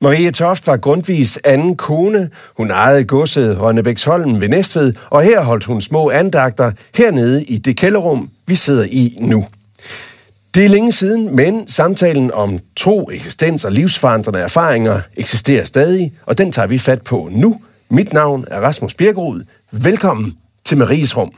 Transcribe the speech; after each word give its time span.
Marie 0.00 0.30
Toft 0.30 0.66
var 0.66 0.76
Grundtvigs 0.76 1.38
anden 1.44 1.76
kone. 1.76 2.30
Hun 2.56 2.70
ejede 2.70 3.04
godset 3.04 3.60
Rønnebæksholm 3.60 4.40
ved 4.40 4.48
Næstved, 4.48 4.94
og 5.10 5.22
her 5.22 5.42
holdt 5.42 5.64
hun 5.64 5.80
små 5.80 6.10
andagter 6.10 6.72
hernede 6.94 7.44
i 7.44 7.58
det 7.58 7.76
kælderrum, 7.76 8.30
vi 8.46 8.54
sidder 8.54 8.84
i 8.84 9.16
nu. 9.20 9.46
Det 10.54 10.64
er 10.64 10.68
længe 10.68 10.92
siden, 10.92 11.36
men 11.36 11.68
samtalen 11.68 12.30
om 12.32 12.58
tro, 12.76 13.10
eksistens 13.12 13.64
og 13.64 13.72
livsforandrende 13.72 14.40
erfaringer 14.40 15.00
eksisterer 15.16 15.64
stadig, 15.64 16.12
og 16.26 16.38
den 16.38 16.52
tager 16.52 16.68
vi 16.68 16.78
fat 16.78 17.02
på 17.02 17.28
nu. 17.32 17.60
Mit 17.88 18.12
navn 18.12 18.44
er 18.50 18.60
Rasmus 18.60 18.94
Birkerud. 18.94 19.42
Velkommen 19.70 20.34
til 20.64 20.78
Maries 20.78 21.16
Rum. 21.16 21.32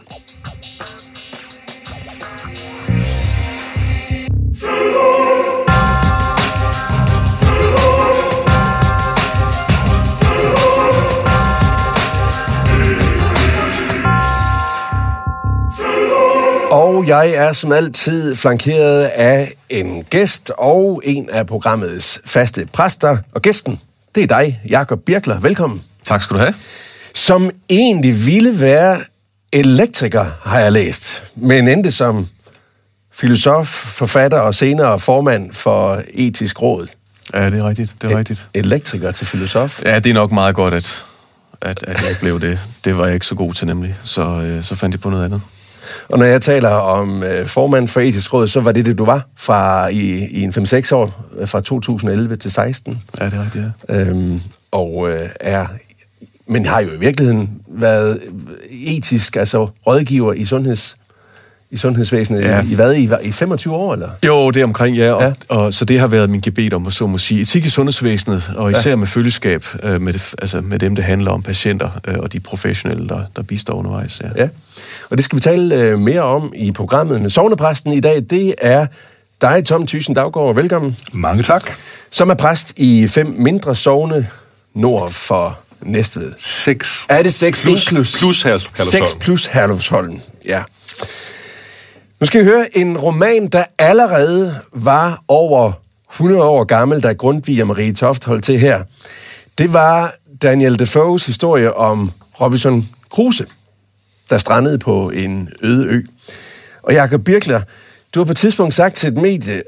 Og 16.71 17.07
jeg 17.07 17.31
er 17.31 17.53
som 17.53 17.73
altid 17.73 18.35
flankeret 18.37 19.05
af 19.05 19.55
en 19.71 20.05
gæst 20.11 20.53
og 20.59 21.01
en 21.05 21.31
af 21.31 21.47
programmets 21.47 22.21
faste 22.25 22.69
præster. 22.73 23.17
Og 23.35 23.43
gæsten, 23.43 23.81
det 24.15 24.23
er 24.23 24.27
dig, 24.27 24.61
Jakob 24.69 25.01
Birkler. 25.07 25.41
Velkommen. 25.41 25.83
Tak 26.05 26.23
skal 26.23 26.35
du 26.35 26.41
have. 26.41 26.55
Som 27.15 27.51
egentlig 27.71 28.27
ville 28.27 28.61
være 28.61 29.01
elektriker, 29.53 30.27
har 30.43 30.59
jeg 30.59 30.73
læst, 30.73 31.23
men 31.37 31.69
endte 31.69 31.91
som 31.93 32.29
filosof, 33.13 33.67
forfatter 33.69 34.39
og 34.39 34.55
senere 34.55 34.99
formand 34.99 35.53
for 35.53 36.03
etisk 36.15 36.63
råd. 36.63 36.87
Ja, 37.35 37.51
det 37.51 37.59
er 37.61 37.69
rigtigt. 37.69 37.95
Det 38.03 38.11
er 38.11 38.15
E- 38.15 38.19
rigtigt. 38.19 38.47
Elektriker 38.55 39.11
til 39.11 39.27
filosof. 39.27 39.83
Ja, 39.85 39.99
det 39.99 40.11
er 40.11 40.15
nok 40.15 40.33
meget 40.33 40.55
godt, 40.55 40.75
at, 40.75 41.05
at, 41.61 41.83
at 41.83 42.03
jeg 42.09 42.17
blev 42.21 42.41
det. 42.41 42.59
Det 42.85 42.99
var 42.99 43.05
jeg 43.05 43.15
ikke 43.15 43.27
så 43.27 43.35
god 43.35 43.55
til 43.55 43.67
nemlig. 43.67 43.97
Så, 44.05 44.23
øh, 44.23 44.65
så 44.65 44.75
fandt 44.75 44.93
jeg 44.95 45.01
på 45.01 45.11
noget 45.11 45.25
andet. 45.25 45.43
Og 46.09 46.19
når 46.19 46.27
jeg 46.27 46.43
taler 46.43 46.69
om 46.69 47.23
øh, 47.23 47.47
formand 47.47 47.89
for 47.89 48.01
etisk 48.01 48.35
råd, 48.35 48.49
så 48.49 48.61
var 48.61 48.73
det 48.73 48.85
det, 48.85 48.99
du 48.99 49.05
var 49.05 49.27
fra 49.37 49.89
i, 49.89 50.27
i 50.31 50.43
en 50.43 50.51
5-6 50.51 50.95
år, 50.95 51.25
øh, 51.39 51.49
fra 51.49 51.61
2011 51.61 52.37
til 52.37 52.51
16. 52.51 53.03
Ja, 53.21 53.25
det 53.25 53.35
er 53.35 53.45
rigtigt, 53.45 53.65
ja. 53.89 54.01
Øhm, 54.01 54.41
og 54.71 55.11
øh, 55.11 55.29
er, 55.41 55.67
men 56.47 56.67
har 56.67 56.81
jo 56.81 56.89
i 56.91 56.99
virkeligheden 56.99 57.51
været 57.69 58.21
etisk, 58.71 59.37
altså 59.37 59.69
rådgiver 59.87 60.33
i 60.33 60.45
sundheds 60.45 60.97
i 61.71 61.77
sundhedsvæsenet 61.77 62.43
ja. 62.43 62.63
I, 62.63 62.67
i 62.71 62.75
hvad, 62.75 62.95
i, 62.95 63.09
i 63.23 63.33
25 63.33 63.75
år, 63.75 63.93
eller? 63.95 64.09
Jo, 64.27 64.51
det 64.51 64.61
er 64.61 64.65
omkring, 64.65 64.97
ja. 64.97 65.13
Og, 65.13 65.23
Ja. 65.23 65.33
og, 65.49 65.75
så 65.75 65.85
det 65.85 66.01
har 66.01 66.07
været 66.07 66.31
min 66.31 66.41
gebet 66.41 66.73
om, 66.73 66.87
at 66.87 66.93
så 66.93 67.07
må 67.07 67.19
sige. 67.19 67.41
Etik 67.41 67.65
i 67.67 67.71
sundhedsvæsenet, 67.71 68.51
og 68.57 68.71
især 68.71 68.91
ja. 68.91 68.97
med 68.97 69.07
følgeskab 69.07 69.65
øh, 69.83 70.01
med, 70.01 70.13
det, 70.13 70.35
altså 70.43 70.61
med 70.61 70.79
dem, 70.79 70.95
det 70.97 71.05
handler 71.05 71.31
om, 71.31 71.43
patienter 71.43 71.91
øh, 72.09 72.19
og 72.19 72.33
de 72.33 72.41
professionelle, 72.41 73.09
der, 73.09 73.23
der 73.37 73.43
bistår 73.43 73.75
undervejs. 73.75 74.21
Ja. 74.21 74.43
Ja, 74.43 74.49
og 75.11 75.17
det 75.17 75.25
skal 75.25 75.37
vi 75.37 75.41
tale 75.41 75.75
øh, 75.75 75.99
mere 75.99 76.23
om 76.23 76.53
i 76.57 76.73
programmet. 76.73 77.21
Men 77.21 77.31
sovnepræsten 77.31 77.93
i 77.93 78.01
dag, 78.01 78.25
det 78.31 78.55
er 78.59 78.87
dig, 79.41 79.65
Tom 79.65 79.87
Thyssen 79.87 80.15
Daggaard. 80.15 80.55
Velkommen. 80.55 80.97
Mange 81.13 81.43
tak. 81.43 81.71
Som 82.11 82.31
er 82.31 82.35
præst 82.35 82.73
i 82.77 83.07
fem 83.07 83.35
mindre 83.39 83.75
sovne 83.75 84.27
nord 84.75 85.11
for 85.13 85.59
Næstved. 85.83 86.33
6 86.39 87.07
Er 87.09 87.23
det 87.23 87.33
6 87.33 87.63
plus, 87.63 87.89
plus, 87.89 88.19
plus 88.19 88.43
Herlufsholm. 88.43 89.07
6 89.07 89.15
plus 89.21 89.47
Herlufsholm, 89.47 90.21
ja. 90.47 90.63
Nu 92.21 92.27
skal 92.27 92.41
vi 92.41 92.45
høre 92.45 92.77
en 92.77 92.99
roman, 92.99 93.47
der 93.47 93.65
allerede 93.79 94.61
var 94.73 95.25
over 95.29 95.73
100 96.13 96.43
år 96.43 96.65
gammel, 96.65 97.03
da 97.03 97.13
Grundtvig 97.13 97.61
og 97.61 97.67
Marie 97.67 97.95
Toft 97.95 98.25
holdt 98.25 98.45
til 98.45 98.59
her. 98.59 98.85
Det 99.59 99.73
var 99.73 100.15
Daniel 100.43 100.79
Defoes 100.79 101.27
historie 101.27 101.75
om 101.75 102.13
Robinson 102.41 102.85
Crusoe, 103.11 103.47
der 104.31 104.39
strandede 104.39 104.79
på 104.79 105.11
en 105.11 105.49
øde 105.63 105.87
ø. 105.87 106.03
Og 106.83 106.93
Jakob 106.93 107.25
Birkler, 107.25 107.63
du 108.15 108.21
har 108.21 108.25
på 108.25 108.31
et 108.31 108.37
tidspunkt 108.37 108.75
sagt 108.75 108.97
til 108.97 109.09
et 109.09 109.17
medie, 109.17 109.63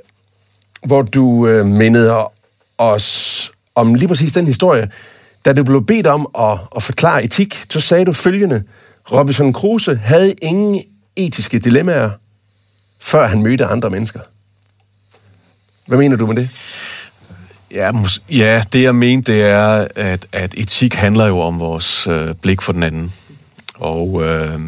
hvor 0.86 1.02
du 1.02 1.46
øh, 1.46 1.66
mindede 1.66 2.28
os 2.78 3.52
om 3.74 3.94
lige 3.94 4.08
præcis 4.08 4.32
den 4.32 4.46
historie, 4.46 4.90
da 5.44 5.52
du 5.52 5.64
blev 5.64 5.86
bedt 5.86 6.06
om 6.06 6.28
at, 6.38 6.58
at 6.76 6.82
forklare 6.82 7.24
etik, 7.24 7.64
så 7.70 7.80
sagde 7.80 8.04
du 8.04 8.12
følgende. 8.12 8.62
Robinson 9.12 9.52
Crusoe 9.52 9.96
havde 9.96 10.32
ingen 10.32 10.82
etiske 11.16 11.58
dilemmaer, 11.58 12.10
før 13.00 13.28
han 13.28 13.42
mødte 13.42 13.66
andre 13.66 13.90
mennesker. 13.90 14.20
Hvad 15.86 15.98
mener 15.98 16.16
du 16.16 16.26
med 16.26 16.36
det? 16.36 16.48
Ja, 17.70 17.92
mus- 17.92 18.22
ja, 18.30 18.62
det 18.72 18.82
jeg 18.82 18.94
mente, 18.94 19.32
det 19.32 19.42
er, 19.42 19.88
at, 19.96 20.26
at 20.32 20.54
etik 20.56 20.94
handler 20.94 21.26
jo 21.26 21.40
om 21.40 21.60
vores 21.60 22.06
øh, 22.06 22.34
blik 22.34 22.62
for 22.62 22.72
den 22.72 22.82
anden. 22.82 23.12
Og 23.74 24.22
øh, 24.24 24.60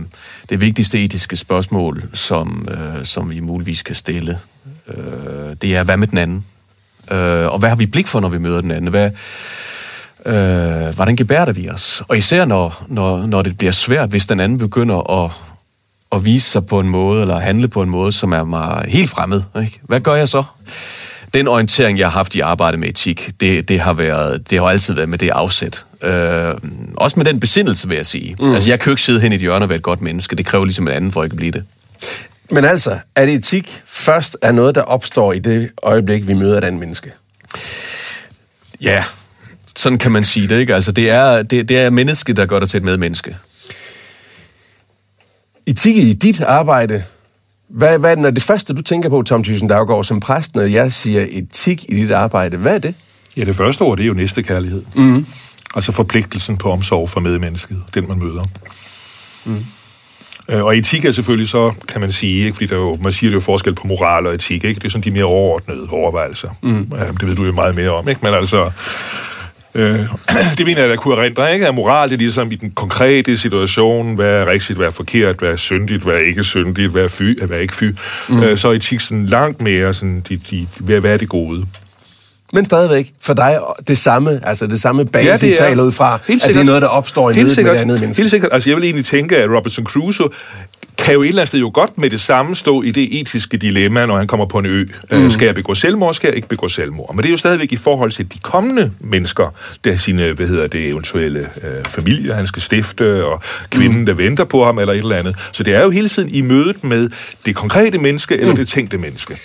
det 0.49 0.61
vigtigste 0.61 1.05
etiske 1.05 1.37
spørgsmål, 1.37 2.03
som, 2.15 2.69
øh, 2.71 3.05
som 3.05 3.31
vi 3.31 3.41
muligvis 3.41 3.83
kan 3.83 3.95
stille, 3.95 4.39
øh, 4.89 5.57
det 5.63 5.77
er, 5.77 5.85
hvad 5.85 5.97
med 5.97 6.07
den 6.09 6.19
anden? 6.19 6.45
Øh, 7.11 7.53
og 7.53 7.59
hvad 7.59 7.69
har 7.69 7.77
vi 7.77 7.87
blik 7.87 8.07
for, 8.07 8.21
når 8.21 8.29
vi 8.29 8.39
møder 8.39 8.61
den 8.61 8.71
anden? 8.71 8.91
Hvad, 8.91 9.11
øh, 10.27 10.95
hvordan 10.95 11.17
gebærder 11.17 11.53
vi 11.53 11.69
os? 11.69 12.03
Og 12.09 12.19
især 12.19 12.45
når, 12.45 12.85
når, 12.89 13.27
når 13.27 13.43
det 13.43 13.59
bliver 13.59 13.73
svært, 13.73 14.09
hvis 14.09 14.27
den 14.27 14.41
anden 14.41 14.59
begynder 14.59 15.25
at, 15.25 15.31
at 16.13 16.25
vise 16.25 16.51
sig 16.51 16.67
på 16.67 16.81
en 16.81 16.89
måde, 16.89 17.21
eller 17.21 17.39
handle 17.39 17.69
på 17.69 17.83
en 17.83 17.91
måde, 17.91 18.13
som 18.13 18.33
er 18.33 18.45
mig 18.45 18.85
helt 18.89 19.11
fremmed. 19.11 19.43
Ikke? 19.61 19.81
Hvad 19.83 20.01
gør 20.01 20.15
jeg 20.15 20.29
så? 20.29 20.45
Den 21.35 21.49
orientering, 21.49 21.99
jeg 21.99 22.07
har 22.07 22.11
haft 22.11 22.35
i 22.35 22.41
arbejde 22.41 22.77
med 22.77 22.89
etik, 22.89 23.31
det, 23.41 23.69
det, 23.69 23.81
har, 23.81 23.93
været, 23.93 24.51
det 24.51 24.59
har 24.59 24.67
altid 24.67 24.95
været 24.95 25.09
med 25.09 25.19
det 25.19 25.31
afsæt. 25.31 25.85
Øh, 26.03 26.55
også 26.97 27.19
med 27.19 27.25
den 27.25 27.41
besindelse, 27.41 27.89
vil 27.89 27.97
jeg 27.97 28.07
sige. 28.07 28.37
Mm. 28.41 28.55
Altså, 28.55 28.71
jeg 28.71 28.81
kan 28.81 28.91
jo 28.91 28.93
ikke 28.93 29.03
sidde 29.03 29.21
hen 29.21 29.33
i 29.33 29.35
et 29.35 29.41
hjørne 29.41 29.65
og 29.65 29.69
være 29.69 29.77
et 29.77 29.83
godt 29.83 30.01
menneske. 30.01 30.37
Det 30.37 30.47
kræver 30.47 30.65
ligesom 30.65 30.89
en 30.89 30.95
anden, 30.95 31.13
for 31.13 31.21
at 31.21 31.25
jeg 31.25 31.31
kan 31.31 31.37
blive 31.37 31.53
det. 31.53 31.65
Men 32.51 32.65
altså, 32.65 32.99
at 33.15 33.29
etik 33.29 33.83
først 33.87 34.37
er 34.43 34.53
noget, 34.53 34.75
der 34.75 34.83
opstår 34.83 35.33
i 35.33 35.39
det 35.39 35.71
øjeblik, 35.83 36.29
vi 36.29 36.35
møder 36.35 36.59
et 36.59 36.65
andet 36.65 36.81
menneske. 36.81 37.11
Ja, 38.81 39.05
sådan 39.77 39.99
kan 39.99 40.13
man 40.13 40.25
sige 40.25 40.49
det, 40.49 40.61
ikke? 40.61 40.75
Altså, 40.75 40.93
det 40.93 41.11
er, 41.11 41.43
det, 41.43 41.69
det 41.69 41.79
er 41.79 41.91
mennesket, 41.91 42.37
der 42.37 42.47
gør 42.47 42.59
dig 42.59 42.69
til 42.69 42.79
et 42.79 42.85
medmenneske. 42.85 43.37
Etik 45.67 45.97
i 45.97 46.13
dit 46.13 46.41
arbejde, 46.41 47.05
hvad, 47.69 47.99
hvad 47.99 48.11
er 48.11 48.15
det, 48.15 48.23
når 48.23 48.31
det 48.31 48.43
første, 48.43 48.75
du 48.75 48.83
tænker 48.83 49.09
på, 49.09 49.23
Tom 49.23 49.43
Thyssen 49.43 49.69
Daggaard, 49.69 50.05
som 50.05 50.21
præst, 50.21 50.55
når 50.55 50.63
jeg 50.63 50.93
siger 50.93 51.27
etik 51.31 51.85
i 51.89 51.95
dit 51.95 52.11
arbejde, 52.11 52.57
hvad 52.57 52.75
er 52.75 52.79
det? 52.79 52.95
Ja, 53.37 53.45
det 53.45 53.57
første 53.57 53.83
ord, 53.83 53.97
det 53.97 54.05
er 54.05 54.09
jo 54.09 54.15
næste 54.15 54.43
kærlighed. 54.43 54.83
Mm. 54.97 55.27
Altså 55.75 55.93
forpligtelsen 55.93 56.57
på 56.57 56.73
omsorg 56.73 57.11
for 57.11 57.21
medmennesket, 57.21 57.83
den 57.95 58.09
man 58.09 58.19
møder. 58.19 58.45
Mm. 59.45 59.65
Og 60.49 60.77
etik 60.77 61.05
er 61.05 61.11
selvfølgelig 61.11 61.49
så, 61.49 61.73
kan 61.89 62.01
man 62.01 62.13
sige, 62.13 62.45
ikke? 62.45 62.55
fordi 62.55 62.67
der 62.67 62.75
er 62.75 62.81
jo, 62.81 62.99
man 63.03 63.13
siger, 63.13 63.31
det 63.31 63.35
er 63.35 63.37
jo 63.37 63.41
forskel 63.41 63.75
på 63.75 63.87
moral 63.87 64.27
og 64.27 64.35
etik, 64.35 64.65
ikke? 64.65 64.79
det 64.79 64.85
er 64.87 64.91
sådan 64.91 65.05
de 65.05 65.11
mere 65.11 65.25
overordnede 65.25 65.89
overvejelser. 65.91 66.49
Mm. 66.63 66.93
Ja, 66.97 67.07
det 67.07 67.27
ved 67.27 67.37
du 67.37 67.45
jo 67.45 67.53
meget 67.53 67.75
mere 67.75 67.91
om, 67.91 68.09
ikke? 68.09 68.21
men 68.23 68.35
altså, 68.35 68.71
øh, 69.75 70.01
det 70.59 70.67
mener 70.67 70.81
jeg, 70.81 70.89
der 70.91 70.97
kunne 70.97 71.17
erindre, 71.17 71.55
ikke? 71.55 71.69
at 71.69 71.75
moral 71.75 72.09
det 72.09 72.15
er 72.15 72.19
ligesom 72.19 72.53
i 72.53 72.55
den 72.55 72.71
konkrete 72.71 73.37
situation, 73.37 74.15
hvad 74.15 74.31
er 74.31 74.47
rigtigt, 74.47 74.77
hvad 74.77 74.87
er 74.87 74.91
forkert, 74.91 75.37
hvad 75.37 75.51
er 75.51 75.57
syndigt, 75.57 76.03
hvad 76.03 76.15
er 76.15 76.19
ikke 76.27 76.45
syndigt, 76.45 76.91
hvad 76.93 77.05
er 77.05 77.09
fy, 77.09 77.39
hvad 77.43 77.57
er 77.57 77.61
ikke 77.61 77.77
fy. 77.77 77.85
Mm. 78.29 78.43
Øh, 78.43 78.59
så 78.59 78.69
er 78.69 78.73
etik 78.73 79.01
sådan 79.01 79.27
langt 79.27 79.61
mere, 79.63 79.95
sådan, 79.95 80.25
de, 80.29 80.37
de, 80.51 80.67
hvad, 80.81 81.01
hvad 81.01 81.13
er 81.13 81.17
det 81.19 81.29
gode? 81.29 81.67
Men 82.55 82.65
stadigvæk, 82.65 83.13
for 83.21 83.35
dig 83.35 83.59
det 83.89 83.99
samme, 83.99 84.41
altså 84.43 84.67
det 84.67 84.81
samme 84.81 85.05
basis 85.05 85.29
ja, 85.29 85.37
det 85.37 85.53
er- 85.53 85.57
taler 85.69 85.83
ud 85.83 85.93
fra, 85.93 86.15
at 86.15 86.43
det 86.49 86.57
er 86.57 86.63
noget, 86.65 86.83
der 86.83 86.89
opstår 86.89 87.31
i 87.31 87.35
mødet 87.35 87.57
med 87.65 87.73
det 87.73 87.81
andet 87.81 88.01
menneske. 88.01 88.23
Helt 88.23 88.31
sikkert. 88.31 88.53
Altså, 88.53 88.71
jeg 88.71 88.77
vil 88.77 88.85
egentlig 88.85 89.05
tænke, 89.05 89.37
at 89.37 89.51
Robinson 89.57 89.85
Crusoe 89.85 90.29
kan 91.03 91.15
jo 91.15 91.23
et 91.23 91.29
eller 91.29 91.43
andet 91.43 91.49
sted 91.49 91.61
jo 91.61 91.71
godt 91.75 91.99
med 91.99 92.11
det 92.11 92.21
samme 92.21 92.57
stå 92.57 92.83
i 92.83 92.91
det 92.91 93.21
etiske 93.21 93.57
dilemma, 93.57 94.07
når 94.07 94.19
han 94.19 94.27
kommer 94.27 94.47
på 94.47 94.59
en 94.59 94.67
ø. 94.67 94.85
Mm. 95.11 95.31
Skal 95.31 95.47
jeg 95.47 95.55
begå 95.55 95.75
selvmord, 95.75 96.15
skal 96.15 96.29
jeg 96.29 96.37
ikke 96.37 96.49
begå 96.49 96.69
selvmord? 96.69 97.15
Men 97.15 97.23
det 97.23 97.27
er 97.29 97.31
jo 97.31 97.37
stadigvæk 97.37 97.73
i 97.73 97.77
forhold 97.77 98.11
til 98.11 98.35
de 98.35 98.39
kommende 98.39 98.91
mennesker, 99.01 99.55
der 99.85 99.97
sine, 99.97 100.33
hvad 100.33 100.47
hedder 100.47 100.67
det, 100.67 100.89
eventuelle 100.89 101.41
øh, 101.41 101.85
familier, 101.85 102.35
han 102.35 102.47
skal 102.47 102.63
stifte, 102.63 103.25
og 103.25 103.43
kvinden, 103.71 103.99
mm. 103.99 104.07
der 104.07 104.15
venter 104.15 104.45
på 104.45 104.65
ham, 104.65 104.79
eller 104.79 104.93
et 104.93 104.99
eller 104.99 105.17
andet. 105.17 105.37
Så 105.53 105.63
det 105.63 105.75
er 105.75 105.83
jo 105.83 105.91
hele 105.91 106.09
tiden 106.09 106.29
i 106.29 106.41
mødet 106.41 106.85
med 106.85 107.11
det 107.47 107.57
konkrete 107.57 107.99
menneske, 107.99 108.41
eller 108.41 108.55
det 108.55 108.69
tænkte 108.69 108.99
menneske. 108.99 109.37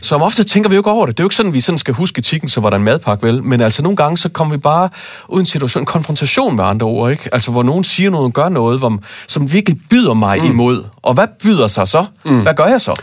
Som 0.00 0.22
ofte 0.22 0.44
tænker 0.44 0.70
vi 0.70 0.74
jo 0.74 0.80
ikke 0.80 0.90
over 0.90 1.06
det. 1.06 1.18
Det 1.18 1.22
er 1.22 1.24
jo 1.24 1.26
ikke 1.26 1.36
sådan, 1.36 1.54
vi 1.54 1.60
sådan 1.60 1.78
skal 1.78 1.94
huske 1.94 2.18
etikken, 2.18 2.48
så 2.48 2.60
var 2.60 2.70
der 2.70 2.76
en 2.76 2.84
madpakke, 2.84 3.26
vel? 3.26 3.42
Men 3.42 3.60
altså 3.60 3.82
nogle 3.82 3.96
gange, 3.96 4.18
så 4.18 4.28
kommer 4.28 4.54
vi 4.54 4.60
bare 4.60 4.88
ud 5.28 5.38
i 5.38 5.40
en 5.40 5.46
situation, 5.46 5.82
en 5.82 5.86
konfrontation 5.86 6.56
med 6.56 6.64
andre 6.64 6.86
ord, 6.86 7.10
ikke? 7.10 7.28
Altså 7.32 7.50
hvor 7.50 7.62
nogen 7.62 7.84
siger 7.84 8.10
noget, 8.10 8.34
gør 8.34 8.48
noget, 8.48 8.78
hvor, 8.78 9.02
som 9.26 9.52
virkelig 9.52 9.78
byder 9.90 10.14
mig 10.14 10.40
mm. 10.40 10.50
imod. 10.50 10.84
Og 11.02 11.14
hvad 11.14 11.26
byder 11.42 11.66
sig 11.66 11.88
så? 11.88 12.04
Mm. 12.24 12.42
Hvad 12.42 12.54
gør 12.54 12.66
jeg 12.66 12.80
så? 12.80 13.00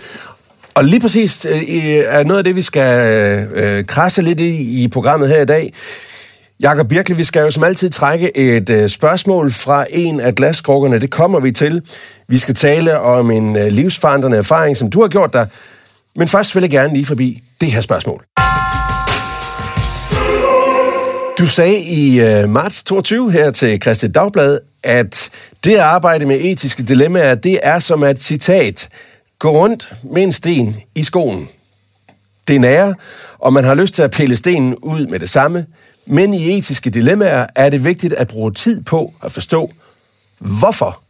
Og 0.73 0.85
lige 0.85 0.99
præcis 0.99 1.45
øh, 1.45 1.63
er 2.05 2.23
noget 2.23 2.37
af 2.37 2.43
det, 2.43 2.55
vi 2.55 2.61
skal 2.61 3.47
øh, 3.53 3.85
krasse 3.85 4.21
lidt 4.21 4.39
i, 4.39 4.83
i 4.83 4.87
programmet 4.87 5.29
her 5.29 5.41
i 5.41 5.45
dag. 5.45 5.73
Jakob 6.59 6.87
Birkle, 6.87 7.15
vi 7.15 7.23
skal 7.23 7.41
jo 7.41 7.51
som 7.51 7.63
altid 7.63 7.89
trække 7.89 8.37
et 8.37 8.69
øh, 8.69 8.89
spørgsmål 8.89 9.51
fra 9.51 9.85
en 9.89 10.19
af 10.19 10.35
glaskrukkerne. 10.35 10.99
Det 10.99 11.11
kommer 11.11 11.39
vi 11.39 11.51
til. 11.51 11.81
Vi 12.27 12.37
skal 12.37 12.55
tale 12.55 12.99
om 12.99 13.31
en 13.31 13.55
øh, 13.55 13.67
livsforandrende 13.67 14.37
erfaring, 14.37 14.77
som 14.77 14.89
du 14.89 15.01
har 15.01 15.07
gjort 15.07 15.33
dig. 15.33 15.47
Men 16.15 16.27
først 16.27 16.55
vil 16.55 16.61
jeg 16.61 16.71
gerne 16.71 16.93
lige 16.93 17.05
forbi 17.05 17.41
det 17.61 17.71
her 17.71 17.81
spørgsmål. 17.81 18.23
Du 21.37 21.47
sagde 21.47 21.79
i 21.79 22.21
øh, 22.21 22.49
marts 22.49 22.83
22 22.83 23.31
her 23.31 23.51
til 23.51 23.81
Christi 23.81 24.07
Dagblad, 24.07 24.59
at 24.83 25.29
det 25.63 25.73
at 25.73 25.79
arbejde 25.79 26.25
med 26.25 26.39
etiske 26.41 26.83
dilemmaer, 26.83 27.35
det 27.35 27.59
er 27.63 27.79
som 27.79 28.03
at, 28.03 28.23
citat, 28.23 28.89
gå 29.39 29.51
rundt 29.51 29.93
med 30.03 30.23
en 30.23 30.31
sten 30.31 30.75
i 30.95 31.03
skoen. 31.03 31.49
Det 32.47 32.55
er 32.55 32.59
nære, 32.59 32.95
og 33.39 33.53
man 33.53 33.63
har 33.63 33.73
lyst 33.73 33.93
til 33.93 34.01
at 34.01 34.11
pille 34.11 34.37
stenen 34.37 34.75
ud 34.75 35.07
med 35.07 35.19
det 35.19 35.29
samme, 35.29 35.65
men 36.05 36.33
i 36.33 36.57
etiske 36.57 36.89
dilemmaer 36.89 37.47
er 37.55 37.69
det 37.69 37.83
vigtigt 37.83 38.13
at 38.13 38.27
bruge 38.27 38.53
tid 38.53 38.81
på 38.81 39.13
at 39.23 39.31
forstå, 39.31 39.71
hvorfor 40.39 41.01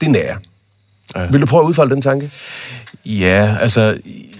det 0.00 0.10
nære. 0.10 0.36
Ja. 1.16 1.26
Vil 1.26 1.40
du 1.40 1.46
prøve 1.46 1.62
at 1.62 1.66
udfolde 1.66 1.94
den 1.94 2.02
tanke? 2.02 2.30
Ja, 3.06 3.56
altså, 3.60 3.96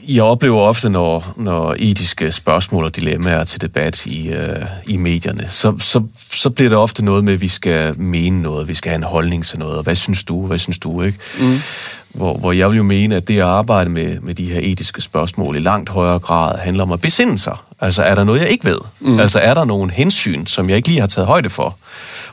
jeg 0.09 0.23
oplever 0.23 0.61
ofte, 0.61 0.89
når, 0.89 1.33
når 1.37 1.77
etiske 1.79 2.33
spørgsmål 2.33 2.85
og 2.85 2.97
dilemmaer 2.97 3.39
er 3.39 3.45
til 3.45 3.61
debat 3.61 4.07
i, 4.07 4.29
øh, 4.29 4.67
i 4.87 4.97
medierne, 4.97 5.47
så, 5.49 5.79
så, 5.79 6.03
så 6.31 6.51
bliver 6.51 6.69
det 6.69 6.79
ofte 6.79 7.05
noget 7.05 7.25
med, 7.25 7.33
at 7.33 7.41
vi 7.41 7.49
skal 7.49 8.01
mene 8.01 8.43
noget, 8.43 8.69
vi 8.69 8.75
skal 8.75 8.91
have 8.91 8.97
en 8.97 9.03
holdning 9.03 9.45
til 9.45 9.59
noget, 9.59 9.77
og 9.77 9.83
hvad 9.83 9.95
synes 9.95 10.25
du, 10.25 10.47
hvad 10.47 10.59
synes 10.59 10.79
du, 10.79 11.03
ikke? 11.03 11.19
Mm. 11.41 11.59
Hvor, 12.15 12.37
hvor 12.37 12.53
jeg 12.53 12.71
vil 12.71 12.77
jo 12.77 12.83
mene, 12.83 13.17
at 13.17 13.29
det 13.29 13.37
at 13.37 13.45
arbejde 13.45 13.91
med, 13.91 14.21
med 14.21 14.35
de 14.35 14.45
her 14.45 14.61
etiske 14.63 15.01
spørgsmål 15.01 15.57
i 15.57 15.61
langt 15.61 15.89
højere 15.89 16.19
grad 16.19 16.59
handler 16.59 16.83
om 16.83 16.93
at 16.93 17.01
besinde 17.01 17.39
sig. 17.39 17.57
Altså, 17.81 18.03
er 18.03 18.15
der 18.15 18.25
noget, 18.25 18.41
jeg 18.41 18.49
ikke 18.49 18.65
ved? 18.65 18.79
Mm. 19.01 19.21
Altså, 19.21 19.39
er 19.39 19.55
der 19.55 19.65
nogen 19.65 19.91
hensyn, 19.91 20.47
som 20.47 20.69
jeg 20.69 20.77
ikke 20.77 20.89
lige 20.89 21.01
har 21.01 21.07
taget 21.07 21.27
højde 21.27 21.51
for? 21.51 21.77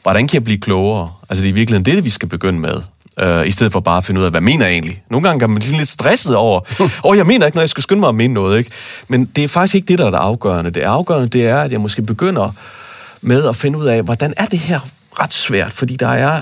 Hvordan 0.01 0.27
kan 0.27 0.35
jeg 0.35 0.43
blive 0.43 0.59
klogere? 0.59 1.11
Altså, 1.29 1.43
det 1.43 1.49
er 1.49 1.53
virkelig 1.53 1.85
det, 1.85 2.03
vi 2.03 2.09
skal 2.09 2.29
begynde 2.29 2.59
med 2.59 2.81
øh, 3.19 3.47
i 3.47 3.51
stedet 3.51 3.71
for 3.71 3.79
bare 3.79 3.97
at 3.97 4.03
finde 4.03 4.19
ud 4.19 4.25
af, 4.25 4.31
hvad 4.31 4.41
mener 4.41 4.65
jeg 4.65 4.73
egentlig? 4.73 5.03
Nogle 5.09 5.27
gange 5.27 5.39
kan 5.39 5.49
man 5.49 5.59
blive 5.59 5.77
lidt 5.77 5.89
stresset 5.89 6.35
over, 6.35 6.59
åh, 6.81 6.89
oh, 7.03 7.17
jeg 7.17 7.25
mener 7.25 7.45
ikke, 7.45 7.55
når 7.55 7.61
jeg 7.61 7.69
skal 7.69 7.83
skynde 7.83 7.99
mig 7.99 8.09
at 8.09 8.15
mene 8.15 8.33
noget, 8.33 8.57
ikke? 8.57 8.71
Men 9.07 9.25
det 9.25 9.43
er 9.43 9.47
faktisk 9.47 9.75
ikke 9.75 9.87
det, 9.87 9.99
der 9.99 10.05
er 10.05 10.11
det 10.11 10.17
afgørende. 10.17 10.71
Det 10.71 10.81
afgørende, 10.81 11.27
det 11.27 11.47
er, 11.47 11.57
at 11.57 11.71
jeg 11.71 11.81
måske 11.81 12.01
begynder 12.01 12.51
med 13.21 13.47
at 13.47 13.55
finde 13.55 13.79
ud 13.79 13.85
af, 13.85 14.03
hvordan 14.03 14.33
er 14.37 14.45
det 14.45 14.59
her 14.59 14.79
ret 15.19 15.33
svært, 15.33 15.73
fordi 15.73 15.95
der 15.95 16.07
er, 16.07 16.41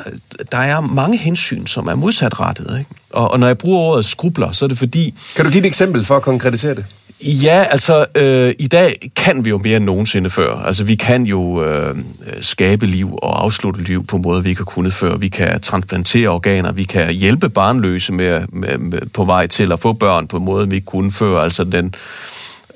der 0.51 0.57
er 0.57 0.81
mange 0.81 1.17
hensyn, 1.17 1.65
som 1.67 1.87
er 1.87 1.95
modsatrettet. 1.95 2.79
Ikke? 2.79 2.91
Og, 3.09 3.31
og 3.31 3.39
når 3.39 3.47
jeg 3.47 3.57
bruger 3.57 3.79
ordet 3.79 4.05
skrubler, 4.05 4.51
så 4.51 4.65
er 4.65 4.69
det 4.69 4.77
fordi... 4.77 5.13
Kan 5.35 5.45
du 5.45 5.51
give 5.51 5.59
et 5.59 5.65
eksempel 5.65 6.05
for 6.05 6.15
at 6.15 6.21
konkretisere 6.21 6.75
det? 6.75 6.85
Ja, 7.23 7.63
altså 7.69 8.05
øh, 8.15 8.53
i 8.59 8.67
dag 8.67 9.11
kan 9.15 9.45
vi 9.45 9.49
jo 9.49 9.57
mere 9.57 9.77
end 9.77 9.85
nogensinde 9.85 10.29
før. 10.29 10.55
Altså 10.55 10.83
vi 10.83 10.95
kan 10.95 11.23
jo 11.23 11.63
øh, 11.63 11.95
skabe 12.41 12.85
liv 12.85 13.19
og 13.21 13.43
afslutte 13.43 13.83
liv 13.83 14.05
på 14.05 14.17
måder, 14.17 14.41
vi 14.41 14.49
ikke 14.49 14.59
har 14.59 14.65
kunnet 14.65 14.93
før. 14.93 15.17
Vi 15.17 15.27
kan 15.27 15.61
transplantere 15.61 16.29
organer, 16.29 16.71
vi 16.71 16.83
kan 16.83 17.13
hjælpe 17.13 17.49
barnløse 17.49 18.13
med, 18.13 18.41
med, 18.49 18.77
med, 18.77 18.99
på 19.13 19.23
vej 19.23 19.47
til 19.47 19.71
at 19.71 19.79
få 19.79 19.93
børn 19.93 20.27
på 20.27 20.39
måder, 20.39 20.65
vi 20.65 20.75
ikke 20.75 20.85
kunne 20.85 21.11
før. 21.11 21.41
Altså 21.41 21.63
den, 21.63 21.95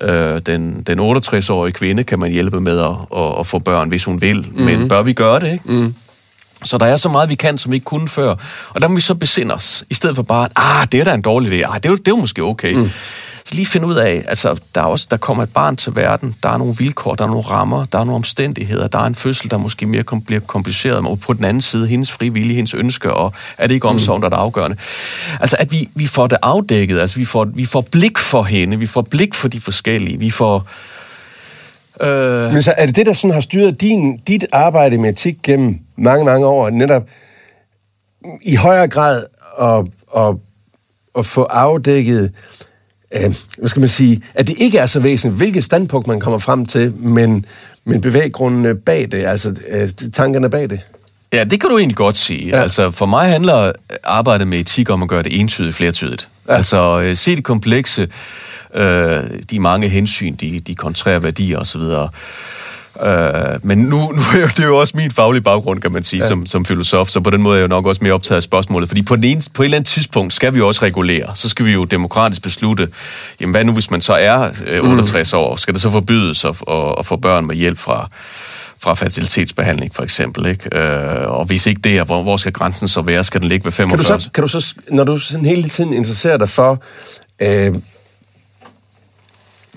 øh, 0.00 0.40
den, 0.46 0.82
den 0.82 1.00
68-årige 1.00 1.72
kvinde 1.72 2.04
kan 2.04 2.18
man 2.18 2.32
hjælpe 2.32 2.60
med 2.60 2.78
at, 2.78 2.94
at, 3.16 3.38
at 3.40 3.46
få 3.46 3.58
børn, 3.58 3.88
hvis 3.88 4.04
hun 4.04 4.20
vil. 4.20 4.46
Mm. 4.52 4.62
Men 4.62 4.88
bør 4.88 5.02
vi 5.02 5.12
gøre 5.12 5.40
det, 5.40 5.52
ikke? 5.52 5.72
Mm. 5.72 5.94
Så 6.64 6.78
der 6.78 6.86
er 6.86 6.96
så 6.96 7.08
meget, 7.08 7.28
vi 7.28 7.34
kan, 7.34 7.58
som 7.58 7.72
vi 7.72 7.76
ikke 7.76 7.84
kunne 7.84 8.08
før. 8.08 8.34
Og 8.68 8.80
der 8.80 8.88
må 8.88 8.94
vi 8.94 9.00
så 9.00 9.14
besinde 9.14 9.54
os, 9.54 9.84
i 9.90 9.94
stedet 9.94 10.16
for 10.16 10.22
bare, 10.22 10.48
ah, 10.56 10.86
det 10.92 11.00
er 11.00 11.04
da 11.04 11.14
en 11.14 11.22
dårlig 11.22 11.52
idé. 11.52 11.74
Ah, 11.74 11.82
det 11.82 11.90
er, 11.90 11.96
det 11.96 12.08
er 12.08 12.12
jo 12.12 12.16
måske 12.16 12.42
okay. 12.42 12.74
Mm. 12.74 12.90
Så 13.46 13.54
lige 13.54 13.66
finde 13.66 13.86
ud 13.86 13.94
af, 13.94 14.24
altså, 14.28 14.60
der, 14.74 14.80
er 14.80 14.84
også, 14.84 15.06
der 15.10 15.16
kommer 15.16 15.42
et 15.42 15.52
barn 15.52 15.76
til 15.76 15.96
verden, 15.96 16.34
der 16.42 16.48
er 16.48 16.56
nogle 16.56 16.74
vilkår, 16.78 17.14
der 17.14 17.24
er 17.24 17.28
nogle 17.28 17.42
rammer, 17.42 17.84
der 17.84 17.98
er 17.98 18.04
nogle 18.04 18.16
omstændigheder, 18.16 18.88
der 18.88 18.98
er 18.98 19.04
en 19.04 19.14
fødsel, 19.14 19.50
der 19.50 19.56
måske 19.56 19.86
mere 19.86 20.02
kom, 20.02 20.22
bliver 20.22 20.40
kompliceret, 20.40 21.02
men 21.02 21.18
på 21.18 21.32
den 21.32 21.44
anden 21.44 21.60
side, 21.60 21.86
hendes 21.86 22.10
frivillige, 22.10 22.54
hendes 22.54 22.74
ønsker, 22.74 23.10
og 23.10 23.32
er 23.58 23.66
det 23.66 23.74
ikke 23.74 23.88
omsorgen, 23.88 24.22
der 24.22 24.26
er 24.26 24.30
det 24.30 24.36
afgørende? 24.36 24.76
Altså, 25.40 25.56
at 25.58 25.72
vi, 25.72 25.88
vi 25.94 26.06
får 26.06 26.26
det 26.26 26.38
afdækket, 26.42 27.00
altså, 27.00 27.16
vi 27.16 27.24
får, 27.24 27.44
vi 27.44 27.64
får 27.64 27.80
blik 27.80 28.18
for 28.18 28.42
hende, 28.42 28.78
vi 28.78 28.86
får 28.86 29.02
blik 29.02 29.34
for 29.34 29.48
de 29.48 29.60
forskellige, 29.60 30.18
vi 30.18 30.30
får... 30.30 30.68
Øh... 32.00 32.52
Men 32.52 32.62
så 32.62 32.74
er 32.76 32.86
det 32.86 32.96
det, 32.96 33.06
der 33.06 33.12
sådan 33.12 33.34
har 33.34 33.40
styret 33.40 33.80
din, 33.80 34.16
dit 34.16 34.46
arbejde 34.52 34.98
med 34.98 35.10
etik 35.10 35.36
gennem 35.42 35.78
mange, 35.96 36.24
mange 36.24 36.46
år, 36.46 36.70
netop 36.70 37.02
i 38.42 38.54
højere 38.54 38.88
grad 38.88 39.24
at, 39.60 39.84
at, 40.16 40.34
at 41.18 41.26
få 41.26 41.42
afdækket 41.42 42.32
øh, 43.14 43.34
hvad 43.58 43.68
skal 43.68 43.80
man 43.80 43.88
sige, 43.88 44.22
at 44.34 44.46
det 44.46 44.54
ikke 44.58 44.78
er 44.78 44.86
så 44.86 45.00
væsentligt, 45.00 45.36
hvilket 45.36 45.64
standpunkt 45.64 46.06
man 46.06 46.20
kommer 46.20 46.38
frem 46.38 46.66
til, 46.66 46.92
men, 46.92 47.44
men 47.84 48.00
bevæggrundene 48.00 48.74
bag 48.74 49.08
det, 49.12 49.24
altså 49.24 49.54
øh, 49.68 49.88
tankerne 50.12 50.50
bag 50.50 50.70
det. 50.70 50.80
Ja, 51.32 51.44
det 51.44 51.60
kan 51.60 51.70
du 51.70 51.78
egentlig 51.78 51.96
godt 51.96 52.16
sige. 52.16 52.48
Ja. 52.48 52.62
Altså, 52.62 52.90
for 52.90 53.06
mig 53.06 53.28
handler 53.28 53.72
arbejdet 54.04 54.48
med 54.48 54.58
etik 54.58 54.90
om 54.90 55.02
at 55.02 55.08
gøre 55.08 55.22
det 55.22 55.40
entydigt 55.40 55.74
flertydigt. 55.74 56.28
Ja. 56.48 56.54
Altså, 56.54 57.00
øh, 57.00 57.16
se 57.16 57.36
det 57.36 57.44
komplekse, 57.44 58.08
øh, 58.74 59.22
de 59.50 59.60
mange 59.60 59.88
hensyn, 59.88 60.34
de, 60.34 60.60
de 60.60 60.74
kontrære 60.74 61.22
værdier 61.22 61.58
osv., 61.58 61.80
Øh, 63.02 63.58
men 63.62 63.78
nu, 63.78 63.96
nu 63.96 64.22
er 64.42 64.48
det 64.56 64.64
jo 64.64 64.76
også 64.76 64.96
min 64.96 65.10
faglige 65.10 65.42
baggrund, 65.42 65.80
kan 65.80 65.92
man 65.92 66.04
sige, 66.04 66.22
ja. 66.22 66.28
som, 66.28 66.46
som 66.46 66.64
filosof, 66.64 67.08
så 67.08 67.20
på 67.20 67.30
den 67.30 67.42
måde 67.42 67.54
er 67.54 67.58
jeg 67.58 67.62
jo 67.62 67.68
nok 67.68 67.86
også 67.86 68.04
mere 68.04 68.12
optaget 68.12 68.36
af 68.36 68.42
spørgsmålet. 68.42 68.88
Fordi 68.88 69.02
på, 69.02 69.16
den 69.16 69.24
ene, 69.24 69.40
på 69.54 69.62
et 69.62 69.66
eller 69.66 69.76
andet 69.76 69.88
tidspunkt 69.88 70.34
skal 70.34 70.54
vi 70.54 70.60
også 70.60 70.82
regulere. 70.82 71.30
Så 71.34 71.48
skal 71.48 71.66
vi 71.66 71.72
jo 71.72 71.84
demokratisk 71.84 72.42
beslutte, 72.42 72.88
jamen 73.40 73.50
hvad 73.50 73.64
nu, 73.64 73.72
hvis 73.72 73.90
man 73.90 74.00
så 74.00 74.12
er 74.12 74.50
øh, 74.66 74.90
68 74.90 75.32
mm. 75.32 75.38
år? 75.38 75.56
Skal 75.56 75.74
det 75.74 75.82
så 75.82 75.90
forbydes 75.90 76.44
at, 76.44 76.54
at, 76.70 76.94
at 76.98 77.06
få 77.06 77.16
børn 77.16 77.46
med 77.46 77.56
hjælp 77.56 77.78
fra 77.78 78.08
fra 78.78 78.94
fertilitetsbehandling 78.94 79.94
for 79.94 80.02
eksempel. 80.02 80.46
Ikke? 80.46 80.78
Øh, 80.78 81.30
og 81.30 81.44
hvis 81.44 81.66
ikke 81.66 81.80
det 81.84 81.98
er, 81.98 82.04
hvor, 82.04 82.22
hvor 82.22 82.36
skal 82.36 82.52
grænsen 82.52 82.88
så 82.88 83.02
være? 83.02 83.24
Skal 83.24 83.40
den 83.40 83.48
ligge 83.48 83.64
ved 83.64 83.72
45? 83.72 84.04
Kan 84.04 84.16
du 84.16 84.22
så, 84.22 84.30
kan 84.34 84.42
du 84.42 84.48
så 84.48 84.74
når 84.90 85.04
du 85.04 85.18
sådan 85.18 85.46
hele 85.46 85.68
tiden 85.68 85.92
interesserer 85.92 86.36
dig 86.36 86.48
for 86.48 86.82
øh, 87.42 87.74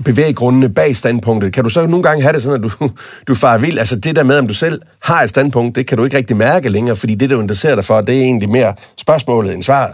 bevæggrundene 0.05 0.69
bag 0.69 0.95
standpunktet. 0.95 1.53
Kan 1.53 1.63
du 1.63 1.69
så 1.69 1.85
nogle 1.85 2.03
gange 2.03 2.21
have 2.21 2.33
det 2.33 2.41
sådan, 2.41 2.63
at 2.63 2.71
du, 2.71 2.89
du 3.27 3.35
farer 3.35 3.57
vild? 3.57 3.79
Altså 3.79 3.95
det 3.95 4.15
der 4.15 4.23
med, 4.23 4.39
om 4.39 4.47
du 4.47 4.53
selv 4.53 4.81
har 5.03 5.23
et 5.23 5.29
standpunkt, 5.29 5.75
det 5.75 5.87
kan 5.87 5.97
du 5.97 6.03
ikke 6.03 6.17
rigtig 6.17 6.37
mærke 6.37 6.69
længere, 6.69 6.95
fordi 6.95 7.15
det, 7.15 7.29
du 7.29 7.41
interesserer 7.41 7.75
dig 7.75 7.85
for, 7.85 8.01
det 8.01 8.15
er 8.15 8.21
egentlig 8.21 8.49
mere 8.49 8.73
spørgsmålet 8.97 9.53
end 9.53 9.63
svaret. 9.63 9.93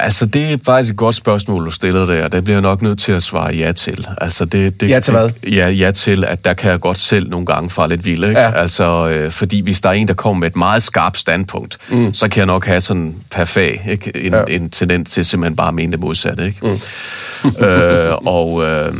Altså, 0.00 0.26
det 0.26 0.52
er 0.52 0.58
faktisk 0.66 0.92
et 0.92 0.96
godt 0.96 1.14
spørgsmål, 1.14 1.66
du 1.66 1.70
stiller 1.70 2.06
der. 2.06 2.28
Det 2.28 2.44
bliver 2.44 2.56
jeg 2.56 2.62
nok 2.62 2.82
nødt 2.82 2.98
til 2.98 3.12
at 3.12 3.22
svare 3.22 3.54
ja 3.54 3.72
til. 3.72 4.06
Altså, 4.20 4.44
det, 4.44 4.80
det, 4.80 4.88
ja 4.88 5.00
til 5.00 5.12
hvad? 5.12 5.30
Ja, 5.46 5.68
ja 5.68 5.90
til, 5.90 6.24
at 6.24 6.44
der 6.44 6.52
kan 6.52 6.70
jeg 6.70 6.80
godt 6.80 6.98
selv 6.98 7.30
nogle 7.30 7.46
gange 7.46 7.70
fare 7.70 7.88
lidt 7.88 8.04
vild. 8.04 8.24
Ikke? 8.24 8.40
Ja. 8.40 8.52
Altså, 8.52 9.08
øh, 9.08 9.30
fordi 9.30 9.60
hvis 9.60 9.80
der 9.80 9.88
er 9.88 9.92
en, 9.92 10.08
der 10.08 10.14
kommer 10.14 10.40
med 10.40 10.48
et 10.48 10.56
meget 10.56 10.82
skarpt 10.82 11.18
standpunkt, 11.18 11.78
mm. 11.88 12.14
så 12.14 12.28
kan 12.28 12.38
jeg 12.38 12.46
nok 12.46 12.66
have 12.66 12.80
sådan 12.80 13.14
perfekt 13.30 13.82
ikke? 13.90 14.16
En, 14.16 14.32
ja. 14.32 14.42
en 14.48 14.70
tendens 14.70 15.10
til 15.10 15.24
simpelthen 15.24 15.56
bare 15.56 15.68
at 15.68 15.74
mene 15.74 15.92
det 15.92 16.00
modsatte. 16.00 16.46
Ikke? 16.46 16.66
Mm. 16.66 17.64
øh, 17.66 18.14
og, 18.26 18.64
øh, 18.64 18.94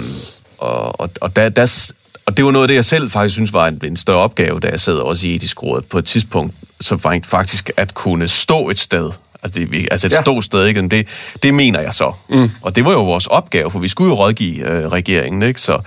og, 0.58 1.00
og, 1.00 1.10
og 1.20 1.36
der, 1.36 1.48
der, 1.48 1.92
og 2.26 2.36
det 2.36 2.44
var 2.44 2.50
noget 2.50 2.64
af 2.64 2.68
det, 2.68 2.74
jeg 2.74 2.84
selv 2.84 3.10
faktisk 3.10 3.34
synes 3.34 3.52
var 3.52 3.68
en, 3.68 3.80
en 3.84 3.96
større 3.96 4.18
opgave, 4.18 4.60
da 4.60 4.68
jeg 4.68 4.80
sad 4.80 4.94
også 4.94 5.26
i 5.26 5.34
etisk 5.34 5.62
råd 5.62 5.82
på 5.82 5.98
et 5.98 6.04
tidspunkt, 6.04 6.54
så 6.80 7.20
faktisk 7.24 7.70
at 7.76 7.94
kunne 7.94 8.28
stå 8.28 8.70
et 8.70 8.78
sted 8.78 9.10
Altså, 9.42 9.60
det, 9.60 9.88
altså 9.90 10.06
et 10.06 10.12
ja. 10.12 10.20
stort 10.20 10.44
sted, 10.44 10.66
ikke? 10.66 10.88
Det, 10.88 11.08
det 11.42 11.54
mener 11.54 11.80
jeg 11.80 11.94
så. 11.94 12.12
Mm. 12.28 12.50
Og 12.62 12.76
det 12.76 12.84
var 12.84 12.92
jo 12.92 13.04
vores 13.04 13.26
opgave, 13.26 13.70
for 13.70 13.78
vi 13.78 13.88
skulle 13.88 14.08
jo 14.08 14.14
rådgive 14.14 14.70
øh, 14.70 14.88
regeringen, 14.88 15.42
ikke? 15.42 15.60
Så, 15.60 15.78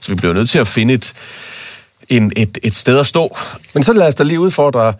så 0.00 0.08
vi 0.08 0.14
blev 0.14 0.32
nødt 0.32 0.48
til 0.48 0.58
at 0.58 0.66
finde 0.66 0.94
et, 0.94 1.12
en, 2.08 2.32
et, 2.36 2.58
et 2.62 2.74
sted 2.74 2.98
at 2.98 3.06
stå. 3.06 3.36
Men 3.74 3.82
så 3.82 3.92
lad 3.92 4.08
os 4.08 4.14
da 4.14 4.22
lige 4.22 4.40
udfordre 4.40 4.94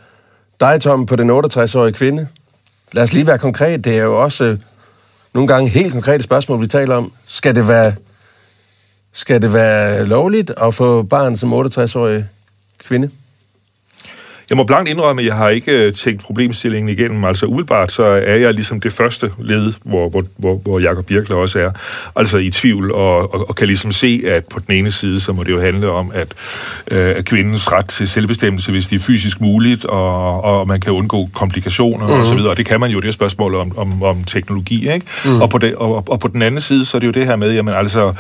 dig, 0.61 0.81
Tom, 0.81 1.07
på 1.07 1.17
den 1.17 1.31
68-årige 1.31 1.93
kvinde. 1.93 2.29
Lad 2.93 3.03
os 3.03 3.13
lige 3.13 3.27
være 3.27 3.39
konkret. 3.39 3.85
Det 3.85 3.99
er 3.99 4.03
jo 4.03 4.23
også 4.23 4.45
øh, 4.45 4.59
nogle 5.35 5.49
gange 5.49 5.69
helt 5.69 5.93
konkrete 5.93 6.23
spørgsmål, 6.23 6.61
vi 6.61 6.67
taler 6.67 6.97
om. 6.97 7.13
Skal 7.27 7.55
det 7.55 7.69
være, 7.69 7.95
skal 9.13 9.43
det 9.43 9.55
være 9.55 10.05
lovligt 10.05 10.53
at 10.63 10.75
få 10.75 11.03
barn 11.03 11.37
som 11.37 11.53
68-årig 11.53 12.25
kvinde? 12.85 13.11
Jeg 14.53 14.57
må 14.57 14.65
blankt 14.65 14.91
indrømme, 14.91 15.23
at 15.23 15.27
jeg 15.27 15.35
har 15.35 15.49
ikke 15.49 15.87
øh, 15.87 15.93
tænkt 15.93 16.23
problemstillingen 16.23 16.89
igennem. 16.89 17.25
Altså 17.25 17.47
umiddelbart, 17.47 17.93
så 17.93 18.03
er 18.03 18.37
jeg 18.37 18.55
ligesom 18.55 18.81
det 18.81 18.93
første 18.93 19.31
led, 19.39 19.73
hvor, 19.85 20.09
hvor, 20.09 20.25
hvor, 20.37 20.55
hvor 20.55 20.79
Jacob 20.79 21.07
Birkler 21.07 21.37
også 21.37 21.59
er. 21.59 21.71
Altså 22.17 22.39
i 22.39 22.51
tvivl, 22.51 22.93
og, 22.93 23.35
og, 23.35 23.49
og 23.49 23.55
kan 23.55 23.67
ligesom 23.67 23.93
se, 23.93 24.23
at 24.27 24.45
på 24.45 24.61
den 24.67 24.75
ene 24.75 24.91
side, 24.91 25.21
så 25.21 25.33
må 25.33 25.43
det 25.43 25.51
jo 25.51 25.61
handle 25.61 25.91
om, 25.91 26.11
at, 26.15 26.35
øh, 26.91 27.17
at 27.17 27.25
kvindens 27.25 27.73
ret 27.73 27.89
til 27.89 28.09
selvbestemmelse, 28.09 28.73
hvis 28.73 28.87
det 28.87 28.97
er 28.97 29.05
fysisk 29.05 29.41
muligt, 29.41 29.85
og, 29.85 30.45
og 30.45 30.69
man 30.69 30.81
kan 30.81 30.93
undgå 30.93 31.29
komplikationer 31.35 32.07
mm-hmm. 32.07 32.21
osv., 32.21 32.39
og 32.39 32.57
det 32.57 32.67
kan 32.67 32.81
man 32.81 32.91
jo, 32.91 33.01
det 33.01 33.09
er 33.09 33.13
spørgsmål 33.13 33.55
om, 33.55 33.79
om, 33.79 34.03
om 34.03 34.25
teknologi, 34.25 34.93
ikke? 34.93 35.07
Mm. 35.25 35.41
Og, 35.41 35.51
på 35.51 35.59
det, 35.59 35.75
og, 35.75 36.05
og 36.09 36.21
på 36.21 36.29
den 36.29 36.43
anden 36.43 36.61
side, 36.61 36.85
så 36.85 36.97
er 36.97 36.99
det 36.99 37.07
jo 37.07 37.13
det 37.13 37.27
her 37.27 37.37
med, 37.37 37.53
jamen 37.53 37.75
altså, 37.75 38.13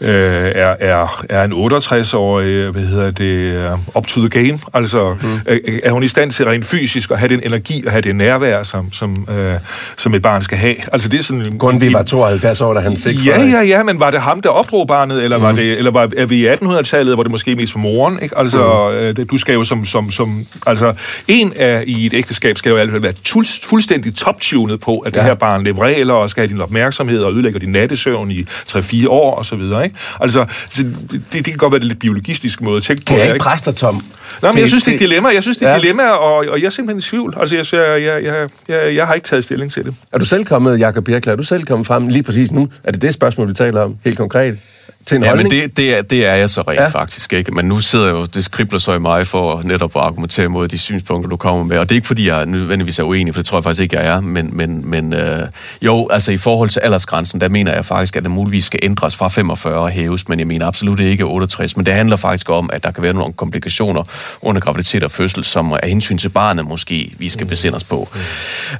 øh, 0.00 0.10
er, 0.54 0.76
er, 0.80 1.24
er 1.28 1.44
en 1.44 1.52
68-årig, 1.52 2.70
hvad 2.70 2.82
hedder 2.82 3.10
det, 3.10 3.70
up 3.94 4.06
to 4.06 4.20
the 4.20 4.28
game, 4.28 4.58
altså, 4.74 5.16
mm. 5.22 5.40
Er 5.82 5.90
hun 5.90 6.02
i 6.02 6.08
stand 6.08 6.30
til 6.30 6.44
rent 6.44 6.66
fysisk 6.66 7.10
at 7.10 7.18
have 7.18 7.28
den 7.28 7.40
energi 7.44 7.82
og 7.86 7.92
have 7.92 8.02
det 8.02 8.16
nærvær, 8.16 8.62
som, 8.62 8.92
som, 8.92 9.28
øh, 9.38 9.54
som 9.96 10.14
et 10.14 10.22
barn 10.22 10.42
skal 10.42 10.58
have. 10.58 10.76
Altså 10.92 11.08
det 11.08 11.18
er 11.18 11.22
sådan... 11.22 11.58
Grundtvig 11.58 11.92
var 11.92 12.02
72 12.02 12.60
år, 12.60 12.74
da 12.74 12.80
han 12.80 12.96
fik 12.96 13.26
Ja, 13.26 13.40
ja, 13.40 13.62
ja, 13.62 13.82
men 13.82 14.00
var 14.00 14.10
det 14.10 14.20
ham, 14.20 14.42
der 14.42 14.48
opdrog 14.48 14.86
barnet, 14.86 15.24
eller, 15.24 15.38
mm. 15.38 15.44
var 15.44 15.52
det, 15.52 15.78
eller 15.78 15.90
var, 15.90 16.10
er 16.16 16.26
vi 16.26 16.36
i 16.36 16.52
1800-tallet, 16.52 17.14
hvor 17.14 17.22
det 17.22 17.32
måske 17.32 17.56
mest 17.56 17.72
for 17.72 17.78
moren? 17.78 18.18
Ikke? 18.22 18.38
Altså, 18.38 18.88
mm. 18.90 18.96
øh, 18.96 19.26
du 19.30 19.38
skal 19.38 19.54
jo 19.54 19.64
som, 19.64 19.84
som, 19.84 20.10
som... 20.10 20.46
Altså, 20.66 20.94
en 21.28 21.52
af 21.56 21.84
i 21.86 22.06
et 22.06 22.14
ægteskab 22.14 22.58
skal 22.58 22.70
jo 22.70 22.76
i 22.76 22.78
hvert 22.78 22.90
fald 22.90 23.02
være 23.02 23.48
fuldstændig 23.64 24.14
top-tunet 24.14 24.80
på, 24.80 24.98
at 24.98 25.14
ja. 25.14 25.18
det 25.18 25.26
her 25.26 25.34
barn 25.34 25.64
leverer 25.64 26.12
og 26.12 26.30
skal 26.30 26.40
have 26.40 26.48
din 26.48 26.60
opmærksomhed 26.60 27.22
og 27.22 27.32
ødelægger 27.32 27.60
din 27.60 27.72
nattesøvn 27.72 28.30
i 28.30 28.42
3-4 28.42 29.08
år 29.08 29.34
og 29.34 29.44
så 29.44 29.56
videre. 29.56 29.84
Ikke? 29.84 29.96
Altså, 30.20 30.46
det, 30.76 30.94
det 31.32 31.44
kan 31.44 31.56
godt 31.56 31.72
være 31.72 31.80
det 31.80 31.88
lidt 31.88 31.98
biologistisk 31.98 32.60
måde 32.60 32.76
at 32.76 32.82
tænke 32.82 33.02
på. 33.02 33.06
Kan 33.06 33.18
jeg 33.18 33.26
ikke 33.26 33.38
præster, 33.38 33.72
Tom? 33.72 34.02
Nej, 34.42 34.52
men 34.52 34.60
jeg 34.60 34.68
synes, 34.68 34.84
det 34.84 34.90
er 34.90 34.94
et 34.94 35.00
dilemma. 35.00 35.28
Jeg 35.28 35.42
synes, 35.42 35.56
det 35.56 35.65
et 35.66 35.72
ja. 35.72 35.78
dilemma, 35.78 36.08
og, 36.10 36.36
og 36.36 36.60
jeg 36.60 36.66
er 36.66 36.70
simpelthen 36.70 36.98
i 36.98 37.02
tvivl. 37.02 37.34
Altså, 37.40 37.56
jeg, 37.56 37.66
jeg, 37.72 38.02
jeg, 38.02 38.24
jeg, 38.24 38.48
jeg, 38.68 38.94
jeg 38.94 39.06
har 39.06 39.14
ikke 39.14 39.26
taget 39.26 39.44
stilling 39.44 39.72
til 39.72 39.84
det. 39.84 39.94
Er 40.12 40.18
du 40.18 40.24
selv 40.24 40.44
kommet, 40.44 40.78
Jakob 40.78 41.04
Birkler, 41.04 41.32
er 41.32 41.36
du 41.36 41.42
selv 41.42 41.64
kommet 41.64 41.86
frem 41.86 42.08
lige 42.08 42.22
præcis 42.22 42.52
nu? 42.52 42.68
Er 42.84 42.92
det 42.92 43.02
det 43.02 43.14
spørgsmål, 43.14 43.48
vi 43.48 43.54
taler 43.54 43.80
om, 43.80 43.96
helt 44.04 44.18
konkret? 44.18 44.58
Til 45.06 45.16
en 45.16 45.22
ja, 45.22 45.28
holdning? 45.28 45.52
men 45.52 45.60
det, 45.60 45.76
det, 45.76 45.98
er, 45.98 46.02
det 46.02 46.26
er 46.26 46.34
jeg 46.34 46.50
så 46.50 46.60
rent 46.60 46.80
ja. 46.80 46.88
faktisk 46.88 47.32
ikke. 47.32 47.52
Men 47.52 47.64
nu 47.64 47.80
sidder 47.80 48.06
jeg 48.06 48.12
jo, 48.12 48.24
det 48.24 48.44
skribler 48.44 48.78
så 48.78 48.92
i 48.92 48.98
mig 48.98 49.26
for 49.26 49.62
netop 49.64 49.96
at 49.96 50.02
argumentere 50.02 50.48
mod 50.48 50.68
de 50.68 50.78
synspunkter, 50.78 51.30
du 51.30 51.36
kommer 51.36 51.64
med. 51.64 51.78
Og 51.78 51.88
det 51.88 51.94
er 51.94 51.96
ikke, 51.96 52.06
fordi 52.06 52.28
jeg 52.28 52.46
nødvendigvis 52.46 52.98
er 52.98 53.02
uenig, 53.02 53.34
for 53.34 53.42
det 53.42 53.46
tror 53.46 53.58
jeg 53.58 53.64
faktisk 53.64 53.82
ikke, 53.82 53.98
jeg 53.98 54.06
er. 54.06 54.20
Men, 54.20 54.56
men, 54.56 54.90
men 54.90 55.12
øh, 55.12 55.42
jo, 55.82 56.08
altså 56.08 56.32
i 56.32 56.36
forhold 56.36 56.68
til 56.68 56.80
aldersgrænsen, 56.80 57.40
der 57.40 57.48
mener 57.48 57.74
jeg 57.74 57.84
faktisk, 57.84 58.16
at 58.16 58.22
den 58.22 58.32
muligvis 58.32 58.64
skal 58.64 58.80
ændres 58.82 59.16
fra 59.16 59.28
45 59.28 59.74
og 59.74 59.90
hæves, 59.90 60.28
men 60.28 60.38
jeg 60.38 60.46
mener 60.46 60.66
absolut 60.66 61.00
ikke 61.00 61.24
68. 61.24 61.76
Men 61.76 61.86
det 61.86 61.94
handler 61.94 62.16
faktisk 62.16 62.50
om, 62.50 62.70
at 62.72 62.84
der 62.84 62.90
kan 62.90 63.02
være 63.02 63.12
nogle 63.12 63.32
komplikationer 63.32 64.02
under 64.42 64.60
graviditet 64.60 65.04
og 65.04 65.10
fødsel, 65.10 65.44
som 65.44 65.72
er 65.72 65.86
hensyn 65.86 66.18
til 66.18 66.28
barnet 66.28 66.66
måske, 66.66 67.14
vi 67.18 67.28
skal 67.28 67.46
besinde 67.46 67.76
os 67.76 67.84
på. 67.84 68.08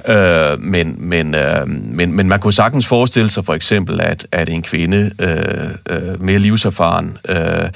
Mm. 0.07 0.11
Øh, 0.11 0.61
men, 0.61 0.95
men, 0.97 1.35
øh, 1.35 1.67
men, 1.67 2.13
men 2.13 2.27
man 2.27 2.39
kunne 2.39 2.53
sagtens 2.53 2.87
forestille 2.87 3.29
sig 3.29 3.45
for 3.45 3.53
eksempel, 3.53 4.01
at, 4.01 4.27
at 4.31 4.49
en 4.49 4.61
kvinde 4.61 5.11
øh, 5.19 5.96
øh, 5.97 6.21
mere 6.21 6.39
livserfaren, 6.39 7.17
øh, 7.29 7.69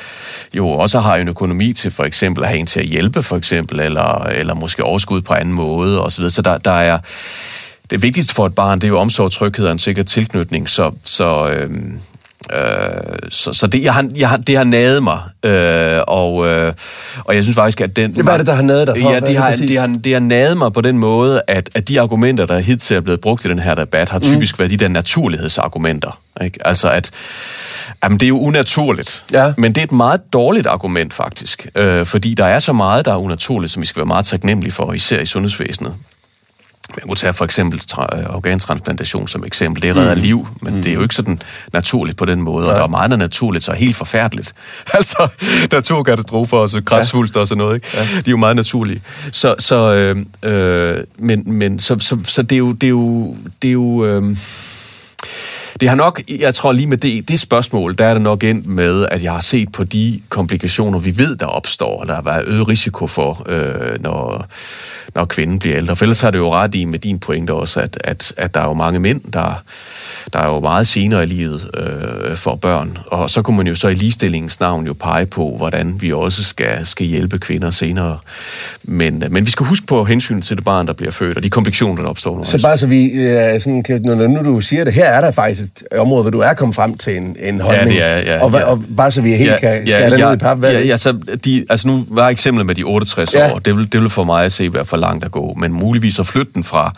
jo 0.53 0.69
også 0.69 0.99
har 0.99 1.15
en 1.15 1.27
økonomi 1.27 1.73
til 1.73 1.91
for 1.91 2.03
eksempel 2.03 2.43
at 2.43 2.49
have 2.49 2.59
en 2.59 2.65
til 2.65 2.79
at 2.79 2.85
hjælpe, 2.85 3.23
for 3.23 3.37
eksempel, 3.37 3.79
eller, 3.79 4.23
eller 4.23 4.53
måske 4.53 4.83
overskud 4.83 5.21
på 5.21 5.33
anden 5.33 5.53
måde, 5.53 6.03
osv. 6.03 6.23
Så, 6.23 6.29
så 6.29 6.41
der, 6.41 6.57
der 6.57 6.71
er... 6.71 6.99
Det 7.89 8.01
vigtigste 8.01 8.33
for 8.33 8.45
et 8.45 8.55
barn, 8.55 8.79
det 8.79 8.83
er 8.83 8.89
jo 8.89 8.99
omsorg, 8.99 9.31
tryghed 9.31 9.65
og 9.65 9.71
en 9.71 9.79
sikker 9.79 10.03
tilknytning, 10.03 10.69
så... 10.69 10.91
så 11.03 11.49
øh, 11.49 11.69
Øh, 12.53 13.29
så, 13.29 13.53
så 13.53 13.67
det, 13.67 13.83
jeg 13.83 13.93
har, 13.93 14.09
jeg 14.15 14.29
har, 14.29 14.37
det 14.37 14.57
har 14.57 14.63
naget 14.63 15.03
mig, 15.03 15.19
øh, 15.45 15.99
og, 16.07 16.47
øh, 16.47 16.73
og 17.23 17.35
jeg 17.35 17.43
synes 17.43 17.55
faktisk, 17.55 17.81
at 17.81 17.95
den... 17.95 18.11
Hvad 18.11 18.33
er 18.33 18.37
det, 18.37 18.45
der 18.45 18.53
har 18.53 18.61
naget 18.61 18.87
dig 18.87 18.97
for? 19.01 19.11
Ja, 19.11 19.19
det 19.19 19.37
har, 19.37 19.51
det, 19.51 19.77
har, 19.77 19.99
det 20.03 20.13
har 20.13 20.19
naget 20.19 20.57
mig 20.57 20.73
på 20.73 20.81
den 20.81 20.97
måde, 20.97 21.41
at, 21.47 21.69
at 21.75 21.87
de 21.87 22.01
argumenter, 22.01 22.45
der 22.45 22.59
hidtil 22.59 22.97
er 22.97 23.01
blevet 23.01 23.21
brugt 23.21 23.45
i 23.45 23.47
den 23.47 23.59
her 23.59 23.75
debat, 23.75 24.09
har 24.09 24.19
typisk 24.19 24.55
mm. 24.55 24.59
været 24.59 24.71
de 24.71 24.77
der 24.77 24.87
naturlighedsargumenter. 24.87 26.19
Ikke? 26.45 26.67
Altså 26.67 26.89
at, 26.89 27.11
jamen 28.03 28.19
det 28.19 28.25
er 28.25 28.29
jo 28.29 28.39
unaturligt, 28.39 29.25
ja. 29.31 29.53
men 29.57 29.75
det 29.75 29.81
er 29.81 29.85
et 29.85 29.91
meget 29.91 30.21
dårligt 30.33 30.67
argument 30.67 31.13
faktisk, 31.13 31.67
øh, 31.75 32.05
fordi 32.05 32.33
der 32.33 32.45
er 32.45 32.59
så 32.59 32.73
meget, 32.73 33.05
der 33.05 33.11
er 33.11 33.17
unaturligt, 33.17 33.71
som 33.71 33.81
vi 33.81 33.85
skal 33.85 33.99
være 33.99 34.05
meget 34.05 34.25
taknemmelige 34.25 34.71
for, 34.71 34.93
især 34.93 35.19
i 35.19 35.25
sundhedsvæsenet. 35.25 35.95
Man 36.97 37.07
kunne 37.07 37.15
tage 37.15 37.33
for 37.33 37.45
eksempel 37.45 37.81
tra- 37.91 38.35
organtransplantation 38.35 39.27
som 39.27 39.43
eksempel. 39.45 39.83
Det 39.83 39.95
redder 39.95 40.15
mm. 40.15 40.21
liv, 40.21 40.47
men 40.61 40.75
mm. 40.75 40.83
det 40.83 40.89
er 40.89 40.93
jo 40.93 41.01
ikke 41.01 41.15
sådan 41.15 41.41
naturligt 41.73 42.17
på 42.17 42.25
den 42.25 42.41
måde. 42.41 42.69
Og 42.69 42.75
der 42.75 42.83
er 42.83 42.87
meget 42.87 43.19
naturligt, 43.19 43.63
så 43.63 43.71
er 43.71 43.75
helt 43.75 43.95
forfærdeligt. 43.95 44.53
altså, 44.93 45.27
der 45.71 45.77
er 45.77 45.81
to 45.81 46.03
katastrofer, 46.03 46.57
og 46.57 46.69
så 46.69 46.81
kræftsvulster 46.81 47.39
og 47.39 47.47
sådan 47.47 47.57
noget. 47.57 47.75
Ikke? 47.75 47.87
Ja. 47.93 48.01
De 48.01 48.17
er 48.17 48.31
jo 48.31 48.37
meget 48.37 48.55
naturlige. 48.55 49.01
Så, 49.31 49.55
så, 49.59 49.93
øh, 49.93 50.51
øh, 50.51 51.03
men, 51.17 51.43
men, 51.45 51.79
så, 51.79 51.95
så, 51.99 52.17
så 52.23 52.41
det 52.41 52.55
er 52.55 52.59
jo... 52.59 52.71
Det 52.71 52.87
er 52.87 52.89
jo, 52.89 53.35
det 53.61 53.67
er 53.67 53.71
jo 53.71 54.05
øh, 54.05 54.37
det 55.81 55.89
har 55.89 55.95
nok, 55.95 56.21
jeg 56.39 56.55
tror 56.55 56.71
lige 56.71 56.87
med 56.87 56.97
det, 56.97 57.29
det 57.29 57.39
spørgsmål, 57.39 57.97
der 57.97 58.05
er 58.05 58.13
det 58.13 58.21
nok 58.21 58.43
endt 58.43 58.67
med, 58.67 59.05
at 59.11 59.23
jeg 59.23 59.31
har 59.31 59.39
set 59.39 59.71
på 59.71 59.83
de 59.83 60.21
komplikationer, 60.29 60.99
vi 60.99 61.17
ved, 61.17 61.35
der 61.35 61.45
opstår, 61.45 62.01
og 62.01 62.07
der 62.07 62.15
har 62.15 62.21
været 62.21 62.43
øget 62.47 62.67
risiko 62.67 63.07
for, 63.07 63.45
øh, 63.45 64.01
når, 64.01 64.45
når 65.15 65.25
kvinden 65.25 65.59
bliver 65.59 65.77
ældre. 65.77 65.95
For 65.95 66.05
ellers 66.05 66.21
har 66.21 66.31
det 66.31 66.37
jo 66.37 66.53
ret 66.53 66.75
i 66.75 66.85
med 66.85 66.99
din 66.99 67.19
pointe 67.19 67.53
også, 67.53 67.79
at, 67.79 67.97
at, 68.03 68.33
at 68.37 68.53
der 68.53 68.61
er 68.61 68.65
jo 68.65 68.73
mange 68.73 68.99
mænd, 68.99 69.21
der, 69.33 69.63
der 70.33 70.39
er 70.39 70.47
jo 70.47 70.59
meget 70.59 70.87
senere 70.87 71.23
i 71.23 71.25
livet 71.25 71.69
øh, 71.77 72.35
for 72.35 72.55
børn. 72.55 72.97
Og 73.07 73.29
så 73.29 73.41
kunne 73.41 73.57
man 73.57 73.67
jo 73.67 73.75
så 73.75 73.87
i 73.87 73.93
ligestillingens 73.93 74.59
navn 74.59 74.85
jo 74.85 74.93
pege 74.93 75.25
på, 75.25 75.53
hvordan 75.57 75.95
vi 76.01 76.13
også 76.13 76.43
skal, 76.43 76.85
skal 76.85 77.05
hjælpe 77.05 77.39
kvinder 77.39 77.69
senere. 77.69 78.17
Men, 78.83 79.23
men 79.29 79.45
vi 79.45 79.51
skal 79.51 79.65
huske 79.65 79.87
på 79.87 80.05
hensyn 80.05 80.41
til 80.41 80.57
det 80.57 80.65
barn, 80.65 80.87
der 80.87 80.93
bliver 80.93 81.11
født, 81.11 81.37
og 81.37 81.43
de 81.43 81.49
komplikationer, 81.49 82.01
der 82.03 82.09
opstår 82.09 82.37
nu 82.37 82.45
Så 82.45 82.53
også. 82.53 82.67
bare 82.67 82.77
så 82.77 82.87
vi, 82.87 83.05
øh, 83.05 83.61
sådan, 83.61 83.83
kan, 83.83 84.01
når 84.01 84.27
nu 84.27 84.53
du 84.53 84.61
siger 84.61 84.83
det, 84.83 84.93
her 84.93 85.05
er 85.05 85.21
der 85.21 85.31
faktisk 85.31 85.61
et 85.61 85.97
område, 85.97 86.21
hvor 86.21 86.31
du 86.31 86.39
er 86.39 86.53
kommet 86.53 86.75
frem 86.75 86.97
til 86.97 87.17
en, 87.17 87.35
en 87.39 87.61
holdning. 87.61 87.97
Ja, 87.97 88.17
det 88.17 88.27
er, 88.27 88.35
ja, 88.35 88.43
og, 88.43 88.51
ja. 88.51 88.63
og, 88.63 88.83
bare 88.97 89.11
så 89.11 89.21
vi 89.21 89.31
helt 89.31 89.51
ja, 89.51 89.57
kan 89.57 89.87
skære 89.87 90.01
ja, 90.01 90.27
ned 90.27 90.33
i 90.33 90.37
pap. 90.37 90.57
Hvad 90.57 90.71
ja, 90.71 90.79
ja, 90.79 90.97
så 90.97 91.11
de, 91.45 91.65
altså 91.69 91.87
nu 91.87 92.05
var 92.09 92.29
eksemplet 92.29 92.65
med 92.65 92.75
de 92.75 92.83
68 92.83 93.33
ja. 93.33 93.53
år, 93.53 93.59
det 93.59 93.77
vil, 93.77 93.91
det 93.91 94.01
vil 94.01 94.09
for 94.09 94.23
mig 94.23 94.51
se 94.51 94.73
være 94.73 94.85
for 94.85 94.97
langt 94.97 95.25
at 95.25 95.31
gå, 95.31 95.53
men 95.59 95.73
muligvis 95.73 96.19
at 96.19 96.27
flytte 96.27 96.51
den 96.55 96.63
fra 96.63 96.93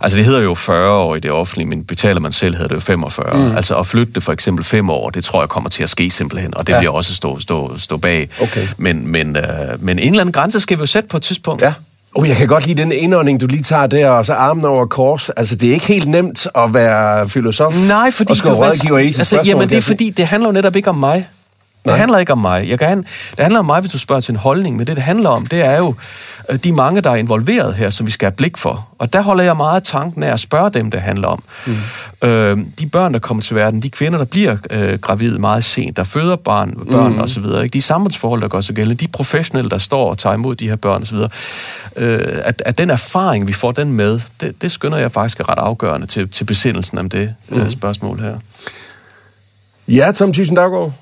Altså 0.00 0.18
det 0.18 0.24
hedder 0.24 0.40
jo 0.40 0.54
40 0.54 0.90
år 0.90 1.16
i 1.16 1.20
det 1.20 1.30
offentlige, 1.30 1.68
men 1.68 1.84
betaler 1.84 2.20
man 2.20 2.32
selv, 2.32 2.54
hedder 2.54 2.68
det 2.68 2.74
jo 2.74 2.80
45. 2.80 3.36
Mm. 3.36 3.56
Altså 3.56 3.76
at 3.76 3.86
flytte 3.86 4.12
det 4.12 4.22
for 4.22 4.32
eksempel 4.32 4.64
5 4.64 4.90
år, 4.90 5.10
det 5.10 5.24
tror 5.24 5.42
jeg 5.42 5.48
kommer 5.48 5.70
til 5.70 5.82
at 5.82 5.88
ske 5.88 6.10
simpelthen, 6.10 6.56
og 6.56 6.66
det 6.66 6.72
ja. 6.72 6.78
bliver 6.78 6.92
også 6.92 7.14
stå, 7.14 7.40
stå, 7.40 7.78
stå 7.78 7.96
bag. 7.96 8.28
Okay. 8.42 8.66
Men, 8.76 9.08
men, 9.08 9.36
øh, 9.36 9.44
men 9.78 9.98
en 9.98 10.06
eller 10.06 10.20
anden 10.20 10.32
grænse 10.32 10.60
skal 10.60 10.76
vi 10.76 10.80
jo 10.80 10.86
sætte 10.86 11.08
på 11.08 11.16
et 11.16 11.22
tidspunkt. 11.22 11.62
Ja. 11.62 11.72
Oh, 12.14 12.28
jeg 12.28 12.36
kan 12.36 12.48
godt 12.48 12.66
lide 12.66 12.82
den 12.82 12.92
indånding, 12.92 13.40
du 13.40 13.46
lige 13.46 13.62
tager 13.62 13.86
der, 13.86 14.08
og 14.08 14.26
så 14.26 14.32
armen 14.32 14.64
over 14.64 14.86
kors. 14.86 15.30
Altså, 15.30 15.56
det 15.56 15.68
er 15.68 15.72
ikke 15.72 15.86
helt 15.86 16.08
nemt 16.08 16.46
at 16.54 16.74
være 16.74 17.28
filosof 17.28 17.88
Nej, 17.88 18.10
fordi 18.10 18.30
og 18.30 18.36
skal 18.36 18.50
rådgiver 18.50 18.98
i 18.98 19.06
altså, 19.06 19.42
Jamen, 19.46 19.68
det 19.68 19.76
er 19.76 19.82
fordi, 19.82 20.10
det 20.10 20.26
handler 20.26 20.48
jo 20.48 20.52
netop 20.52 20.76
ikke 20.76 20.90
om 20.90 20.96
mig. 20.96 21.28
Det 21.84 21.98
handler 21.98 22.18
ikke 22.18 22.32
om 22.32 22.38
mig. 22.38 22.68
Jeg 22.68 22.78
kan, 22.78 22.98
det 23.30 23.38
handler 23.38 23.58
om 23.58 23.66
mig, 23.66 23.80
hvis 23.80 23.92
du 23.92 23.98
spørger 23.98 24.20
til 24.20 24.32
en 24.32 24.38
holdning, 24.38 24.76
men 24.76 24.86
det, 24.86 24.96
det 24.96 25.04
handler 25.04 25.30
om, 25.30 25.46
det 25.46 25.64
er 25.66 25.78
jo 25.78 25.94
øh, 26.50 26.58
de 26.64 26.72
mange, 26.72 27.00
der 27.00 27.10
er 27.10 27.14
involveret 27.14 27.74
her, 27.74 27.90
som 27.90 28.06
vi 28.06 28.10
skal 28.10 28.26
have 28.26 28.36
blik 28.36 28.56
for. 28.56 28.88
Og 28.98 29.12
der 29.12 29.22
holder 29.22 29.44
jeg 29.44 29.56
meget 29.56 29.82
tanken 29.82 30.22
af 30.22 30.32
at 30.32 30.40
spørge 30.40 30.70
dem, 30.70 30.90
det 30.90 31.00
handler 31.00 31.28
om. 31.28 31.42
Mm. 31.66 32.28
Øh, 32.28 32.58
de 32.78 32.86
børn, 32.86 33.12
der 33.12 33.18
kommer 33.18 33.42
til 33.42 33.56
verden, 33.56 33.82
de 33.82 33.90
kvinder, 33.90 34.18
der 34.18 34.24
bliver 34.24 34.56
øh, 34.70 34.98
gravide 34.98 35.38
meget 35.38 35.64
sent, 35.64 35.96
der 35.96 36.04
føder 36.04 36.36
barn, 36.36 36.74
børn 36.90 37.12
mm. 37.12 37.20
osv., 37.20 37.44
ikke? 37.44 37.68
de 37.68 37.80
samfundsforhold, 37.80 38.40
der 38.40 38.48
går 38.48 38.60
så 38.60 38.72
gældende, 38.72 39.06
de 39.06 39.08
professionelle, 39.08 39.70
der 39.70 39.78
står 39.78 40.10
og 40.10 40.18
tager 40.18 40.34
imod 40.34 40.54
de 40.54 40.68
her 40.68 40.76
børn 40.76 41.02
osv., 41.02 41.16
øh, 41.96 42.28
at, 42.44 42.62
at 42.66 42.78
den 42.78 42.90
erfaring, 42.90 43.46
vi 43.46 43.52
får 43.52 43.72
den 43.72 43.92
med, 43.92 44.20
det, 44.40 44.62
det 44.62 44.72
skynder 44.72 44.98
jeg 44.98 45.12
faktisk 45.12 45.40
er 45.40 45.48
ret 45.48 45.58
afgørende 45.58 46.06
til, 46.06 46.28
til 46.28 46.44
besindelsen 46.44 46.98
om 46.98 47.08
det 47.08 47.34
mm. 47.48 47.60
øh, 47.60 47.70
spørgsmål 47.70 48.20
her. 48.20 48.34
Ja, 49.88 50.12
Tom 50.12 50.32
Thyssen 50.32 50.56
Daggaard. 50.56 50.92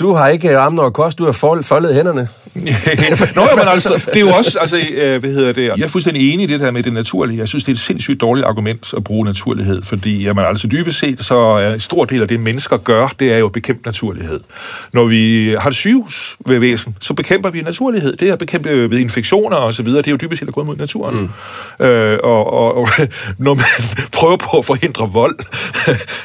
Du 0.00 0.14
har 0.14 0.28
ikke 0.28 0.56
armen 0.56 0.78
over 0.78 0.90
kors, 0.90 1.14
du 1.14 1.24
har 1.24 1.32
foldet 1.32 1.94
hænderne. 1.94 2.28
Nå, 3.36 3.42
men 3.56 3.68
altså, 3.68 3.94
det 4.06 4.16
er 4.16 4.20
jo 4.20 4.28
også, 4.28 4.58
altså, 4.58 4.76
øh, 4.96 5.20
hvad 5.20 5.30
hedder 5.30 5.52
det, 5.52 5.62
jeg 5.62 5.84
er 5.84 5.88
fuldstændig 5.88 6.32
enig 6.32 6.44
i 6.44 6.52
det 6.52 6.60
der 6.60 6.70
med 6.70 6.82
det 6.82 6.92
naturlige. 6.92 7.38
Jeg 7.38 7.48
synes, 7.48 7.64
det 7.64 7.72
er 7.72 7.74
et 7.74 7.80
sindssygt 7.80 8.20
dårligt 8.20 8.46
argument 8.46 8.94
at 8.96 9.04
bruge 9.04 9.24
naturlighed, 9.24 9.82
fordi, 9.82 10.22
jamen, 10.22 10.44
altså 10.44 10.68
dybest 10.68 10.98
set, 10.98 11.24
så 11.24 11.34
er 11.34 11.74
en 11.74 11.80
stor 11.80 12.04
del 12.04 12.22
af 12.22 12.28
det, 12.28 12.40
mennesker 12.40 12.76
gør, 12.76 13.08
det 13.18 13.32
er 13.32 13.38
jo 13.38 13.46
at 13.46 13.52
bekæmpe 13.52 13.82
naturlighed. 13.86 14.40
Når 14.92 15.06
vi 15.06 15.54
har 15.58 15.70
et 15.70 15.76
sygehusvæsen, 15.76 16.96
så 17.00 17.14
bekæmper 17.14 17.50
vi 17.50 17.60
naturlighed. 17.60 18.16
Det 18.16 18.28
er 18.28 18.32
at 18.32 18.38
bekæmpe 18.38 18.68
øh, 18.68 18.90
ved 18.90 18.98
infektioner 18.98 19.56
og 19.56 19.74
så 19.74 19.82
videre. 19.82 19.98
Det 19.98 20.06
er 20.06 20.10
jo 20.10 20.18
dybest 20.22 20.40
set 20.40 20.48
at 20.48 20.54
gå 20.54 20.64
mod 20.64 20.76
naturen. 20.76 21.30
Mm. 21.78 21.86
Øh, 21.86 22.18
og, 22.22 22.52
og, 22.52 22.76
og, 22.76 22.88
når 23.38 23.54
man 23.54 23.64
prøver 24.12 24.36
på 24.36 24.58
at 24.58 24.64
forhindre 24.64 25.10
vold, 25.12 25.38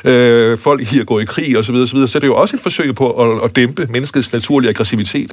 øh, 0.11 0.57
folk 0.57 0.83
her 0.83 1.03
går 1.03 1.19
i 1.19 1.25
krig 1.25 1.57
og 1.57 1.65
så 1.65 1.71
videre, 1.71 1.87
så, 1.87 1.93
videre, 1.93 2.07
så 2.07 2.17
er 2.17 2.19
det 2.19 2.27
jo 2.27 2.35
også 2.35 2.55
et 2.55 2.61
forsøg 2.61 2.95
på 2.95 3.11
at, 3.11 3.43
at 3.43 3.53
dæmpe 3.59 3.87
menneskets 3.89 4.33
naturlige 4.33 4.69
aggressivitet. 4.69 5.31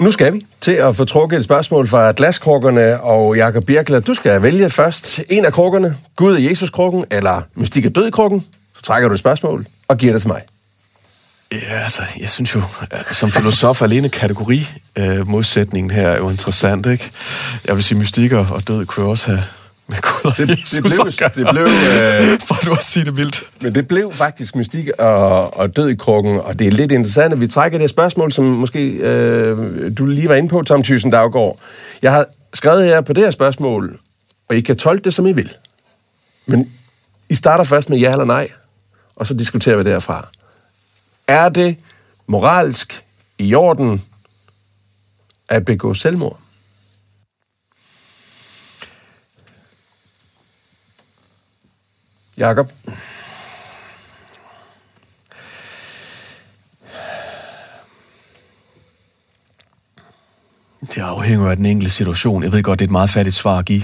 Nu 0.00 0.10
skal 0.10 0.32
vi 0.34 0.46
til 0.60 0.72
at 0.72 0.96
få 0.96 1.04
trukket 1.04 1.38
et 1.38 1.44
spørgsmål 1.44 1.88
fra 1.88 2.12
glaskrukkerne 2.16 3.00
og 3.00 3.36
Jakob 3.36 3.64
Birkler. 3.64 4.00
Du 4.00 4.14
skal 4.14 4.42
vælge 4.42 4.70
først 4.70 5.20
en 5.28 5.44
af 5.44 5.52
krukkerne, 5.52 5.96
Gud 6.16 6.34
og 6.34 6.44
Jesus-krukken, 6.44 7.04
eller 7.10 7.42
Mystik 7.54 7.86
og 7.86 7.94
død-krukken. 7.94 8.44
Så 8.76 8.82
trækker 8.82 9.08
du 9.08 9.14
et 9.14 9.18
spørgsmål 9.18 9.66
og 9.88 9.98
giver 9.98 10.12
det 10.12 10.22
til 10.22 10.28
mig. 10.28 10.42
Ja, 11.52 11.82
altså, 11.82 12.02
jeg 12.20 12.30
synes 12.30 12.54
jo, 12.54 12.62
som 13.12 13.30
filosof 13.30 13.82
alene 13.82 14.08
kategori 14.08 14.68
øh, 14.96 15.28
modsætningen 15.28 15.90
her 15.90 16.08
er 16.08 16.16
jo 16.16 16.30
interessant, 16.30 16.86
ikke? 16.86 17.10
Jeg 17.64 17.74
vil 17.74 17.84
sige, 17.84 17.98
mystikker 17.98 18.46
og 18.52 18.68
død 18.68 18.86
kunne 18.86 19.06
også 19.06 19.26
have 19.26 19.44
med 19.86 19.96
Gud 20.02 20.32
det, 20.36 20.48
det 20.48 20.82
blev, 20.82 21.12
det 21.36 21.48
blev 21.52 21.64
øh, 21.64 22.40
for 22.48 22.54
du 22.64 22.72
at 22.72 22.84
sige 22.84 23.04
det 23.04 23.16
vildt. 23.16 23.42
Men 23.60 23.74
det 23.74 23.88
blev 23.88 24.12
faktisk 24.12 24.56
mystik 24.56 24.88
og, 24.98 25.56
og 25.56 25.76
død 25.76 25.88
i 25.88 25.94
krukken, 25.94 26.40
og 26.40 26.58
det 26.58 26.66
er 26.66 26.70
lidt 26.70 26.92
interessant, 26.92 27.32
at 27.32 27.40
vi 27.40 27.48
trækker 27.48 27.78
det 27.78 27.90
spørgsmål, 27.90 28.32
som 28.32 28.44
måske 28.44 28.88
øh, 28.88 29.58
du 29.98 30.06
lige 30.06 30.28
var 30.28 30.34
inde 30.34 30.48
på, 30.48 30.62
Tom 30.62 30.82
Thyssen 30.82 31.10
Daggaard. 31.10 31.58
Jeg 32.02 32.12
har 32.12 32.26
skrevet 32.54 32.84
her 32.84 33.00
på 33.00 33.12
det 33.12 33.22
her 33.22 33.30
spørgsmål, 33.30 33.98
og 34.48 34.56
I 34.56 34.60
kan 34.60 34.76
tolke 34.76 35.04
det, 35.04 35.14
som 35.14 35.26
I 35.26 35.32
vil. 35.32 35.50
Men 36.46 36.72
I 37.28 37.34
starter 37.34 37.64
først 37.64 37.90
med 37.90 37.98
ja 37.98 38.12
eller 38.12 38.24
nej, 38.24 38.50
og 39.16 39.26
så 39.26 39.34
diskuterer 39.34 39.76
vi 39.76 39.84
derfra. 39.84 40.28
Er 41.28 41.48
det 41.48 41.76
moralsk 42.26 43.04
i 43.38 43.54
orden 43.54 44.02
at 45.48 45.64
begå 45.64 45.94
selvmord? 45.94 46.41
Jakob? 52.42 52.66
Det 60.80 60.98
afhænger 61.02 61.50
af 61.50 61.56
den 61.56 61.66
enkelte 61.66 61.90
situation. 61.94 62.42
Jeg 62.42 62.52
ved 62.52 62.62
godt, 62.62 62.78
det 62.78 62.84
er 62.84 62.88
et 62.88 62.92
meget 62.92 63.10
fattigt 63.10 63.36
svar 63.36 63.58
at 63.58 63.64
give. 63.64 63.82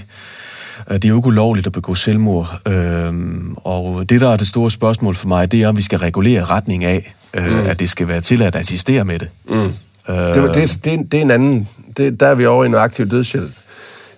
Øh, 0.90 0.94
Det 0.94 1.04
er 1.04 1.08
jo 1.08 1.16
ikke 1.16 1.26
ulovligt 1.26 1.66
at 1.66 1.72
begå 1.72 1.94
selvmord. 1.94 2.60
Øhm, 2.66 3.54
Og 3.56 4.08
det, 4.08 4.20
der 4.20 4.30
er 4.32 4.36
det 4.36 4.46
store 4.48 4.70
spørgsmål 4.70 5.14
for 5.14 5.28
mig, 5.28 5.52
det 5.52 5.62
er, 5.62 5.68
om 5.68 5.76
vi 5.76 5.82
skal 5.82 5.98
regulere 5.98 6.44
retning 6.44 6.84
af, 6.84 7.14
mm. 7.34 7.40
at 7.66 7.78
det 7.80 7.90
skal 7.90 8.08
være 8.08 8.20
tilladt 8.20 8.54
at 8.54 8.60
assistere 8.60 9.04
med 9.04 9.18
det. 9.18 9.28
Mm. 9.44 9.54
Det, 9.54 9.72
var- 10.06 10.32
det, 10.32 10.46
er- 10.46 10.52
det, 10.84 10.92
er- 10.92 11.02
det 11.12 11.14
er 11.14 11.22
en 11.22 11.30
anden... 11.30 11.68
Det, 11.96 12.20
der 12.20 12.26
er 12.26 12.34
vi 12.34 12.46
over 12.46 12.64
i 12.64 12.66
en 12.66 12.74
aktiv 12.74 13.10
dødshjælp. 13.10 13.50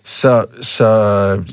Så, 0.05 0.45
så 0.63 0.87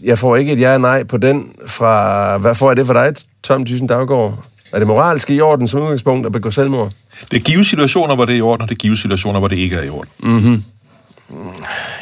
jeg 0.04 0.18
får 0.18 0.36
ikke 0.36 0.54
et 0.54 0.60
ja 0.60 0.74
og 0.74 0.82
nej 0.82 1.04
på 1.04 1.18
den 1.18 1.50
fra... 1.68 2.38
Hvad 2.38 2.56
får 2.56 2.70
jeg 2.70 2.78
det 2.78 2.86
for 2.86 2.94
dig, 2.94 3.16
Tom 3.44 3.66
Thyssen 3.66 3.88
Daggaard? 3.88 4.44
Er 4.74 4.80
det 4.80 4.88
moralsk 4.88 5.30
i 5.30 5.42
orden 5.42 5.68
som 5.68 5.82
udgangspunkt 5.82 6.26
at 6.26 6.32
begå 6.32 6.52
selvmord? 6.52 6.92
Det 7.32 7.44
giver 7.44 7.64
situationer, 7.64 8.16
hvor 8.16 8.26
det 8.26 8.34
er 8.34 8.38
i 8.38 8.42
orden, 8.42 8.62
og 8.62 8.70
det 8.70 8.78
giver 8.78 8.96
situationer, 8.96 9.40
hvor 9.40 9.48
det 9.48 9.56
ikke 9.58 9.76
er 9.76 9.84
i 9.84 9.90
orden. 9.90 10.10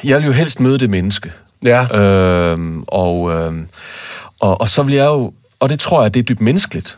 Jeg 0.04 0.18
vil 0.18 0.26
jo 0.26 0.32
helst 0.32 0.60
møde 0.60 0.80
det 0.80 0.90
menneske. 0.90 1.32
Ja. 1.64 2.00
Øhm, 2.00 2.84
og, 2.88 3.32
øhm, 3.32 3.68
og, 4.40 4.62
og 4.62 4.70
så 4.70 4.84
vil 4.84 4.96
jeg 4.96 5.06
jo, 5.06 5.34
og 5.60 5.70
det 5.70 5.80
tror 5.80 6.02
jeg, 6.02 6.14
det 6.14 6.20
er 6.20 6.24
dybt 6.24 6.42
menneskeligt, 6.42 6.98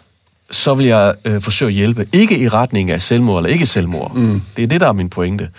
så 0.51 0.73
vil 0.73 0.85
jeg 0.85 1.13
øh, 1.25 1.41
forsøge 1.41 1.69
at 1.69 1.73
hjælpe. 1.73 2.07
Ikke 2.13 2.39
i 2.39 2.47
retning 2.47 2.91
af 2.91 3.01
selvmord 3.01 3.39
eller 3.39 3.53
ikke 3.53 3.65
selvmord. 3.65 4.15
Mm. 4.15 4.41
Det 4.57 4.63
er 4.63 4.67
det, 4.67 4.81
der 4.81 4.87
er 4.87 4.93
min 4.93 5.09
pointe. 5.09 5.49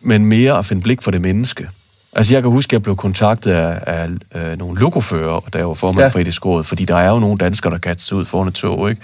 Men 0.00 0.26
mere 0.26 0.58
at 0.58 0.66
finde 0.66 0.82
blik 0.82 1.02
for 1.02 1.10
det 1.10 1.20
menneske. 1.20 1.68
Altså, 2.16 2.34
jeg 2.34 2.42
kan 2.42 2.50
huske, 2.50 2.68
at 2.70 2.72
jeg 2.72 2.82
blev 2.82 2.96
kontaktet 2.96 3.52
af, 3.52 3.78
af 3.86 4.08
øh, 4.52 4.58
nogle 4.58 4.80
lokofører, 4.80 5.40
da 5.52 5.58
jeg 5.58 5.68
var 5.68 5.74
formand 5.74 6.02
Ja. 6.04 6.08
for 6.08 6.18
etisk 6.18 6.46
råd, 6.46 6.64
fordi 6.64 6.84
der 6.84 6.96
er 6.96 7.10
jo 7.10 7.18
nogle 7.18 7.38
danskere, 7.38 7.72
der 7.72 7.78
kaster 7.78 8.02
sig 8.04 8.16
ud 8.16 8.24
foran 8.24 8.48
et 8.48 8.54
tog, 8.54 8.90
ikke? 8.90 9.02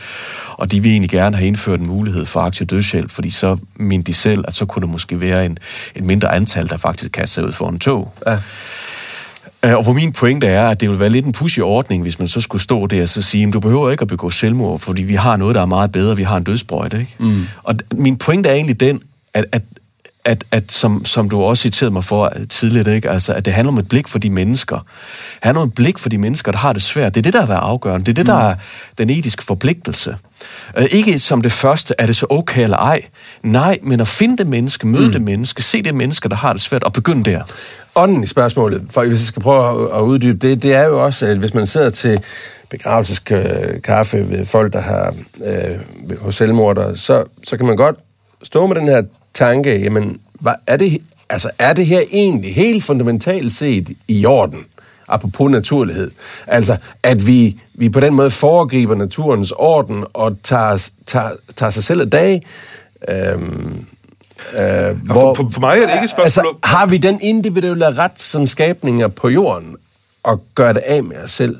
Og 0.52 0.72
de 0.72 0.80
vil 0.82 0.90
egentlig 0.90 1.10
gerne 1.10 1.36
have 1.36 1.46
indført 1.46 1.80
en 1.80 1.86
mulighed 1.86 2.26
for 2.26 2.40
aktiv 2.40 2.66
dødshjælp, 2.66 3.10
fordi 3.10 3.30
så 3.30 3.56
mente 3.76 4.06
de 4.06 4.14
selv, 4.14 4.44
at 4.48 4.54
så 4.54 4.66
kunne 4.66 4.80
der 4.86 4.92
måske 4.92 5.20
være 5.20 5.46
en, 5.46 5.58
en 5.96 6.06
mindre 6.06 6.34
antal, 6.34 6.68
der 6.68 6.76
faktisk 6.76 7.12
kaster 7.12 7.34
sig 7.34 7.44
ud 7.46 7.52
foran 7.52 7.74
et 7.74 7.80
tog. 7.80 8.12
Ja. 8.26 8.38
Øh, 9.64 9.76
Og 9.76 9.82
hvor 9.82 9.92
min 9.92 10.12
pointe 10.12 10.46
er, 10.46 10.68
at 10.68 10.80
det 10.80 10.90
vil 10.90 10.98
være 10.98 11.08
lidt 11.08 11.26
en 11.26 11.32
pushy 11.32 11.60
ordning, 11.60 12.02
hvis 12.02 12.18
man 12.18 12.28
så 12.28 12.40
skulle 12.40 12.62
stå 12.62 12.86
der 12.86 13.02
og 13.02 13.08
så 13.08 13.22
sige, 13.22 13.46
at 13.46 13.52
du 13.52 13.60
behøver 13.60 13.90
ikke 13.90 14.02
at 14.02 14.08
begå 14.08 14.30
selvmord, 14.30 14.78
fordi 14.80 15.02
vi 15.02 15.14
har 15.14 15.36
noget, 15.36 15.54
der 15.54 15.60
er 15.60 15.66
meget 15.66 15.92
bedre. 15.92 16.16
Vi 16.16 16.22
har 16.22 16.36
en 16.36 16.44
dødsbrøjte, 16.44 16.98
ikke? 17.00 17.14
Mm. 17.18 17.46
Og 17.62 17.74
min 17.94 18.16
pointe 18.16 18.48
er 18.48 18.54
egentlig 18.54 18.80
den, 18.80 19.00
at, 19.34 19.44
at 19.52 19.62
at, 20.28 20.44
at 20.50 20.72
som, 20.72 21.04
som 21.04 21.30
du 21.30 21.42
også 21.42 21.62
citerede 21.62 21.92
mig 21.92 22.04
for 22.04 22.32
tidligere, 22.48 22.96
ikke? 22.96 23.10
Altså, 23.10 23.32
at 23.32 23.44
det 23.44 23.52
handler 23.52 23.72
om 23.72 23.78
et 23.78 23.88
blik 23.88 24.08
for 24.08 24.18
de 24.18 24.30
mennesker. 24.30 24.76
Det 24.76 24.84
handler 25.42 25.62
om 25.62 25.68
et 25.68 25.74
blik 25.74 25.98
for 25.98 26.08
de 26.08 26.18
mennesker, 26.18 26.52
der 26.52 26.58
har 26.58 26.72
det 26.72 26.82
svært. 26.82 27.14
Det 27.14 27.26
er 27.26 27.30
det, 27.30 27.48
der 27.48 27.54
er 27.54 27.60
afgørende. 27.60 28.06
Det 28.06 28.12
er 28.12 28.14
det, 28.14 28.26
der 28.26 28.50
er 28.50 28.54
den 28.98 29.10
etiske 29.10 29.44
forpligtelse. 29.44 30.16
Øh, 30.76 30.86
ikke 30.90 31.18
som 31.18 31.42
det 31.42 31.52
første, 31.52 31.94
er 31.98 32.06
det 32.06 32.16
så 32.16 32.26
okay 32.30 32.62
eller 32.62 32.76
ej. 32.76 33.00
Nej, 33.42 33.78
men 33.82 34.00
at 34.00 34.08
finde 34.08 34.36
det 34.36 34.46
menneske, 34.46 34.86
møde 34.86 35.06
mm. 35.06 35.12
det 35.12 35.22
menneske, 35.22 35.62
se 35.62 35.82
det 35.82 35.94
menneske, 35.94 36.28
der 36.28 36.36
har 36.36 36.52
det 36.52 36.62
svært, 36.62 36.82
og 36.82 36.92
begynde 36.92 37.30
der. 37.30 37.42
ånden 37.94 38.22
i 38.22 38.26
spørgsmålet, 38.26 38.82
for 38.90 39.04
hvis 39.04 39.20
jeg 39.20 39.26
skal 39.26 39.42
prøve 39.42 39.94
at, 39.96 40.00
uddybe 40.00 40.38
det, 40.48 40.62
det 40.62 40.74
er 40.74 40.84
jo 40.84 41.04
også, 41.04 41.26
at 41.26 41.36
hvis 41.36 41.54
man 41.54 41.66
sidder 41.66 41.90
til 41.90 42.20
begravelseskaffe 42.70 44.30
ved 44.30 44.44
folk, 44.44 44.72
der 44.72 44.80
har 44.80 45.14
øh, 45.44 46.18
hos 46.18 46.34
selvmordere, 46.34 46.96
så, 46.96 47.24
så 47.46 47.56
kan 47.56 47.66
man 47.66 47.76
godt 47.76 47.96
stå 48.42 48.66
med 48.66 48.76
den 48.76 48.88
her 48.88 49.02
tanke, 49.34 49.78
jamen, 49.78 50.20
hvad, 50.40 50.52
er, 50.66 50.76
det, 50.76 51.02
altså, 51.30 51.50
er 51.58 51.72
det 51.72 51.86
her 51.86 52.00
egentlig 52.10 52.54
helt 52.54 52.84
fundamentalt 52.84 53.52
set 53.52 53.88
i 54.08 54.26
orden? 54.26 54.64
apropos 55.10 55.50
naturlighed. 55.50 56.10
Altså, 56.46 56.76
at 57.02 57.26
vi, 57.26 57.60
vi 57.74 57.88
på 57.88 58.00
den 58.00 58.14
måde 58.14 58.30
foregriber 58.30 58.94
naturens 58.94 59.52
orden 59.56 60.04
og 60.12 60.36
tager, 60.44 60.88
tager, 61.06 61.30
tager 61.56 61.70
sig 61.70 61.84
selv 61.84 62.00
af 62.00 62.10
dag. 62.10 62.42
Øhm, 63.08 63.84
øh, 64.52 64.96
for- 65.06 65.34
for- 65.34 65.50
for 65.52 65.60
mig 65.60 65.76
er 65.78 65.86
det 65.86 65.92
ikke 65.94 66.04
et 66.04 66.10
spørgsmål 66.10 66.24
Altså, 66.24 66.54
har 66.64 66.86
vi 66.86 66.96
den 66.96 67.18
individuelle 67.22 67.98
ret 67.98 68.20
som 68.20 68.46
skabninger 68.46 69.08
på 69.08 69.28
jorden 69.28 69.76
og 70.22 70.42
gøre 70.54 70.72
det 70.72 70.82
af 70.86 71.04
med 71.04 71.16
os 71.24 71.30
selv? 71.30 71.56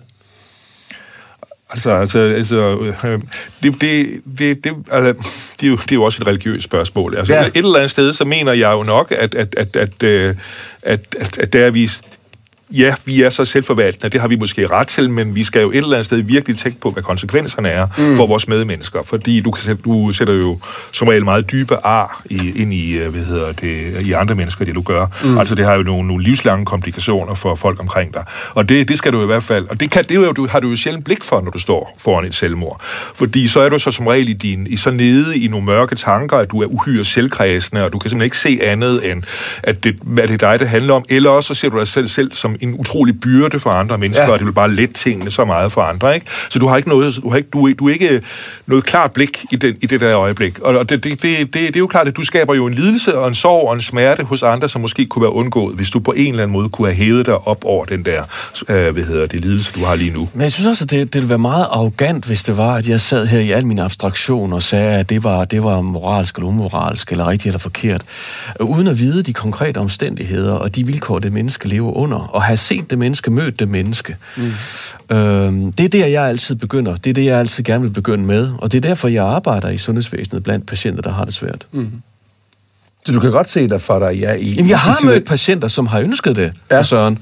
Altså, 1.70 1.90
altså, 1.90 2.18
altså 2.18 2.78
øh, 3.04 3.20
det, 3.62 3.80
det, 3.80 4.20
det, 4.38 4.64
det, 4.64 4.74
altså, 4.90 5.12
det, 5.60 5.66
er 5.66 5.70
jo, 5.70 5.76
det 5.76 5.90
er 5.90 5.94
jo 5.94 6.02
også 6.02 6.22
et 6.22 6.26
religiøst 6.26 6.64
spørgsmål. 6.64 7.16
Altså, 7.16 7.32
Ja. 7.34 7.46
Et 7.46 7.56
eller 7.56 7.76
andet 7.76 7.90
sted, 7.90 8.12
så 8.12 8.24
mener 8.24 8.52
jeg 8.52 8.72
jo 8.72 8.82
nok, 8.82 9.12
at, 9.18 9.34
at, 9.34 9.54
at, 9.56 9.76
at, 9.76 10.02
øh, 10.02 10.34
at, 10.82 11.00
at, 11.20 11.38
at 11.38 11.52
der 11.52 11.66
er 11.66 11.70
vi... 11.70 11.90
Ja, 12.70 12.94
vi 13.04 13.22
er 13.22 13.30
så 13.30 13.44
selvforvaltende, 13.44 14.08
det 14.08 14.20
har 14.20 14.28
vi 14.28 14.36
måske 14.36 14.66
ret 14.66 14.86
til, 14.86 15.10
men 15.10 15.34
vi 15.34 15.44
skal 15.44 15.62
jo 15.62 15.70
et 15.70 15.76
eller 15.76 15.92
andet 15.92 16.06
sted 16.06 16.18
virkelig 16.18 16.58
tænke 16.58 16.80
på, 16.80 16.90
hvad 16.90 17.02
konsekvenserne 17.02 17.68
er 17.68 17.86
mm. 17.98 18.16
for 18.16 18.26
vores 18.26 18.48
medmennesker. 18.48 19.02
Fordi 19.02 19.40
du, 19.40 19.50
kan, 19.50 19.76
du 19.76 20.12
sætter 20.12 20.34
jo 20.34 20.58
som 20.92 21.08
regel 21.08 21.24
meget 21.24 21.50
dybe 21.50 21.86
ar 21.86 22.22
i, 22.30 22.52
ind 22.56 22.72
i, 22.72 22.92
øh, 22.92 23.12
hvad 23.12 23.22
hedder 23.22 23.52
det, 23.52 24.06
i 24.06 24.12
andre 24.12 24.34
mennesker, 24.34 24.64
det 24.64 24.74
du 24.74 24.82
gør. 24.82 25.06
Mm. 25.24 25.38
Altså 25.38 25.54
det 25.54 25.64
har 25.64 25.74
jo 25.74 25.82
nogle, 25.82 26.08
nogle 26.08 26.24
livslange 26.24 26.64
komplikationer 26.64 27.34
for 27.34 27.54
folk 27.54 27.80
omkring 27.80 28.14
dig. 28.14 28.24
Og 28.54 28.68
det, 28.68 28.88
det 28.88 28.98
skal 28.98 29.12
du 29.12 29.22
i 29.22 29.26
hvert 29.26 29.42
fald, 29.42 29.66
og 29.68 29.80
det, 29.80 29.90
kan, 29.90 30.04
det 30.04 30.14
jo, 30.14 30.32
du, 30.32 30.46
har 30.46 30.60
du 30.60 30.68
jo 30.68 30.76
sjældent 30.76 31.04
blik 31.04 31.24
for, 31.24 31.40
når 31.40 31.50
du 31.50 31.58
står 31.58 31.96
foran 31.98 32.24
et 32.24 32.34
selvmord. 32.34 32.80
Fordi 33.14 33.48
så 33.48 33.60
er 33.60 33.68
du 33.68 33.78
så 33.78 33.90
som 33.90 34.06
regel 34.06 34.28
i, 34.28 34.32
din, 34.32 34.66
i 34.66 34.76
så 34.76 34.90
nede 34.90 35.38
i 35.38 35.48
nogle 35.48 35.66
mørke 35.66 35.94
tanker, 35.94 36.36
at 36.36 36.50
du 36.50 36.62
er 36.62 36.66
uhyre 36.66 37.04
selvkredsende, 37.04 37.84
og 37.84 37.92
du 37.92 37.98
kan 37.98 38.10
simpelthen 38.10 38.24
ikke 38.24 38.38
se 38.38 38.64
andet 38.70 39.10
end, 39.10 39.22
at 39.62 39.84
det, 39.84 39.96
hvad 40.02 40.28
det 40.28 40.42
er 40.42 40.50
dig, 40.50 40.60
det 40.60 40.68
handler 40.68 40.94
om. 40.94 41.04
Eller 41.10 41.30
også 41.30 41.54
så 41.54 41.60
ser 41.60 41.68
du 41.68 41.78
dig 41.78 41.86
selv, 41.86 42.08
selv 42.08 42.32
som 42.32 42.56
en 42.60 42.74
utrolig 42.78 43.20
byrde 43.20 43.58
for 43.60 43.70
andre 43.70 43.98
mennesker, 43.98 44.24
Ja. 44.24 44.32
og 44.32 44.38
det 44.38 44.46
vil 44.46 44.52
bare 44.52 44.74
let 44.74 44.94
tingene 44.94 45.30
så 45.30 45.44
meget 45.44 45.72
for 45.72 45.82
andre. 45.82 46.14
Ikke? 46.14 46.26
Så 46.50 46.58
du 46.58 46.66
har 46.66 46.76
ikke 46.76 46.88
noget, 46.88 47.14
du 47.22 47.30
har 47.30 47.36
ikke, 47.36 47.48
du, 47.52 47.72
du 47.78 47.88
er 47.88 47.92
ikke 47.92 48.20
noget 48.66 48.84
klart 48.84 49.12
blik 49.12 49.44
i, 49.50 49.56
den, 49.56 49.76
i 49.80 49.86
det 49.86 50.00
der 50.00 50.18
øjeblik. 50.18 50.58
Og 50.60 50.74
og 50.78 50.88
det, 50.90 51.04
det, 51.04 51.22
det, 51.22 51.38
det, 51.38 51.52
det 51.54 51.76
er 51.76 51.80
jo 51.80 51.86
klart, 51.86 52.08
at 52.08 52.16
du 52.16 52.22
skaber 52.22 52.54
jo 52.54 52.66
en 52.66 52.74
lidelse 52.74 53.18
og 53.18 53.28
en 53.28 53.34
sorg 53.34 53.68
og 53.68 53.74
en 53.74 53.80
smerte 53.80 54.22
hos 54.24 54.42
andre, 54.42 54.68
som 54.68 54.80
måske 54.80 55.06
kunne 55.06 55.22
være 55.22 55.32
undgået, 55.32 55.74
hvis 55.76 55.90
du 55.90 56.00
på 56.00 56.12
en 56.16 56.26
eller 56.28 56.42
anden 56.42 56.52
måde 56.52 56.68
kunne 56.68 56.88
have 56.88 56.96
hævet 56.96 57.26
dig 57.26 57.48
op 57.48 57.64
over 57.64 57.84
den 57.84 58.02
der, 58.04 58.22
øh, 58.68 58.92
hvad 58.94 59.04
hedder 59.04 59.26
det, 59.26 59.40
lidelse, 59.40 59.72
du 59.80 59.84
har 59.84 59.94
lige 59.94 60.10
nu. 60.10 60.28
Men 60.34 60.42
jeg 60.42 60.52
synes 60.52 60.66
også, 60.66 60.84
at 60.84 60.90
det, 60.90 60.98
det 61.00 61.14
ville 61.14 61.28
være 61.28 61.38
meget 61.38 61.66
arrogant, 61.70 62.24
hvis 62.24 62.42
det 62.42 62.56
var, 62.56 62.74
at 62.74 62.88
jeg 62.88 63.00
sad 63.00 63.26
her 63.26 63.38
i 63.38 63.50
al 63.50 63.66
min 63.66 63.78
abstraktion 63.78 64.52
og 64.52 64.62
sagde, 64.62 64.98
at 64.98 65.08
det 65.10 65.24
var, 65.24 65.44
det 65.44 65.64
var 65.64 65.80
moralsk 65.80 66.36
eller 66.36 66.48
umoralsk, 66.48 67.10
eller 67.12 67.28
rigtigt 67.28 67.46
eller 67.46 67.58
forkert, 67.58 68.02
øh, 68.60 68.66
uden 68.66 68.86
at 68.88 68.98
vide 68.98 69.22
de 69.22 69.32
konkrete 69.32 69.78
omstændigheder 69.78 70.52
og 70.52 70.76
de 70.76 70.86
vilkår, 70.86 71.18
det 71.18 71.32
menneske 71.32 71.68
lever 71.68 71.92
under, 71.92 72.18
og 72.18 72.42
have 72.48 72.56
set 72.56 72.90
det 72.90 72.98
menneske, 72.98 73.30
mødt 73.30 73.58
det 73.58 73.68
menneske. 73.68 74.16
Mm. 74.36 75.16
Øhm, 75.16 75.72
det 75.72 75.84
er 75.84 75.88
det, 75.88 76.12
jeg 76.12 76.24
altid 76.24 76.54
begynder. 76.54 76.96
Det 76.96 77.10
er 77.10 77.14
det, 77.14 77.24
jeg 77.24 77.38
altid 77.38 77.64
gerne 77.64 77.82
vil 77.82 77.90
begynde 77.90 78.24
med, 78.24 78.50
og 78.58 78.72
det 78.72 78.84
er 78.84 78.88
derfor, 78.88 79.08
jeg 79.08 79.24
arbejder 79.24 79.68
i 79.68 79.78
sundhedsvæsenet 79.78 80.42
blandt 80.42 80.66
patienter, 80.66 81.02
der 81.02 81.12
har 81.12 81.24
det 81.24 81.34
svært. 81.34 81.66
Mm. 81.72 81.90
Så 83.06 83.12
du 83.14 83.20
kan 83.20 83.30
godt 83.30 83.48
se 83.50 83.68
dig 83.68 83.80
for 83.80 83.98
dig, 83.98 84.16
ja, 84.18 84.32
i... 84.34 84.50
Jamen, 84.50 84.70
jeg 84.70 84.78
har 84.78 85.06
mødt 85.06 85.26
patienter, 85.26 85.68
som 85.68 85.86
har 85.86 86.00
ønsket 86.00 86.36
det, 86.36 86.52
Ja. 86.70 86.76
ja. 86.76 86.82
Søren. 86.82 87.18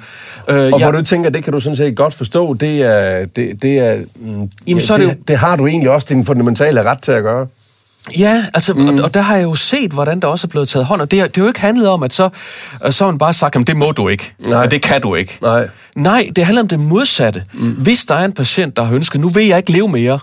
Øh, 0.49 0.57
Og 0.57 0.63
jeg- 0.65 0.79
hvor 0.79 0.91
du 0.99 1.03
tænker, 1.05 1.31
det 1.31 1.45
kan 1.45 1.53
du 1.53 1.61
sådan 1.61 1.77
set 1.77 1.97
godt 1.97 2.15
forstå, 2.15 2.55
det 2.55 2.83
er... 2.83 3.27
Det, 3.37 3.63
det 3.63 3.79
er 3.79 3.97
mm, 4.17 4.51
Jamen, 4.67 4.81
så 4.81 4.95
er 4.95 4.99
det 4.99 5.05
jo- 5.05 5.15
det 5.29 5.37
har 5.39 5.57
du 5.57 5.67
egentlig 5.67 5.91
også 5.91 6.07
din 6.11 6.25
fundamentale 6.25 6.83
ret 6.83 7.03
til 7.03 7.13
at 7.13 7.23
gøre. 7.23 7.47
Ja, 8.19 8.45
altså, 8.55 8.75
mm. 8.75 8.89
og, 8.89 8.95
og 9.05 9.15
der 9.15 9.21
har 9.21 9.37
jeg 9.37 9.45
jo 9.45 9.55
set, 9.55 9.93
hvordan 9.93 10.21
der 10.21 10.29
også 10.29 10.47
er 10.47 10.49
blevet 10.49 10.69
taget 10.69 10.87
hånd 10.87 11.01
om. 11.01 11.09
Det, 11.09 11.19
det 11.21 11.37
har 11.37 11.43
jo 11.43 11.49
ikke 11.49 11.61
handlet 11.61 11.89
om, 11.89 12.03
at 12.03 12.13
så, 12.13 12.29
så 12.91 13.05
har 13.05 13.11
man 13.11 13.19
bare 13.19 13.33
sagt, 13.33 13.57
at 13.57 13.67
det 13.67 13.77
må 13.77 13.93
du 13.93 14.09
ikke, 14.09 14.35
Nej. 14.39 14.63
og 14.63 14.71
det 14.71 14.83
kan 14.83 15.01
du 15.01 15.15
ikke. 15.15 15.39
Nej. 15.43 15.69
Nej, 15.97 16.29
det 16.37 16.45
handler 16.45 16.63
om 16.63 16.69
det 16.69 16.81
modsatte. 16.81 17.45
Mm. 17.53 17.71
Hvis 17.71 18.07
der 18.07 18.15
er 18.15 18.25
en 18.25 18.33
patient, 18.33 18.77
der 18.77 18.85
har 18.85 18.95
ønsket, 18.95 19.21
nu 19.21 19.29
vil 19.29 19.47
jeg 19.47 19.59
ikke 19.59 19.73
leve 19.73 19.89
mere, 19.89 20.19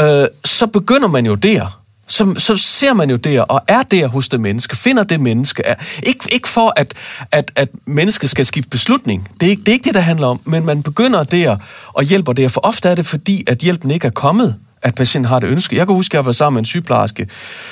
øh, 0.00 0.26
så 0.44 0.66
begynder 0.66 1.08
man 1.08 1.26
jo 1.26 1.34
der. 1.34 1.78
Så, 2.08 2.34
så 2.38 2.56
ser 2.56 2.92
man 2.92 3.10
jo 3.10 3.16
der, 3.16 3.40
og 3.40 3.60
er 3.68 3.82
der 3.82 4.06
hos 4.06 4.28
det 4.28 4.40
menneske, 4.40 4.76
finder 4.76 5.02
det 5.02 5.20
menneske. 5.20 5.62
Er, 5.66 5.74
ikke, 6.02 6.28
ikke 6.32 6.48
for, 6.48 6.72
at, 6.76 6.94
at, 7.32 7.52
at 7.56 7.68
mennesket 7.86 8.30
skal 8.30 8.46
skifte 8.46 8.70
beslutning. 8.70 9.28
Det 9.40 9.46
er, 9.46 9.50
ikke, 9.50 9.60
det 9.60 9.68
er 9.68 9.72
ikke 9.72 9.84
det, 9.84 9.94
der 9.94 10.00
handler 10.00 10.26
om. 10.26 10.40
Men 10.44 10.66
man 10.66 10.82
begynder 10.82 11.24
der 11.24 11.56
og 11.92 12.04
hjælper 12.04 12.32
der. 12.32 12.48
For 12.48 12.60
ofte 12.60 12.88
er 12.88 12.94
det 12.94 13.06
fordi, 13.06 13.44
at 13.46 13.58
hjælpen 13.58 13.90
ikke 13.90 14.06
er 14.06 14.10
kommet 14.10 14.56
at 14.82 14.94
patienten 14.94 15.28
har 15.28 15.38
det 15.38 15.48
ønske. 15.48 15.76
Jeg 15.76 15.86
kan 15.86 15.94
huske, 15.94 16.14
at 16.14 16.14
jeg 16.14 16.26
var 16.26 16.32
sammen 16.32 16.54
med 16.54 16.60
en 16.60 16.66
sygeplejerske 16.66 17.28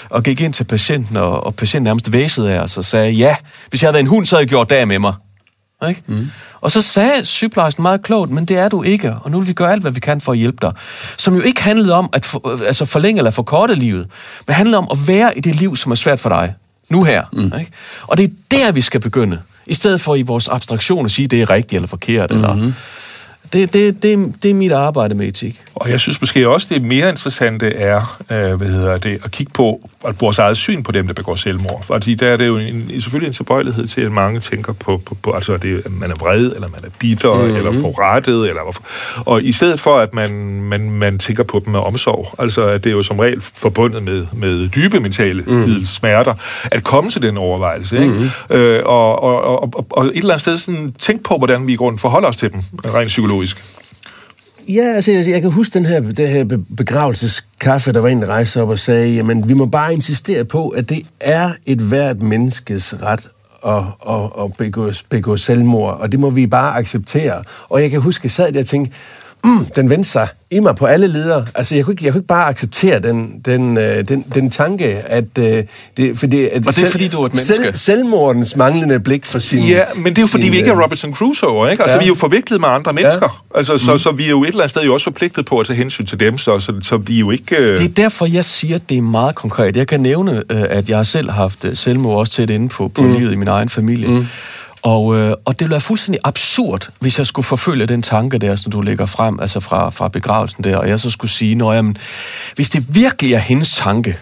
og 0.09 0.23
gik 0.23 0.41
ind 0.41 0.53
til 0.53 0.65
patienten, 0.65 1.17
og, 1.17 1.47
og 1.47 1.55
patienten 1.55 1.85
nærmest 1.85 2.13
væsede 2.13 2.53
af 2.53 2.61
os 2.61 2.79
og 2.79 2.85
sagde, 2.85 3.13
ja, 3.13 3.37
hvis 3.69 3.83
jeg 3.83 3.91
havde 3.91 4.01
en 4.01 4.07
hund, 4.07 4.27
så 4.27 4.37
havde 4.37 4.43
jeg 4.43 4.49
gjort 4.49 4.71
det 4.71 4.89
med 4.89 4.99
mig. 4.99 5.15
Ikke? 5.89 6.03
Mm. 6.07 6.31
Og 6.61 6.71
så 6.71 6.83
sagde 6.83 7.25
sygeplejersken 7.25 7.83
meget 7.83 8.03
klogt, 8.03 8.31
men 8.31 8.45
det 8.45 8.59
er 8.59 8.69
du 8.69 8.83
ikke, 8.83 9.15
og 9.15 9.31
nu 9.31 9.39
vil 9.39 9.49
vi 9.49 9.53
gøre 9.53 9.73
alt, 9.73 9.83
hvad 9.83 9.93
vi 9.93 10.01
kan 10.01 10.21
for 10.21 10.33
at 10.33 10.39
hjælpe 10.39 10.59
dig. 10.63 10.73
Som 11.17 11.35
jo 11.35 11.41
ikke 11.41 11.63
handlede 11.63 11.95
om 11.95 12.09
at 12.13 12.25
for, 12.25 12.67
altså 12.67 12.85
forlænge 12.85 13.19
eller 13.19 13.31
forkorte 13.31 13.75
livet, 13.75 14.07
men 14.47 14.55
handlede 14.55 14.79
om 14.79 14.89
at 14.91 14.99
være 15.09 15.39
i 15.39 15.41
det 15.41 15.55
liv, 15.55 15.77
som 15.77 15.93
er 15.93 15.97
svært 15.97 16.21
for 16.21 16.29
dig. 16.29 16.55
Nu 16.89 17.05
her. 17.05 17.25
Mm. 17.33 17.45
Ikke? 17.45 17.71
Og 18.03 18.17
det 18.17 18.25
er 18.25 18.31
der, 18.51 18.73
vi 18.73 18.81
skal 18.81 19.01
begynde. 19.01 19.39
I 19.67 19.75
stedet 19.75 20.01
for 20.01 20.15
i 20.15 20.23
vores 20.23 20.49
abstraktion 20.49 21.05
at 21.05 21.11
sige, 21.11 21.29
det 21.29 21.43
er 21.43 21.51
rigtigt 21.51 21.73
eller 21.73 21.89
forkert. 21.89 22.31
Mm-hmm. 22.31 22.45
Eller, 22.45 22.73
det, 23.53 23.73
det, 23.73 24.03
det, 24.03 24.35
det 24.43 24.51
er 24.51 24.55
mit 24.55 24.73
arbejde 24.73 25.15
med 25.15 25.29
etik. 25.29 25.61
Og 25.75 25.91
jeg 25.91 26.01
synes 26.01 26.21
måske 26.21 26.49
også, 26.49 26.67
det 26.75 26.83
mere 26.83 27.09
interessante 27.09 27.75
er, 27.75 28.23
øh, 28.31 28.55
hvad 28.55 28.69
hedder 28.69 28.99
det, 28.99 29.21
at 29.25 29.31
kigge 29.31 29.53
på, 29.53 29.90
vores 30.21 30.39
eget 30.39 30.57
syn 30.57 30.83
på 30.83 30.93
dem, 30.93 31.07
der 31.07 31.15
begår 31.15 31.35
selvmord. 31.35 31.85
Fordi 31.85 32.15
der 32.15 32.29
er 32.29 32.37
det 32.37 32.47
jo 32.47 32.57
en, 32.57 33.01
selvfølgelig 33.01 33.29
en 33.29 33.35
tilbøjelighed 33.35 33.87
til, 33.87 34.01
at 34.01 34.13
mange 34.13 34.41
tænker 34.41 34.73
på, 34.73 35.03
på, 35.07 35.17
på 35.23 35.33
altså, 35.33 35.57
det, 35.57 35.83
at 35.85 35.93
man 35.93 36.11
er 36.11 36.15
vred, 36.15 36.53
eller 36.55 36.69
man 36.69 36.81
er 36.85 36.89
bitter, 36.99 37.35
mm-hmm. 37.35 37.57
eller 37.57 37.73
forrettet, 37.73 38.49
eller 38.49 38.63
hvorfor. 38.63 38.83
Og 39.31 39.43
i 39.43 39.53
stedet 39.53 39.81
for, 39.81 39.97
at 39.97 40.15
man, 40.15 40.63
man, 40.63 40.91
man 40.91 41.19
tænker 41.19 41.43
på 41.45 41.63
dem 41.65 41.73
med 41.73 41.81
omsorg, 41.81 42.35
altså 42.39 42.63
at 42.63 42.85
det 42.85 42.91
er 42.91 42.95
jo 42.97 43.03
som 43.03 43.19
regel 43.19 43.43
forbundet 43.55 44.03
med, 44.03 44.27
med 44.33 44.69
dybe 44.69 45.01
mentale 45.01 45.43
mm. 45.47 45.85
smerter, 45.85 46.35
at 46.65 46.85
komme 46.85 47.11
til 47.11 47.23
den 47.23 47.37
overvejelse. 47.37 47.99
Ikke? 47.99 48.11
Mm-hmm. 48.11 48.57
Øh, 48.57 48.83
og, 48.85 49.23
og, 49.23 49.43
og, 49.43 49.63
og, 49.75 49.87
og 49.91 50.07
et 50.07 50.17
eller 50.17 50.31
andet 50.31 50.41
sted 50.41 50.59
sådan, 50.59 50.95
tænk 50.99 51.23
på, 51.23 51.37
hvordan 51.39 51.67
vi 51.67 51.73
i 51.73 51.77
grunden 51.77 51.99
forholder 51.99 52.29
os 52.29 52.37
til 52.37 52.53
dem, 52.53 52.61
rent 52.95 53.09
psykologisk. 53.09 53.81
Ja, 54.75 54.83
altså, 54.83 55.13
jeg, 55.13 55.29
jeg 55.29 55.41
kan 55.41 55.51
huske 55.51 55.75
den 55.75 55.85
her, 55.85 56.01
det 56.01 56.29
her 56.29 56.59
begravelseskaffe, 56.77 57.93
der 57.93 58.01
var 58.01 58.09
en, 58.09 58.23
der 58.23 58.27
rejste 58.27 58.63
op 58.63 58.69
og 58.69 58.79
sagde, 58.79 59.15
jamen, 59.15 59.49
vi 59.49 59.55
må 59.55 59.67
bare 59.67 59.93
insistere 59.93 60.45
på, 60.45 60.69
at 60.69 60.89
det 60.89 61.07
er 61.21 61.51
et 61.67 61.79
hvert 61.79 62.23
menneskes 62.23 62.95
ret 63.03 63.29
at, 63.67 63.83
at, 64.09 64.45
at 64.45 64.53
begå, 64.59 64.93
begå 65.09 65.37
selvmord, 65.37 66.01
og 66.01 66.13
det 66.13 66.21
må 66.21 66.31
vi 66.31 66.47
bare 66.47 66.77
acceptere. 66.77 67.43
Og 67.69 67.83
jeg 67.83 67.91
kan 67.91 68.01
huske, 68.01 68.21
at 68.21 68.25
jeg 68.25 68.31
sad 68.31 68.53
der 68.53 68.61
og 68.61 68.67
tænkte, 68.67 68.93
mm, 69.45 69.67
den 69.77 69.91
vendte 69.91 70.11
sig 70.11 70.29
i 70.51 70.61
mig 70.61 70.77
på 70.77 70.87
alle 70.87 71.07
ledere. 71.07 71.47
Altså, 71.55 71.75
jeg 71.75 71.85
kunne 71.85 71.93
ikke, 71.93 72.05
jeg 72.05 72.13
kunne 72.13 72.21
ikke 72.21 72.27
bare 72.27 72.49
acceptere 72.49 73.01
den, 73.01 73.41
den, 73.45 73.79
øh, 73.79 74.09
den, 74.09 74.25
den 74.35 74.51
tanke, 74.51 74.87
at... 74.87 75.25
Øh, 75.39 75.65
det, 75.97 76.19
fordi, 76.19 76.45
at 76.45 76.67
og 76.67 76.77
det 76.77 76.83
er, 76.83 76.91
fordi 76.91 77.09
du 77.09 77.23
er 77.23 77.27
et 77.27 77.33
menneske? 77.33 77.55
Selv, 77.55 77.77
selvmordens 77.77 78.57
manglende 78.57 79.01
blik 79.01 79.27
for 79.27 79.39
sin... 79.39 79.63
Ja, 79.63 79.85
men 79.95 80.05
det 80.05 80.19
er 80.19 80.23
jo, 80.23 80.27
fordi 80.27 80.43
sin, 80.43 80.53
vi 80.53 80.57
ikke 80.57 80.71
er 80.71 80.77
øh, 80.77 80.83
Robinson 80.83 81.15
Crusoe, 81.15 81.71
ikke? 81.71 81.83
Altså, 81.83 81.97
ja. 81.97 81.99
vi 81.99 82.05
er 82.05 82.09
jo 82.09 82.15
forviklet 82.15 82.61
med 82.61 82.69
andre 82.69 82.93
mennesker. 82.93 83.45
Ja. 83.55 83.59
Altså, 83.59 83.79
så, 83.79 83.93
mm. 83.93 83.99
så 83.99 84.13
vi 84.13 84.25
er 84.25 84.31
jo 84.31 84.43
et 84.43 84.49
eller 84.49 84.61
andet 84.61 84.71
sted 84.71 84.83
jo 84.83 84.93
også 84.93 85.05
forpligtet 85.05 85.47
på 85.47 85.59
at 85.59 85.67
tage 85.67 85.77
hensyn 85.77 86.07
til 86.07 86.21
dem, 86.21 86.39
så, 86.39 86.61
så, 86.61 86.73
så 86.83 86.97
vi 86.97 87.15
er 87.15 87.19
jo 87.19 87.31
ikke... 87.31 87.57
Øh... 87.57 87.79
Det 87.79 87.85
er 87.85 87.95
derfor, 88.03 88.27
jeg 88.27 88.45
siger, 88.45 88.77
at 88.77 88.83
det 88.89 88.99
er 88.99 89.03
meget 89.03 89.35
konkret. 89.35 89.77
Jeg 89.77 89.87
kan 89.87 90.01
nævne, 90.01 90.43
øh, 90.51 90.63
at 90.69 90.91
jeg 90.91 91.07
selv 91.07 91.31
har 91.31 91.43
haft 91.43 91.67
selvmord 91.75 92.19
også 92.19 92.33
tæt 92.33 92.51
inde 92.51 92.69
på, 92.69 92.89
på 92.89 93.03
mm. 93.03 93.13
livet 93.13 93.33
i 93.33 93.37
min 93.37 93.49
egen 93.49 93.69
familie. 93.69 94.09
Mm. 94.09 94.27
Og, 94.83 95.17
øh, 95.17 95.35
og 95.45 95.55
det 95.55 95.61
ville 95.61 95.71
være 95.71 95.81
fuldstændig 95.81 96.21
absurd, 96.25 96.89
hvis 97.01 97.19
jeg 97.19 97.27
skulle 97.27 97.47
forfølge 97.47 97.87
den 97.87 98.03
tanke 98.03 98.39
der, 98.39 98.57
som 98.57 98.73
du 98.73 98.81
lægger 98.81 99.07
frem, 99.07 99.41
altså 99.41 99.61
fra, 99.61 99.91
fra 99.91 100.09
begravelsen 100.09 100.65
der, 100.65 100.77
og 100.77 100.89
jeg 100.89 101.01
så 101.01 101.11
skulle 101.11 101.31
sige, 101.31 101.55
når 101.55 101.73
jamen, 101.73 101.97
hvis 102.55 102.71
det 102.71 102.95
virkelig 102.95 103.33
er 103.33 103.39
hendes 103.39 103.77
tanke, 103.77 104.19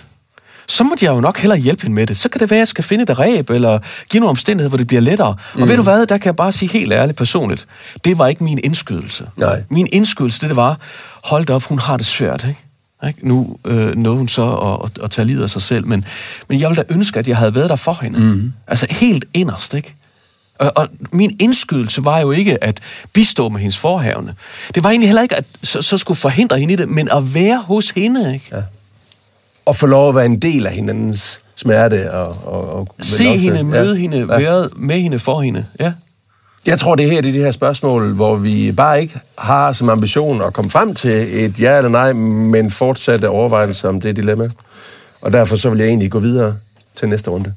så 0.68 0.84
må 0.84 0.96
jeg 1.02 1.10
jo 1.10 1.20
nok 1.20 1.38
hellere 1.38 1.58
hjælpe 1.58 1.82
hende 1.82 1.94
med 1.94 2.06
det. 2.06 2.16
Så 2.16 2.28
kan 2.28 2.40
det 2.40 2.50
være, 2.50 2.58
at 2.58 2.60
jeg 2.60 2.68
skal 2.68 2.84
finde 2.84 3.02
et 3.02 3.18
ræb, 3.18 3.50
eller 3.50 3.78
give 4.10 4.20
nogle 4.20 4.30
omstændigheder, 4.30 4.68
hvor 4.68 4.78
det 4.78 4.86
bliver 4.86 5.00
lettere. 5.00 5.36
Mm. 5.54 5.62
Og 5.62 5.68
ved 5.68 5.76
du 5.76 5.82
hvad, 5.82 6.06
der 6.06 6.18
kan 6.18 6.26
jeg 6.26 6.36
bare 6.36 6.52
sige 6.52 6.68
helt 6.72 6.92
ærligt 6.92 7.18
personligt, 7.18 7.66
det 8.04 8.18
var 8.18 8.26
ikke 8.26 8.44
min 8.44 8.60
indskydelse. 8.64 9.26
Nej. 9.36 9.62
Min 9.70 9.88
indskydelse, 9.92 10.40
det, 10.40 10.48
det 10.48 10.56
var, 10.56 10.78
hold 11.24 11.44
da 11.44 11.54
op, 11.54 11.62
hun 11.62 11.78
har 11.78 11.96
det 11.96 12.06
svært, 12.06 12.44
ikke? 12.48 12.60
Ikke? 13.06 13.28
Nu 13.28 13.56
øh, 13.64 13.96
nåede 13.96 14.18
hun 14.18 14.28
så 14.28 14.52
at, 14.52 14.90
at, 14.90 15.04
at 15.04 15.10
tage 15.10 15.26
livet 15.26 15.42
af 15.42 15.50
sig 15.50 15.62
selv, 15.62 15.86
men, 15.86 16.04
men 16.48 16.60
jeg 16.60 16.70
ville 16.70 16.82
da 16.82 16.94
ønske, 16.94 17.18
at 17.18 17.28
jeg 17.28 17.36
havde 17.36 17.54
været 17.54 17.70
der 17.70 17.76
for 17.76 17.98
hende. 18.02 18.18
Mm. 18.18 18.52
Altså 18.66 18.86
helt 18.90 19.24
inderst, 19.34 19.74
ikke? 19.74 19.94
Og, 20.58 20.72
og 20.74 20.88
min 21.12 21.36
indskydelse 21.40 22.04
var 22.04 22.18
jo 22.18 22.30
ikke 22.30 22.64
at 22.64 22.80
bistå 23.12 23.48
med 23.48 23.60
hendes 23.60 23.78
forhavne. 23.78 24.34
Det 24.74 24.84
var 24.84 24.90
egentlig 24.90 25.08
heller 25.08 25.22
ikke, 25.22 25.36
at 25.36 25.44
så, 25.62 25.82
så 25.82 25.98
skulle 25.98 26.18
forhindre 26.18 26.58
hende 26.58 26.74
i 26.74 26.76
det, 26.76 26.88
men 26.88 27.08
at 27.12 27.34
være 27.34 27.62
hos 27.66 27.90
hende. 27.90 28.34
Ikke? 28.34 28.46
Ja. 28.52 28.62
Og 29.66 29.76
få 29.76 29.86
lov 29.86 30.08
at 30.08 30.14
være 30.14 30.26
en 30.26 30.38
del 30.38 30.66
af 30.66 30.72
hinandens 30.72 31.40
smerte. 31.56 32.12
Og, 32.12 32.36
og, 32.44 32.76
og 32.76 32.88
Se 33.00 33.24
hende, 33.24 33.64
møde 33.64 33.94
ja. 33.94 34.00
hende, 34.00 34.16
ja. 34.16 34.24
være 34.24 34.68
med 34.76 35.00
hende, 35.00 35.18
for 35.18 35.40
hende. 35.40 35.66
Ja. 35.80 35.92
Jeg 36.66 36.78
tror, 36.78 36.94
det 36.94 37.10
her 37.10 37.20
det 37.20 37.28
er 37.28 37.32
de 37.32 37.38
her 37.38 37.50
spørgsmål, 37.50 38.12
hvor 38.12 38.36
vi 38.36 38.72
bare 38.72 39.00
ikke 39.00 39.20
har 39.38 39.72
som 39.72 39.88
ambition 39.88 40.42
at 40.42 40.52
komme 40.52 40.70
frem 40.70 40.94
til 40.94 41.44
et 41.44 41.60
ja 41.60 41.76
eller 41.76 41.90
nej, 41.90 42.12
men 42.12 42.70
fortsatte 42.70 43.28
overvejelser 43.28 43.88
om 43.88 44.00
det 44.00 44.16
dilemma. 44.16 44.50
Og 45.20 45.32
derfor 45.32 45.56
så 45.56 45.70
vil 45.70 45.78
jeg 45.78 45.88
egentlig 45.88 46.10
gå 46.10 46.18
videre 46.18 46.56
til 46.96 47.08
næste 47.08 47.30
runde. 47.30 47.54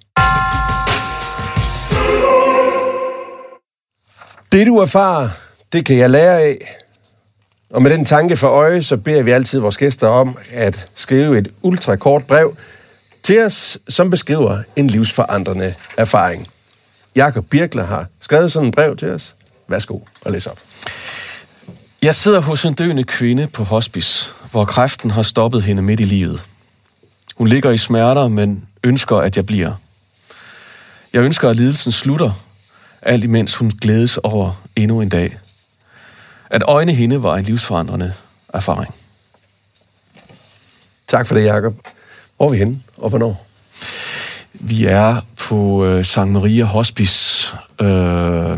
Det 4.51 4.67
du 4.67 4.77
erfarer, 4.77 5.29
det 5.73 5.85
kan 5.85 5.97
jeg 5.97 6.09
lære 6.09 6.41
af. 6.41 6.77
Og 7.69 7.81
med 7.81 7.91
den 7.91 8.05
tanke 8.05 8.35
for 8.35 8.47
øje, 8.47 8.83
så 8.83 8.97
beder 8.97 9.23
vi 9.23 9.31
altid 9.31 9.59
vores 9.59 9.77
gæster 9.77 10.07
om 10.07 10.37
at 10.51 10.87
skrive 10.95 11.37
et 11.37 11.47
ultrakort 11.61 12.27
brev 12.27 12.55
til 13.23 13.45
os, 13.45 13.77
som 13.89 14.09
beskriver 14.09 14.63
en 14.75 14.87
livsforandrende 14.87 15.73
erfaring. 15.97 16.47
Jakob 17.15 17.45
Birkler 17.49 17.85
har 17.85 18.05
skrevet 18.19 18.51
sådan 18.51 18.69
et 18.69 18.75
brev 18.75 18.97
til 18.97 19.09
os. 19.09 19.35
Værsgo 19.67 19.99
og 20.21 20.31
læs 20.31 20.47
op. 20.47 20.59
Jeg 22.01 22.15
sidder 22.15 22.39
hos 22.41 22.65
en 22.65 22.73
døende 22.73 23.03
kvinde 23.03 23.47
på 23.47 23.63
hospice, 23.63 24.29
hvor 24.51 24.65
kræften 24.65 25.11
har 25.11 25.21
stoppet 25.21 25.63
hende 25.63 25.81
midt 25.81 25.99
i 25.99 26.03
livet. 26.03 26.41
Hun 27.35 27.47
ligger 27.47 27.71
i 27.71 27.77
smerter, 27.77 28.27
men 28.27 28.65
ønsker, 28.83 29.17
at 29.17 29.37
jeg 29.37 29.45
bliver. 29.45 29.73
Jeg 31.13 31.21
ønsker, 31.21 31.49
at 31.49 31.55
lidelsen 31.55 31.91
slutter, 31.91 32.43
alt 33.01 33.23
imens 33.23 33.55
hun 33.55 33.69
glædes 33.81 34.17
over 34.17 34.61
endnu 34.75 35.01
en 35.01 35.09
dag. 35.09 35.37
At 36.49 36.63
øjne 36.67 36.93
hende 36.93 37.23
var 37.23 37.35
en 37.35 37.43
livsforandrende 37.43 38.13
erfaring. 38.53 38.93
Tak 41.07 41.27
for 41.27 41.35
det, 41.35 41.45
Jacob. 41.45 41.75
Hvor 42.37 42.45
er 42.45 42.51
vi 42.51 42.57
henne, 42.57 42.79
og 42.97 43.09
hvornår? 43.09 43.47
Vi 44.53 44.85
er 44.85 45.21
på 45.39 45.85
øh, 45.85 46.03
St. 46.03 46.17
Maria 46.17 46.63
Hospice 46.63 47.53
øh, 47.81 48.57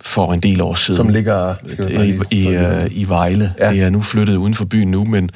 for 0.00 0.32
en 0.32 0.40
del 0.40 0.60
år 0.60 0.74
siden. 0.74 0.96
Som 0.96 1.08
ligger 1.08 1.54
i, 2.02 2.20
i, 2.30 2.48
øh, 2.48 2.86
i 2.90 3.04
Vejle. 3.08 3.54
Ja. 3.58 3.70
Det 3.70 3.82
er 3.82 3.90
nu 3.90 4.02
flyttet 4.02 4.36
uden 4.36 4.54
for 4.54 4.64
byen 4.64 4.90
nu, 4.90 5.04
men, 5.04 5.30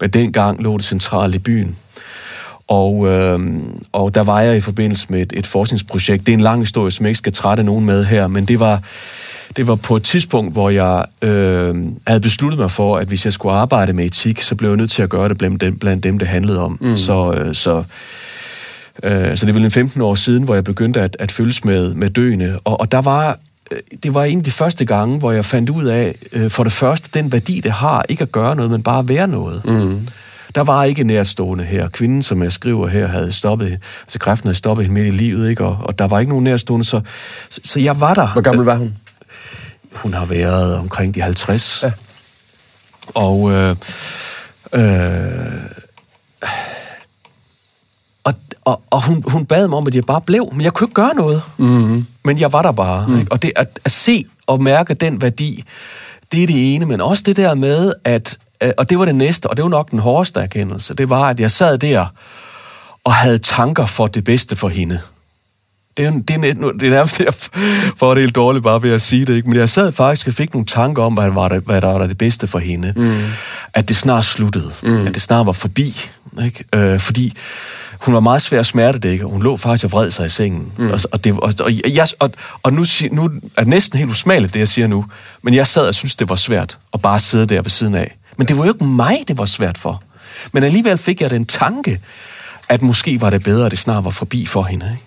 men 0.00 0.10
dengang 0.10 0.62
lå 0.62 0.76
det 0.76 0.84
centralt 0.84 1.34
i 1.34 1.38
byen. 1.38 1.76
Og, 2.68 3.06
øh, 3.08 3.40
og 3.92 4.14
der 4.14 4.22
var 4.22 4.40
jeg 4.40 4.56
i 4.56 4.60
forbindelse 4.60 5.06
med 5.10 5.22
et, 5.22 5.32
et 5.36 5.46
forskningsprojekt. 5.46 6.26
Det 6.26 6.32
er 6.32 6.36
en 6.36 6.42
lang 6.42 6.60
historie, 6.60 6.90
som 6.90 7.06
jeg 7.06 7.10
ikke 7.10 7.18
skal 7.18 7.32
trætte 7.32 7.62
nogen 7.62 7.84
med 7.84 8.04
her, 8.04 8.26
men 8.26 8.44
det 8.44 8.60
var, 8.60 8.82
det 9.56 9.66
var 9.66 9.74
på 9.74 9.96
et 9.96 10.02
tidspunkt, 10.02 10.52
hvor 10.52 10.70
jeg 10.70 11.04
øh, 11.22 11.74
havde 12.06 12.20
besluttet 12.20 12.60
mig 12.60 12.70
for, 12.70 12.96
at 12.96 13.08
hvis 13.08 13.24
jeg 13.24 13.32
skulle 13.32 13.54
arbejde 13.54 13.92
med 13.92 14.04
etik, 14.06 14.40
så 14.40 14.54
blev 14.54 14.70
jeg 14.70 14.76
nødt 14.76 14.90
til 14.90 15.02
at 15.02 15.08
gøre 15.08 15.28
det 15.28 15.38
blandt 15.38 15.60
dem, 15.60 15.78
blandt 15.78 16.04
dem 16.04 16.18
det 16.18 16.28
handlede 16.28 16.60
om. 16.60 16.78
Mm. 16.80 16.96
Så, 16.96 17.32
øh, 17.32 17.54
så, 17.54 17.84
øh, 19.02 19.36
så 19.36 19.46
det 19.46 19.54
var 19.54 19.60
en 19.60 19.70
15 19.70 20.02
år 20.02 20.14
siden, 20.14 20.42
hvor 20.42 20.54
jeg 20.54 20.64
begyndte 20.64 21.00
at, 21.00 21.16
at 21.20 21.32
følges 21.32 21.64
med, 21.64 21.94
med 21.94 22.10
døende. 22.10 22.58
Og, 22.64 22.80
og 22.80 22.92
der 22.92 23.00
var 23.00 23.38
øh, 23.70 23.78
det 24.02 24.14
var 24.14 24.24
en 24.24 24.38
af 24.38 24.44
de 24.44 24.50
første 24.50 24.84
gange, 24.84 25.18
hvor 25.18 25.32
jeg 25.32 25.44
fandt 25.44 25.70
ud 25.70 25.84
af, 25.84 26.14
øh, 26.32 26.50
for 26.50 26.62
det 26.62 26.72
første, 26.72 27.20
den 27.20 27.32
værdi, 27.32 27.60
det 27.60 27.72
har, 27.72 28.04
ikke 28.08 28.22
at 28.22 28.32
gøre 28.32 28.56
noget, 28.56 28.70
men 28.70 28.82
bare 28.82 28.98
at 28.98 29.08
være 29.08 29.28
noget. 29.28 29.64
Mm. 29.64 30.08
Der 30.56 30.62
var 30.62 30.84
ikke 30.84 31.04
nærstående 31.04 31.64
her. 31.64 31.88
Kvinden, 31.88 32.22
som 32.22 32.42
jeg 32.42 32.52
skriver 32.52 32.88
her, 32.88 33.06
havde 33.06 33.32
stoppet, 33.32 33.78
altså 34.02 34.18
kræften 34.18 34.46
havde 34.46 34.58
stoppet 34.58 34.86
hende 34.86 35.00
midt 35.00 35.14
i 35.14 35.16
livet, 35.16 35.50
ikke? 35.50 35.64
Og, 35.64 35.76
og 35.80 35.98
der 35.98 36.06
var 36.06 36.20
ikke 36.20 36.30
nogen 36.30 36.44
nærstående, 36.44 36.84
så, 36.84 37.00
så, 37.50 37.60
så 37.64 37.80
jeg 37.80 38.00
var 38.00 38.14
der. 38.14 38.26
Hvor 38.26 38.40
gammel 38.40 38.64
var 38.64 38.76
hun? 38.76 38.96
Hun 39.92 40.14
har 40.14 40.24
været 40.24 40.76
omkring 40.76 41.14
de 41.14 41.22
50. 41.22 41.82
Ja. 41.82 41.92
Og, 43.14 43.52
øh, 43.52 43.76
øh, 44.72 44.82
og, 48.24 48.34
og, 48.64 48.82
og 48.90 49.06
hun, 49.06 49.24
hun 49.26 49.46
bad 49.46 49.68
mig 49.68 49.78
om, 49.78 49.86
at 49.86 49.94
jeg 49.94 50.04
bare 50.04 50.20
blev, 50.20 50.48
men 50.52 50.60
jeg 50.60 50.72
kunne 50.72 50.84
ikke 50.84 50.94
gøre 50.94 51.14
noget. 51.14 51.42
Mm-hmm. 51.56 52.06
Men 52.24 52.40
jeg 52.40 52.52
var 52.52 52.62
der 52.62 52.72
bare. 52.72 53.06
Mm. 53.08 53.18
Ikke? 53.18 53.32
Og 53.32 53.42
det 53.42 53.52
at, 53.56 53.78
at 53.84 53.90
se 53.90 54.24
og 54.46 54.62
mærke 54.62 54.94
den 54.94 55.22
værdi, 55.22 55.64
det 56.32 56.42
er 56.42 56.46
det 56.46 56.74
ene, 56.74 56.86
men 56.86 57.00
også 57.00 57.22
det 57.26 57.36
der 57.36 57.54
med, 57.54 57.92
at 58.04 58.38
og 58.78 58.90
det 58.90 58.98
var 58.98 59.04
det 59.04 59.14
næste, 59.14 59.46
og 59.46 59.56
det 59.56 59.62
var 59.62 59.68
nok 59.68 59.90
den 59.90 59.98
hårdeste 59.98 60.40
erkendelse, 60.40 60.94
det 60.94 61.10
var, 61.10 61.22
at 61.22 61.40
jeg 61.40 61.50
sad 61.50 61.78
der 61.78 62.06
og 63.04 63.14
havde 63.14 63.38
tanker 63.38 63.86
for 63.86 64.06
det 64.06 64.24
bedste 64.24 64.56
for 64.56 64.68
hende. 64.68 65.00
Det 65.96 66.04
er, 66.04 66.10
det 66.10 66.30
er, 66.30 66.72
det 66.72 66.86
er 66.86 66.90
nærmest, 66.90 67.20
jeg 67.20 67.34
får 67.96 68.14
det 68.14 68.22
helt 68.22 68.34
dårligt 68.34 68.64
bare 68.64 68.82
ved 68.82 68.90
at 68.90 69.00
sige 69.00 69.24
det, 69.24 69.36
ikke? 69.36 69.48
men 69.48 69.58
jeg 69.58 69.68
sad 69.68 69.92
faktisk 69.92 70.26
og 70.26 70.34
fik 70.34 70.54
nogle 70.54 70.66
tanker 70.66 71.02
om, 71.02 71.14
hvad, 71.14 71.30
var 71.30 71.48
det, 71.48 71.62
hvad 71.62 71.80
der 71.80 71.88
var 71.88 72.06
det 72.06 72.18
bedste 72.18 72.46
for 72.46 72.58
hende. 72.58 72.92
Mm. 72.96 73.20
At 73.74 73.88
det 73.88 73.96
snart 73.96 74.24
sluttede, 74.24 74.72
mm. 74.82 75.06
at 75.06 75.14
det 75.14 75.22
snart 75.22 75.46
var 75.46 75.52
forbi. 75.52 76.10
Ikke? 76.44 76.64
Øh, 76.74 77.00
fordi 77.00 77.36
hun 78.00 78.14
var 78.14 78.20
meget 78.20 78.42
svær 78.42 78.60
at 78.60 78.66
smertedække, 78.66 79.24
og 79.24 79.30
hun 79.30 79.42
lå 79.42 79.56
faktisk 79.56 79.84
og 79.84 79.92
vred 79.92 80.10
sig 80.10 80.26
i 80.26 80.28
sengen. 80.28 80.72
Mm. 80.78 80.90
Og, 80.90 81.00
og, 81.12 81.24
det, 81.24 81.32
og, 81.32 81.52
og, 81.60 81.72
jeg, 81.94 82.06
og, 82.18 82.30
og 82.62 82.72
nu, 82.72 82.84
nu 83.10 83.24
er 83.56 83.60
det 83.60 83.68
næsten 83.68 83.98
helt 83.98 84.10
usmageligt, 84.10 84.54
det 84.54 84.60
jeg 84.60 84.68
siger 84.68 84.86
nu, 84.86 85.04
men 85.42 85.54
jeg 85.54 85.66
sad 85.66 85.88
og 85.88 85.94
synes 85.94 86.16
det 86.16 86.28
var 86.28 86.36
svært 86.36 86.78
at 86.94 87.02
bare 87.02 87.20
sidde 87.20 87.46
der 87.46 87.62
ved 87.62 87.70
siden 87.70 87.94
af. 87.94 88.16
Men 88.36 88.48
det 88.48 88.58
var 88.58 88.64
jo 88.64 88.72
ikke 88.72 88.84
mig, 88.84 89.24
det 89.28 89.38
var 89.38 89.44
svært 89.44 89.78
for. 89.78 90.02
Men 90.52 90.62
alligevel 90.62 90.98
fik 90.98 91.20
jeg 91.20 91.30
den 91.30 91.46
tanke, 91.46 92.00
at 92.68 92.82
måske 92.82 93.20
var 93.20 93.30
det 93.30 93.42
bedre, 93.42 93.66
at 93.66 93.70
det 93.70 93.78
snart 93.78 94.04
var 94.04 94.10
forbi 94.10 94.46
for 94.46 94.62
hende. 94.62 94.86
Ikke? 94.92 95.06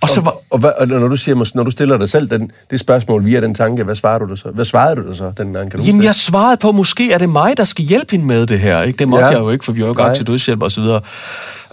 Og, 0.00 0.08
så 0.08 0.20
var, 0.20 0.30
og, 0.30 0.42
og, 0.50 0.58
hvad, 0.58 0.70
og 0.78 0.88
når 0.88 1.08
du 1.08 1.16
siger, 1.16 1.50
når 1.54 1.62
du 1.62 1.70
stiller 1.70 1.98
dig 1.98 2.08
selv 2.08 2.30
den, 2.30 2.50
det 2.70 2.80
spørgsmål 2.80 3.24
via 3.24 3.40
den 3.40 3.54
tanke, 3.54 3.84
hvad 3.84 3.94
svarede 3.94 4.28
du 4.28 4.36
så? 4.36 4.48
Hvad 4.48 4.64
svarede 4.64 4.96
du 4.96 5.14
så 5.14 5.32
den 5.38 5.52
gang? 5.52 5.70
Kan 5.70 5.80
du 5.80 5.86
Jamen, 5.86 6.04
jeg 6.04 6.14
svarede 6.14 6.56
på, 6.56 6.72
måske 6.72 7.12
er 7.12 7.18
det 7.18 7.28
mig, 7.28 7.56
der 7.56 7.64
skal 7.64 7.84
hjælpe 7.84 8.10
hende 8.10 8.26
med 8.26 8.46
det 8.46 8.58
her. 8.58 8.82
Ikke? 8.82 8.96
Det 8.96 9.08
måtte 9.08 9.24
ja. 9.24 9.30
jeg 9.30 9.40
jo 9.40 9.50
ikke, 9.50 9.64
for 9.64 9.72
vi 9.72 9.80
var 9.80 9.86
jo 9.86 9.92
gang 9.92 10.16
til 10.16 10.26
dødshjælp 10.26 10.62
og 10.62 10.70
så 10.70 10.80
videre. 10.80 11.00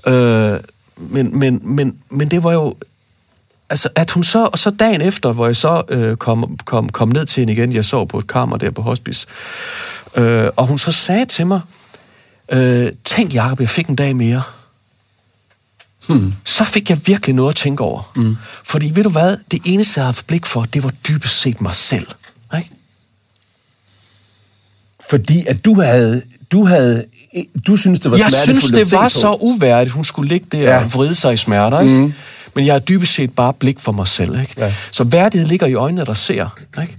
Øh, 0.07 0.59
men, 0.97 1.39
men, 1.39 1.59
men, 1.63 1.95
men 2.09 2.31
det 2.31 2.43
var 2.43 2.51
jo... 2.51 2.75
Altså, 3.69 3.89
at 3.95 4.11
hun 4.11 4.23
så, 4.23 4.49
og 4.51 4.59
så 4.59 4.69
dagen 4.69 5.01
efter, 5.01 5.31
hvor 5.31 5.45
jeg 5.45 5.55
så 5.55 5.83
øh, 5.89 6.17
kom, 6.17 6.57
kom, 6.65 6.89
kom 6.89 7.09
ned 7.09 7.25
til 7.25 7.41
hende 7.41 7.53
igen, 7.53 7.73
jeg 7.73 7.85
sov 7.85 8.07
på 8.07 8.19
et 8.19 8.27
kammer 8.27 8.57
der 8.57 8.71
på 8.71 8.81
hospice, 8.81 9.27
Øh, 10.15 10.49
og 10.55 10.67
hun 10.67 10.77
så 10.77 10.91
sagde 10.91 11.25
til 11.25 11.47
mig, 11.47 11.61
øh, 12.51 12.91
tænk 13.05 13.33
Jacob, 13.33 13.59
jeg 13.59 13.69
fik 13.69 13.87
en 13.87 13.95
dag 13.95 14.15
mere. 14.15 14.43
hmm. 16.09 16.33
så 16.45 16.63
fik 16.63 16.89
jeg 16.89 16.99
virkelig 17.05 17.35
noget 17.35 17.49
at 17.49 17.55
tænke 17.55 17.83
over. 17.83 18.11
Hmm. 18.15 18.37
Fordi 18.63 18.91
ved 18.95 19.03
du 19.03 19.09
hvad, 19.09 19.37
det 19.51 19.61
eneste, 19.65 19.99
jeg 19.99 20.03
havde 20.03 20.13
haft 20.13 20.27
blik 20.27 20.45
for, 20.45 20.63
det 20.63 20.83
var 20.83 20.91
dybest 21.07 21.41
set 21.41 21.61
mig 21.61 21.75
selv. 21.75 22.07
Ikke? 22.57 22.69
Fordi 25.09 25.45
at 25.45 25.65
du 25.65 25.81
havde, 25.81 26.21
du 26.51 26.65
havde, 26.65 27.05
du 27.67 27.77
synes 27.77 27.99
det 27.99 28.11
var 28.11 28.17
Jeg 28.17 28.31
synes, 28.31 28.43
smertefuldt 28.43 28.77
at 28.77 28.85
det 28.85 28.99
var 28.99 29.07
så 29.07 29.37
uværdigt, 29.39 29.93
hun 29.93 30.03
skulle 30.03 30.29
ligge 30.29 30.47
der 30.51 30.61
ja. 30.61 30.83
og 30.83 30.93
vride 30.93 31.15
sig 31.15 31.33
i 31.33 31.37
smerter, 31.37 31.79
ikke? 31.79 32.01
Mm. 32.01 32.13
Men 32.57 32.65
jeg 32.65 32.73
har 32.73 32.79
dybest 32.79 33.13
set 33.13 33.35
bare 33.35 33.53
blik 33.53 33.79
for 33.79 33.91
mig 33.91 34.07
selv, 34.07 34.41
ikke? 34.41 34.53
Ja. 34.57 34.73
Så 34.91 35.03
værdighed 35.03 35.47
ligger 35.47 35.67
i 35.67 35.73
øjnene, 35.73 36.05
der 36.05 36.13
ser, 36.13 36.57
ikke? 36.81 36.97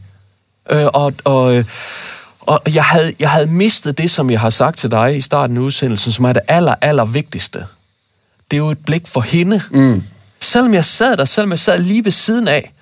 Øh, 0.71 0.87
og, 0.87 1.12
og, 1.25 1.64
og 2.40 2.61
jeg 2.75 2.85
havde, 2.85 3.12
jeg 3.21 3.31
havde 3.31 3.47
mistet 3.47 3.99
det, 3.99 4.11
som 4.11 4.31
jeg 4.31 4.40
har 4.40 4.51
sagt 4.51 4.79
til 4.79 4.90
dig 4.90 5.16
i 5.16 5.21
starten 5.21 5.57
af 5.57 5.61
udsendelsen, 5.61 6.12
som 6.12 6.25
er 6.25 6.33
det 6.33 6.42
aller, 6.49 6.75
aller 6.81 7.05
vigtigste. 7.05 7.59
Det 8.51 8.57
er 8.57 8.59
jo 8.59 8.71
et 8.71 8.79
blik 8.87 9.07
for 9.07 9.21
hende. 9.21 9.62
Mm. 9.71 10.03
Selvom 10.40 10.75
jeg 10.75 10.85
sad 10.85 11.16
der, 11.16 11.25
selvom 11.25 11.51
jeg 11.51 11.59
sad 11.59 11.79
lige 11.79 12.05
ved 12.05 12.12
siden 12.12 12.49
af, 12.49 12.73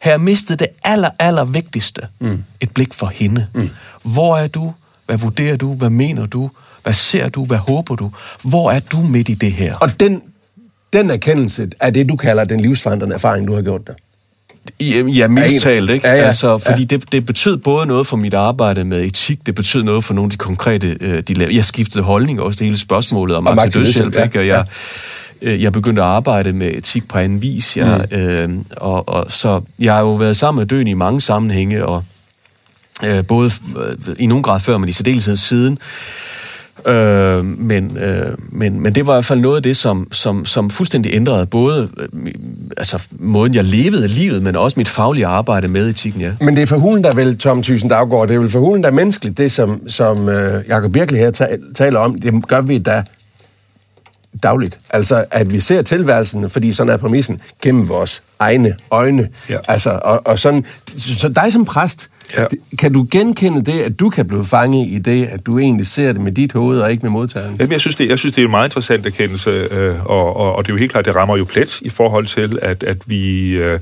har 0.00 0.10
jeg 0.10 0.20
mistet 0.20 0.58
det 0.58 0.68
aller, 0.84 1.10
aller 1.18 1.44
vigtigste. 1.44 2.02
Mm. 2.18 2.44
Et 2.60 2.70
blik 2.70 2.94
for 2.94 3.06
hende. 3.06 3.46
Mm. 3.52 3.70
Hvor 4.02 4.36
er 4.36 4.48
du? 4.48 4.74
Hvad 5.06 5.16
vurderer 5.16 5.56
du? 5.56 5.74
Hvad 5.74 5.90
mener 5.90 6.26
du? 6.26 6.50
Hvad 6.82 6.94
ser 6.94 7.28
du? 7.28 7.44
Hvad 7.44 7.58
håber 7.58 7.96
du? 7.96 8.10
Hvor 8.42 8.70
er 8.70 8.80
du 8.80 9.00
midt 9.00 9.28
i 9.28 9.34
det 9.34 9.52
her? 9.52 9.76
Og 9.76 10.00
den, 10.00 10.22
den 10.92 11.10
erkendelse 11.10 11.68
er 11.80 11.90
det, 11.90 12.08
du 12.08 12.16
kalder 12.16 12.44
den 12.44 12.60
livsforandrende 12.60 13.14
erfaring, 13.14 13.46
du 13.48 13.54
har 13.54 13.62
gjort 13.62 13.86
der. 13.86 13.92
Ja, 14.80 14.84
ja 14.84 15.02
Ja, 15.02 15.28
mildt 15.28 15.62
talt, 15.62 15.90
ikke? 15.90 16.08
ja, 16.08 16.14
ja. 16.14 16.22
Altså, 16.22 16.58
fordi 16.58 16.80
Ja. 16.90 16.96
det, 16.96 17.12
det 17.12 17.26
betød 17.26 17.56
både 17.56 17.86
noget 17.86 18.06
for 18.06 18.16
mit 18.16 18.34
arbejde 18.34 18.84
med 18.84 19.02
etik, 19.04 19.46
det 19.46 19.54
betød 19.54 19.82
noget 19.82 20.04
for 20.04 20.14
nogle 20.14 20.26
af 20.26 20.30
de 20.30 20.36
konkrete 20.36 20.96
øh, 21.00 21.18
dilemmaer. 21.18 21.54
Jeg 21.56 21.64
skiftede 21.64 22.04
holdning 22.04 22.40
også, 22.40 22.58
det 22.58 22.64
hele 22.64 22.78
spørgsmålet 22.78 23.36
om 23.36 23.46
aktiv 23.46 23.80
dødshjælp, 23.80 24.06
aktiv 24.06 24.24
ikke? 24.24 24.38
Og 24.38 24.46
jeg, 24.46 24.64
øh, 25.42 25.62
jeg 25.62 25.72
begyndte 25.72 26.02
at 26.02 26.08
arbejde 26.08 26.52
med 26.52 26.70
etik 26.74 27.08
på 27.08 27.18
anden 27.18 27.42
vis, 27.42 27.76
jeg, 27.76 28.06
mm. 28.10 28.16
øh, 28.18 28.50
og, 28.76 29.08
og 29.08 29.26
så 29.32 29.60
jeg 29.78 29.92
har 29.94 30.00
jo 30.00 30.14
været 30.14 30.36
sammen 30.36 30.60
med 30.60 30.66
døden 30.66 30.86
i 30.86 30.94
mange 30.94 31.20
sammenhænge, 31.20 31.86
og 31.86 32.04
øh, 33.04 33.26
både 33.26 33.50
øh, 33.78 33.96
i 34.18 34.26
nogen 34.26 34.42
grad 34.42 34.60
før, 34.60 34.78
men 34.78 34.88
i 34.88 34.92
særdeleshed 34.92 35.36
siden. 35.36 35.72
Øh, 35.72 36.25
men, 37.44 37.96
øh, 37.96 38.38
men, 38.52 38.80
men 38.80 38.94
det 38.94 39.06
var 39.06 39.12
i 39.12 39.16
hvert 39.16 39.24
fald 39.24 39.40
noget 39.40 39.56
af 39.56 39.62
det, 39.62 39.76
som, 39.76 40.08
som, 40.12 40.46
som 40.46 40.70
fuldstændig 40.70 41.14
ændrede 41.14 41.46
både 41.46 41.88
øh, 41.96 42.32
altså, 42.76 43.02
måden, 43.10 43.54
jeg 43.54 43.64
levede 43.64 44.08
livet, 44.08 44.42
men 44.42 44.56
også 44.56 44.74
mit 44.80 44.88
faglige 44.88 45.26
arbejde 45.26 45.68
med 45.68 45.88
etikken, 45.88 46.20
ja. 46.20 46.32
Men 46.40 46.56
det 46.56 46.62
er 46.62 46.66
for 46.66 46.76
hulen, 46.76 47.04
der 47.04 47.14
vel, 47.14 47.38
Tom 47.38 47.62
Thyssen 47.62 47.88
Daggaard, 47.88 48.28
det 48.28 48.34
er 48.34 48.38
vel 48.38 48.50
for 48.50 48.60
hulen, 48.60 48.82
der 48.82 48.88
er 48.88 48.94
menneskeligt, 48.94 49.38
det 49.38 49.52
som, 49.52 49.88
som 49.88 50.28
øh, 50.28 50.64
Jacob 50.68 50.92
Birkel 50.92 51.16
her 51.18 51.30
ta- 51.30 51.56
taler 51.74 52.00
om, 52.00 52.14
det 52.14 52.48
gør 52.48 52.60
vi 52.60 52.78
da 52.78 53.02
dagligt. 54.42 54.78
Altså, 54.90 55.24
at 55.30 55.52
vi 55.52 55.60
ser 55.60 55.82
tilværelsen, 55.82 56.50
fordi 56.50 56.72
sådan 56.72 56.92
er 56.92 56.96
præmissen, 56.96 57.40
gennem 57.62 57.88
vores 57.88 58.22
egne 58.38 58.76
øjne. 58.90 59.28
Ja. 59.48 59.58
Altså, 59.68 60.00
og, 60.02 60.26
og 60.26 60.38
sådan, 60.38 60.64
så 60.98 61.28
dig 61.28 61.52
som 61.52 61.64
præst, 61.64 62.08
Ja. 62.36 62.44
kan 62.78 62.92
du 62.92 63.06
genkende 63.10 63.72
det, 63.72 63.80
at 63.80 64.00
du 64.00 64.10
kan 64.10 64.28
blive 64.28 64.44
fanget 64.44 64.86
i 64.88 64.98
det, 64.98 65.26
at 65.26 65.46
du 65.46 65.58
egentlig 65.58 65.86
ser 65.86 66.12
det 66.12 66.20
med 66.20 66.32
dit 66.32 66.52
hoved 66.52 66.80
og 66.80 66.90
ikke 66.90 67.02
med 67.02 67.10
modtageren? 67.10 67.56
Jamen, 67.58 67.72
jeg 67.72 67.80
synes, 67.80 67.96
det, 67.96 68.08
jeg 68.08 68.18
synes, 68.18 68.34
det 68.34 68.42
er 68.42 68.44
en 68.44 68.50
meget 68.50 68.68
interessant 68.68 69.06
erkendelse, 69.06 69.50
øh, 69.50 70.06
og, 70.06 70.36
og, 70.36 70.54
og 70.54 70.66
det 70.66 70.72
er 70.72 70.74
jo 70.74 70.78
helt 70.78 70.92
klart, 70.92 71.04
det 71.04 71.16
rammer 71.16 71.36
jo 71.36 71.44
plet 71.44 71.80
i 71.80 71.90
forhold 71.90 72.26
til, 72.26 72.58
at, 72.62 72.82
at 72.82 72.96
vi, 73.06 73.50
øh, 73.50 73.78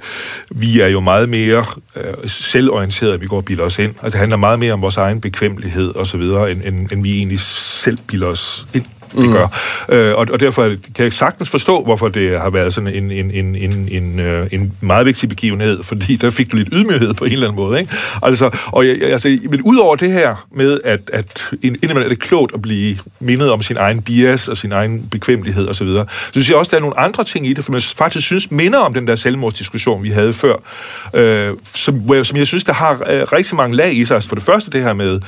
vi 0.51 0.81
er 0.81 0.89
jo 0.89 1.01
meget 1.01 1.29
mere 1.29 1.65
øh, 1.97 2.05
selvorienterede, 2.27 3.21
vi 3.21 3.27
går 3.27 3.37
og 3.37 3.45
bilder 3.45 3.65
os 3.65 3.79
ind. 3.79 3.91
Altså, 3.91 4.07
det 4.11 4.15
handler 4.15 4.37
meget 4.37 4.59
mere 4.59 4.73
om 4.73 4.83
vores 4.83 4.97
egen 4.97 5.21
bekvemmelighed 5.21 5.95
og 5.95 6.07
så 6.07 6.17
videre, 6.17 6.51
end, 6.51 6.63
end, 6.65 6.93
end 6.93 7.03
vi 7.03 7.17
egentlig 7.19 7.41
selv 7.41 7.99
bilder 8.07 8.27
os 8.27 8.67
ind. 8.75 8.85
Det 9.23 9.33
gør. 9.33 9.47
Øh, 9.89 10.15
og, 10.15 10.27
og 10.31 10.41
derfor 10.41 10.63
kan 10.95 11.05
jeg 11.05 11.13
sagtens 11.13 11.51
forstå, 11.51 11.85
hvorfor 11.85 12.09
det 12.09 12.41
har 12.41 12.51
været 12.51 12.75
sådan 12.75 12.95
en, 12.95 13.11
en, 13.11 13.31
en, 13.31 13.57
en, 13.57 13.89
en, 13.91 14.21
øh, 14.21 14.47
en 14.53 14.73
meget 14.81 15.07
vigtig 15.07 15.29
begivenhed, 15.29 15.83
fordi 15.83 16.17
der 16.17 16.31
fik 16.31 16.53
du 16.53 16.57
lidt 16.57 16.69
ydmyghed 16.73 17.15
på 17.15 17.25
en 17.25 17.33
eller 17.33 17.47
anden 17.47 17.57
måde. 17.57 17.81
Ikke? 17.81 17.93
Altså, 18.23 18.51
og 18.67 18.87
jeg, 18.87 19.03
altså, 19.03 19.39
men 19.51 19.63
udover 19.63 19.97
det 19.97 20.13
her 20.13 20.47
med, 20.57 20.81
at, 20.85 21.01
at 21.13 21.51
indimellem 21.63 22.05
er 22.05 22.09
det 22.09 22.19
klogt 22.19 22.55
at 22.55 22.63
blive 22.63 22.99
mindet 23.21 23.51
om 23.51 23.63
sin 23.63 23.77
egen 23.77 24.03
bias 24.03 24.49
og 24.49 24.57
sin 24.57 24.73
egen 24.73 25.09
bekvemmelighed 25.11 25.69
osv., 25.69 25.75
så, 25.75 25.85
videre, 25.85 26.07
så 26.09 26.33
synes 26.33 26.51
jeg 26.51 26.57
også, 26.57 26.71
der 26.71 26.77
er 26.77 26.81
nogle 26.81 26.99
andre 26.99 27.25
ting 27.25 27.47
i 27.47 27.53
det, 27.53 27.65
for 27.65 27.73
man 27.73 27.81
faktisk 27.81 28.27
synes 28.27 28.51
minder 28.51 28.79
om 28.79 28.95
den 28.95 29.07
der 29.07 29.17
selvmordsdiskussion, 29.17 30.03
vi 30.03 30.09
havde 30.09 30.33
før, 30.33 30.55
øh, 31.15 31.55
som, 31.75 32.25
som 32.25 32.39
jeg 32.39 32.47
synes, 32.47 32.65
der 32.65 32.73
har 32.73 32.93
øh, 32.93 33.23
rigtig 33.33 33.57
mange 33.57 33.77
lag 33.77 33.95
i 33.95 34.05
sig. 34.05 34.15
Altså 34.15 34.29
for 34.29 34.37
det 34.37 34.45
første 34.45 34.71
det 34.71 34.83
her 34.83 34.93
med, 34.93 35.21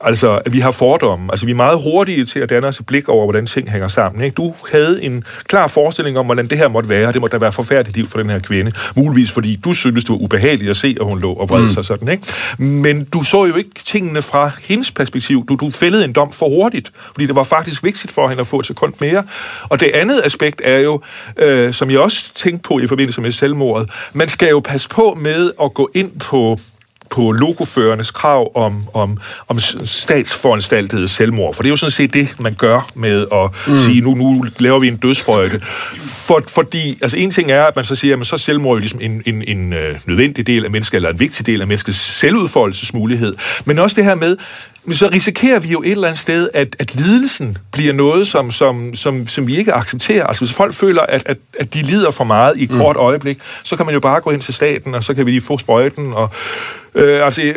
Altså, 0.00 0.40
at 0.44 0.52
vi 0.52 0.60
har 0.60 0.70
fordomme. 0.70 1.32
Altså, 1.32 1.46
vi 1.46 1.52
er 1.52 1.56
meget 1.56 1.82
hurtige 1.82 2.24
til 2.24 2.38
at 2.38 2.50
danne 2.50 2.68
os 2.68 2.80
et 2.80 2.86
blik 2.86 3.08
over, 3.08 3.24
hvordan 3.26 3.46
ting 3.46 3.70
hænger 3.70 3.88
sammen. 3.88 4.24
Ikke? 4.24 4.34
Du 4.34 4.54
havde 4.72 5.02
en 5.04 5.24
klar 5.44 5.66
forestilling 5.66 6.18
om, 6.18 6.24
hvordan 6.24 6.46
det 6.46 6.58
her 6.58 6.68
måtte 6.68 6.88
være. 6.88 7.12
Det 7.12 7.20
måtte 7.20 7.36
da 7.36 7.40
være 7.40 7.52
forfærdeligt 7.52 7.96
liv 7.96 8.08
for 8.08 8.18
den 8.18 8.30
her 8.30 8.38
kvinde. 8.38 8.72
Muligvis 8.96 9.30
fordi 9.30 9.56
du 9.64 9.72
syntes, 9.72 10.04
det 10.04 10.10
var 10.10 10.16
ubehageligt 10.16 10.70
at 10.70 10.76
se, 10.76 10.96
at 11.00 11.06
hun 11.06 11.20
lå 11.20 11.32
og 11.32 11.48
vred 11.48 11.62
mm. 11.62 11.70
sig 11.70 11.84
sådan. 11.84 12.08
Ikke? 12.08 12.26
Men 12.58 13.04
du 13.04 13.24
så 13.24 13.44
jo 13.44 13.56
ikke 13.56 13.70
tingene 13.84 14.22
fra 14.22 14.50
hendes 14.68 14.92
perspektiv. 14.92 15.44
Du, 15.48 15.54
du 15.54 15.70
fældede 15.70 16.04
en 16.04 16.12
dom 16.12 16.32
for 16.32 16.48
hurtigt, 16.48 16.92
fordi 17.12 17.26
det 17.26 17.34
var 17.34 17.44
faktisk 17.44 17.84
vigtigt 17.84 18.12
for 18.12 18.28
hende 18.28 18.40
at 18.40 18.46
få 18.46 18.60
et 18.60 18.66
sekund 18.66 18.94
mere. 19.00 19.24
Og 19.62 19.80
det 19.80 19.90
andet 19.94 20.22
aspekt 20.24 20.62
er 20.64 20.78
jo, 20.78 21.00
øh, 21.36 21.72
som 21.72 21.90
jeg 21.90 22.00
også 22.00 22.34
tænkte 22.34 22.68
på 22.68 22.78
i 22.78 22.86
forbindelse 22.86 23.20
med 23.20 23.32
selvmordet, 23.32 23.90
man 24.12 24.28
skal 24.28 24.48
jo 24.48 24.60
passe 24.60 24.88
på 24.88 25.18
med 25.20 25.52
at 25.62 25.74
gå 25.74 25.90
ind 25.94 26.20
på 26.20 26.56
på 27.10 27.32
logoførernes 27.32 28.10
krav 28.10 28.50
om, 28.54 28.88
om, 28.94 29.18
om 29.48 29.58
statsforanstaltede 29.84 31.08
selvmord. 31.08 31.54
For 31.54 31.62
det 31.62 31.68
er 31.68 31.70
jo 31.70 31.76
sådan 31.76 31.90
set 31.90 32.14
det, 32.14 32.28
man 32.38 32.54
gør 32.54 32.90
med 32.94 33.26
at 33.32 33.72
mm. 33.72 33.78
sige, 33.78 34.00
nu, 34.00 34.14
nu 34.14 34.44
laver 34.58 34.78
vi 34.78 34.88
en 34.88 34.96
dødsprøjte. 34.96 35.60
For, 36.00 36.42
fordi, 36.48 36.98
altså 37.02 37.16
en 37.16 37.30
ting 37.30 37.50
er, 37.50 37.64
at 37.64 37.76
man 37.76 37.84
så 37.84 37.94
siger, 37.94 38.20
at 38.20 38.26
så 38.26 38.36
er 38.36 38.38
selvmord 38.38 38.76
jo 38.76 38.78
ligesom 38.78 39.00
en, 39.00 39.22
en, 39.26 39.42
en 39.46 39.72
øh, 39.72 39.98
nødvendig 40.06 40.46
del 40.46 40.64
af 40.64 40.70
mennesket, 40.70 40.96
eller 40.96 41.10
en 41.10 41.20
vigtig 41.20 41.46
del 41.46 41.60
af 41.60 41.66
menneskets 41.66 41.98
selvudfoldelsesmulighed. 41.98 43.34
Men 43.64 43.78
også 43.78 43.96
det 43.96 44.04
her 44.04 44.14
med, 44.14 44.36
så 44.92 45.08
risikerer 45.12 45.58
vi 45.58 45.68
jo 45.68 45.82
et 45.82 45.90
eller 45.90 46.08
andet 46.08 46.20
sted, 46.20 46.48
at, 46.54 46.76
at 46.78 46.94
lidelsen 46.94 47.56
bliver 47.72 47.92
noget, 47.92 48.28
som, 48.28 48.52
som, 48.52 48.94
som, 48.94 49.26
som 49.26 49.46
vi 49.46 49.56
ikke 49.56 49.72
accepterer. 49.72 50.26
Altså 50.26 50.44
hvis 50.44 50.54
folk 50.54 50.74
føler, 50.74 51.02
at, 51.02 51.22
at, 51.26 51.36
at 51.60 51.74
de 51.74 51.82
lider 51.82 52.10
for 52.10 52.24
meget 52.24 52.56
i 52.56 52.64
et 52.64 52.70
mm. 52.70 52.78
kort 52.78 52.96
øjeblik, 52.96 53.38
så 53.62 53.76
kan 53.76 53.86
man 53.86 53.94
jo 53.94 54.00
bare 54.00 54.20
gå 54.20 54.30
hen 54.30 54.40
til 54.40 54.54
staten, 54.54 54.94
og 54.94 55.04
så 55.04 55.14
kan 55.14 55.26
vi 55.26 55.30
lige 55.30 55.40
få 55.42 55.58
sprøjten. 55.58 56.12
Og, 56.12 56.30
øh, 56.94 57.24
altså, 57.24 57.54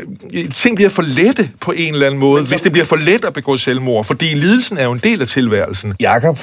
ting 0.56 0.76
bliver 0.76 0.90
for 0.90 1.02
lette 1.02 1.50
på 1.62 1.72
en 1.72 1.94
eller 1.94 2.06
anden 2.06 2.20
måde, 2.20 2.48
så... 2.48 2.54
hvis 2.54 2.62
det 2.62 2.72
bliver 2.72 2.86
for 2.86 2.96
let 2.96 3.26
at 3.26 3.34
begå 3.34 3.58
selvmord. 3.58 4.06
Fordi 4.06 4.26
lidelsen 4.26 4.78
er 4.78 4.84
jo 4.84 4.92
en 4.92 5.00
del 5.04 5.22
af 5.22 5.28
tilværelsen. 5.28 5.94
Jakob, 6.00 6.40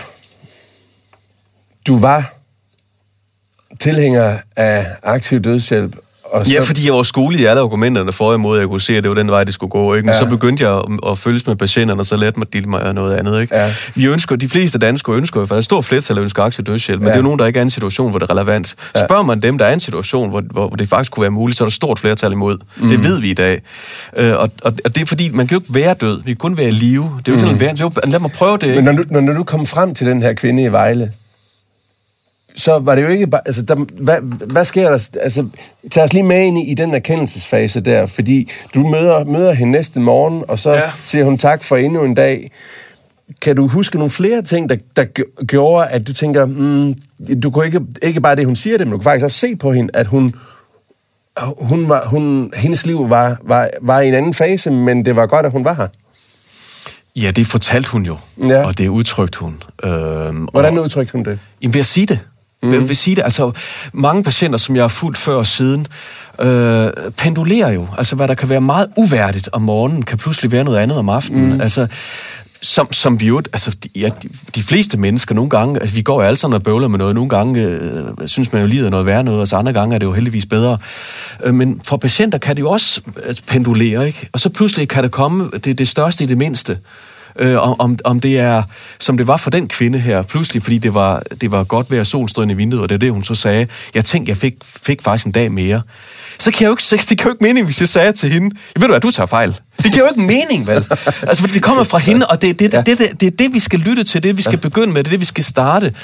du 1.86 1.98
var 1.98 2.34
tilhænger 3.80 4.38
af 4.56 4.86
aktiv 5.02 5.40
dødshjælp. 5.40 5.96
Og 6.30 6.46
så, 6.46 6.52
Ja, 6.52 6.60
fordi 6.60 6.86
jeg 6.86 6.94
var 6.94 7.02
skolet 7.02 7.40
i 7.40 7.44
alle 7.44 7.60
argumenterne 7.60 8.12
for 8.12 8.34
imod, 8.34 8.56
at 8.56 8.60
jeg 8.60 8.68
kunne 8.68 8.80
se, 8.80 8.96
at 8.96 9.02
det 9.04 9.08
var 9.08 9.14
den 9.14 9.30
vej, 9.30 9.44
det 9.44 9.54
skulle 9.54 9.70
gå. 9.70 9.94
Ikke? 9.94 10.06
Men 10.06 10.12
Ja. 10.14 10.18
så 10.18 10.26
begyndte 10.26 10.64
jeg 10.64 10.72
at, 10.76 11.10
at 11.10 11.18
følges 11.18 11.46
med 11.46 11.56
patienterne, 11.56 12.00
og 12.00 12.06
så 12.06 12.16
lærte 12.16 12.38
mig 12.38 12.46
at 12.54 12.66
mig 12.66 12.94
noget 12.94 13.16
andet. 13.16 13.40
Ikke? 13.40 13.56
Ja. 13.56 13.70
Vi 13.94 14.04
ønsker, 14.06 14.36
de 14.36 14.48
fleste 14.48 14.78
danskere 14.78 15.16
ønsker, 15.16 15.46
for 15.46 15.56
er 15.56 15.60
stor 15.60 15.80
flertal, 15.80 16.16
der 16.16 16.22
ønsker 16.22 16.42
aktiv 16.42 16.64
dødshjælp, 16.64 17.00
men 17.00 17.06
Ja. 17.06 17.10
det 17.12 17.14
er 17.14 17.18
jo 17.18 17.22
nogen, 17.24 17.38
der 17.38 17.46
ikke 17.46 17.56
er 17.56 17.62
i 17.62 17.62
en 17.62 17.70
situation, 17.70 18.10
hvor 18.10 18.18
det 18.18 18.30
er 18.30 18.34
relevant. 18.36 18.74
Ja. 18.96 19.04
Spørger 19.06 19.22
man 19.22 19.40
dem, 19.40 19.58
der 19.58 19.64
er 19.64 19.70
i 19.70 19.74
en 19.74 19.80
situation, 19.80 20.30
hvor, 20.30 20.42
hvor 20.50 20.68
det 20.68 20.88
faktisk 20.88 21.12
kunne 21.12 21.22
være 21.22 21.30
muligt, 21.30 21.58
så 21.58 21.64
er 21.64 21.68
der 21.68 21.72
stort 21.72 21.98
flertal 21.98 22.32
imod. 22.32 22.58
Mm. 22.76 22.88
Det 22.88 23.04
ved 23.04 23.20
vi 23.20 23.30
i 23.30 23.34
dag. 23.34 23.60
Øh, 24.16 24.30
og, 24.32 24.38
og, 24.62 24.72
og 24.84 24.94
det 24.94 25.02
er 25.02 25.06
fordi, 25.06 25.30
man 25.32 25.46
kan 25.46 25.54
jo 25.56 25.60
ikke 25.60 25.74
være 25.74 25.94
død, 26.00 26.22
vi 26.24 26.30
kan 26.30 26.36
kun 26.36 26.56
være 26.56 26.68
i 26.68 26.72
live. 26.72 27.02
Det 27.02 27.08
er 27.08 27.22
jo 27.28 27.32
ikke 27.32 27.40
sådan, 27.40 27.60
være, 27.60 27.74
jo, 27.80 27.90
lad 28.04 28.18
mig 28.20 28.30
prøve 28.30 28.52
det. 28.58 28.68
Men 28.68 28.70
Ikke? 28.78 28.82
når 28.82 28.92
du, 28.92 29.04
når, 29.10 29.20
når 29.20 29.32
du 29.32 29.44
kom 29.44 29.66
frem 29.66 29.94
til 29.94 30.06
den 30.06 30.22
her 30.22 30.32
kvinde 30.32 30.62
i 30.64 30.72
Vejle, 30.72 31.10
så 32.56 32.78
var 32.78 32.94
det 32.94 33.02
jo 33.02 33.08
ikke 33.08 33.26
bare... 33.26 33.40
Altså, 33.46 33.62
der, 33.62 33.74
hvad, 33.74 34.16
hvad 34.52 34.64
sker 34.64 34.82
der? 34.90 35.08
Altså, 35.22 35.46
tag 35.90 36.04
os 36.04 36.12
lige 36.12 36.22
med 36.22 36.42
ind 36.44 36.58
i, 36.58 36.70
i 36.70 36.74
den 36.74 36.94
erkendelsesfase 36.94 37.80
der, 37.80 38.06
fordi 38.06 38.50
du 38.74 38.86
møder, 38.86 39.24
møder 39.24 39.52
hende 39.52 39.72
næste 39.72 40.00
morgen, 40.00 40.44
og 40.48 40.58
så 40.58 40.72
ja. 40.72 40.90
Siger 41.04 41.24
hun 41.24 41.38
tak 41.38 41.62
for 41.62 41.76
endnu 41.76 42.04
en 42.04 42.14
dag. 42.14 42.50
Kan 43.42 43.56
du 43.56 43.66
huske 43.68 43.96
nogle 43.96 44.10
flere 44.10 44.42
ting, 44.42 44.68
der, 44.68 44.76
der 44.96 45.04
gj- 45.18 45.44
gjorde, 45.44 45.88
at 45.88 46.06
du 46.06 46.12
tænker, 46.12 46.46
mm, 46.46 46.94
du 47.40 47.50
kunne 47.50 47.66
ikke, 47.66 47.80
ikke 48.02 48.20
bare 48.20 48.36
det, 48.36 48.46
hun 48.46 48.56
siger 48.56 48.78
det, 48.78 48.86
men 48.86 48.92
du 48.92 48.98
kunne 48.98 49.04
faktisk 49.04 49.24
også 49.24 49.38
se 49.38 49.56
på 49.56 49.72
hende, 49.72 49.90
at 49.94 50.06
hun, 50.06 50.34
hun 51.58 51.88
var, 51.88 52.06
hun, 52.08 52.52
hendes 52.56 52.86
liv 52.86 53.10
var, 53.10 53.36
var, 53.42 53.68
var 53.82 54.00
i 54.00 54.08
en 54.08 54.14
anden 54.14 54.34
fase, 54.34 54.70
men 54.70 55.04
det 55.04 55.16
var 55.16 55.26
godt, 55.26 55.46
at 55.46 55.52
hun 55.52 55.64
var 55.64 55.74
her. 55.74 55.88
Ja, 57.16 57.30
det 57.30 57.46
fortalte 57.46 57.90
hun 57.90 58.02
jo, 58.02 58.16
Ja. 58.48 58.66
og 58.66 58.78
det 58.78 58.88
udtrykte 58.88 59.38
hun. 59.38 59.62
Øhm, 59.84 60.44
Hvordan 60.44 60.78
og, 60.78 60.84
udtrykte 60.84 61.12
hun 61.12 61.24
det? 61.24 61.38
Jamen, 61.62 61.74
ved 61.74 61.80
at 61.80 61.86
sige 61.86 62.06
det. 62.06 62.18
Mm. 62.66 62.90
At 62.90 62.96
sige 62.96 63.16
det. 63.16 63.22
Altså, 63.22 63.52
mange 63.92 64.22
patienter, 64.22 64.58
som 64.58 64.76
jeg 64.76 64.82
har 64.82 64.88
fulgt 64.88 65.18
før 65.18 65.34
og 65.34 65.46
siden, 65.46 65.86
øh, 66.40 66.90
pendulerer 67.16 67.70
jo. 67.70 67.88
Altså, 67.98 68.16
hvad 68.16 68.28
der 68.28 68.34
kan 68.34 68.48
være 68.48 68.60
meget 68.60 68.88
uværdigt 68.96 69.48
om 69.52 69.62
morgenen, 69.62 70.02
kan 70.02 70.18
pludselig 70.18 70.52
være 70.52 70.64
noget 70.64 70.78
andet 70.78 70.98
om 70.98 71.08
aftenen. 71.08 71.54
Mm. 71.54 71.60
Altså, 71.60 71.86
som, 72.62 72.92
som 72.92 73.20
vi 73.20 73.26
jo, 73.26 73.38
altså, 73.38 73.70
de, 73.84 73.88
ja, 73.94 74.08
de, 74.22 74.28
de 74.54 74.62
fleste 74.62 74.96
mennesker 74.96 75.34
nogle 75.34 75.50
gange, 75.50 75.80
altså, 75.80 75.94
vi 75.94 76.02
går 76.02 76.22
jo 76.22 76.26
alle 76.26 76.36
sammen 76.36 76.54
og 76.54 76.62
bøvler 76.62 76.88
med 76.88 76.98
noget. 76.98 77.14
Nogle 77.14 77.30
gange 77.30 77.62
øh, 77.62 78.04
synes 78.26 78.52
man 78.52 78.62
jo 78.62 78.68
lider 78.68 78.90
noget 78.90 79.06
værre 79.06 79.24
noget, 79.24 79.40
og 79.40 79.48
så 79.48 79.56
andre 79.56 79.72
gange 79.72 79.94
er 79.94 79.98
det 79.98 80.06
jo 80.06 80.12
heldigvis 80.12 80.46
bedre. 80.46 80.78
Øh, 81.44 81.54
men 81.54 81.80
for 81.84 81.96
patienter 81.96 82.38
kan 82.38 82.56
det 82.56 82.62
jo 82.62 82.70
også 82.70 83.00
altså, 83.26 83.42
pendulere, 83.46 84.06
ikke? 84.06 84.28
Og 84.32 84.40
så 84.40 84.50
pludselig 84.50 84.88
kan 84.88 85.02
det 85.02 85.10
komme 85.10 85.50
det, 85.64 85.78
det 85.78 85.88
største 85.88 86.24
i 86.24 86.26
det 86.26 86.38
mindste. 86.38 86.78
Øh, 87.38 87.80
om, 87.80 87.98
om, 88.04 88.20
det 88.20 88.38
er, 88.38 88.62
som 89.00 89.16
det 89.16 89.26
var 89.26 89.36
for 89.36 89.50
den 89.50 89.68
kvinde 89.68 89.98
her, 89.98 90.22
pludselig, 90.22 90.62
fordi 90.62 90.78
det 90.78 90.94
var, 90.94 91.22
det 91.40 91.50
var 91.50 91.64
godt 91.64 91.90
ved 91.90 91.98
at 91.98 92.06
solstrøden 92.06 92.50
i 92.50 92.54
vinduet, 92.54 92.82
og 92.82 92.88
det 92.88 92.94
er 92.94 92.98
det, 92.98 93.12
hun 93.12 93.24
så 93.24 93.34
sagde. 93.34 93.66
Jeg 93.94 94.04
tænkte, 94.04 94.30
jeg 94.30 94.36
fik, 94.36 94.54
fik 94.64 95.02
faktisk 95.02 95.26
en 95.26 95.32
dag 95.32 95.52
mere. 95.52 95.82
Så 96.38 96.50
kan 96.50 96.60
jeg 96.60 96.66
jo 96.66 96.72
ikke, 96.72 97.04
det 97.08 97.18
kan 97.18 97.26
jo 97.26 97.32
ikke 97.32 97.44
mening, 97.44 97.64
hvis 97.64 97.80
jeg 97.80 97.88
sagde 97.88 98.12
til 98.12 98.32
hende, 98.32 98.56
jeg 98.74 98.80
ved 98.80 98.88
du 98.88 98.92
hvad, 98.92 99.00
du 99.00 99.10
tager 99.10 99.26
fejl. 99.26 99.58
Det 99.82 99.92
giver 99.92 100.04
jo 100.04 100.08
ikke 100.08 100.20
mening, 100.20 100.66
vel? 100.66 100.84
Altså, 101.28 101.40
fordi 101.40 101.52
det 101.54 101.62
kommer 101.62 101.84
fra 101.84 101.98
hende, 101.98 102.26
og 102.26 102.42
det 102.42 102.50
er 102.50 102.54
det, 102.54 102.72
det, 102.72 102.86
det, 102.86 102.98
det, 102.98 103.20
det, 103.20 103.38
det, 103.38 103.54
vi 103.54 103.58
skal 103.58 103.78
lytte 103.78 104.04
til, 104.04 104.22
det 104.22 104.36
vi 104.36 104.42
skal 104.42 104.58
begynde 104.58 104.92
med, 104.92 105.04
det 105.04 105.08
er 105.08 105.10
det, 105.10 105.20
vi 105.20 105.24
skal 105.24 105.44
starte. 105.44 105.94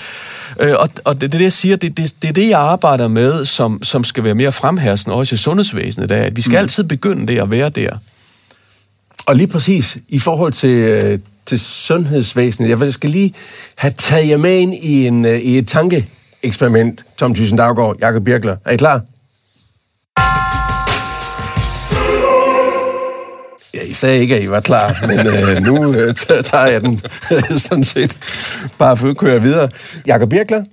Øh, 0.60 0.74
og, 0.78 0.88
og 1.04 1.20
det 1.20 1.22
er 1.22 1.38
det, 1.38 1.42
jeg 1.42 1.52
siger, 1.52 1.76
det, 1.76 1.96
det, 1.96 2.14
det 2.22 2.28
er 2.28 2.32
det, 2.32 2.48
jeg 2.48 2.60
arbejder 2.60 3.08
med, 3.08 3.44
som, 3.44 3.82
som 3.82 4.04
skal 4.04 4.24
være 4.24 4.34
mere 4.34 4.52
fremhærsende, 4.52 5.16
også 5.16 5.34
i 5.34 5.38
sundhedsvæsenet, 5.38 6.08
der, 6.08 6.16
at 6.16 6.36
vi 6.36 6.42
skal 6.42 6.52
mm. 6.52 6.58
altid 6.58 6.84
begynde 6.84 7.26
det 7.26 7.38
at 7.38 7.50
være 7.50 7.68
der. 7.68 7.90
Og 9.26 9.36
lige 9.36 9.46
præcis 9.46 9.98
i 10.08 10.18
forhold 10.18 10.52
til, 10.52 10.70
øh, 10.70 11.18
til 11.46 11.60
sundhedsvæsenet, 11.60 12.80
jeg 12.80 12.92
skal 12.92 13.10
lige 13.10 13.34
have 13.74 13.92
taget 13.98 14.28
jer 14.28 14.36
med 14.36 14.58
ind 14.58 14.74
i, 14.74 15.06
en, 15.06 15.24
øh, 15.24 15.38
i 15.38 15.58
et 15.58 15.68
tankeeksperiment, 15.68 17.04
Tom 17.16 17.34
Thyssen 17.34 17.58
Daggaard, 17.58 17.96
Jakob 18.00 18.24
Birkler. 18.24 18.56
Er 18.64 18.70
I 18.70 18.76
klar? 18.76 19.00
Ja, 23.74 23.82
I 23.82 23.92
sagde 23.92 24.20
ikke, 24.20 24.36
at 24.36 24.42
I 24.42 24.50
var 24.50 24.60
klar, 24.60 25.06
men 25.06 25.26
øh, 25.26 25.62
nu 25.68 25.94
øh, 25.94 26.14
tager 26.44 26.66
jeg 26.66 26.80
den 26.80 27.00
sådan 27.58 27.84
set 27.84 28.18
bare 28.78 28.96
for 28.96 29.08
at 29.08 29.16
køre 29.16 29.42
videre. 29.42 29.68
Jakob 30.06 30.30
Birkler, 30.30 30.64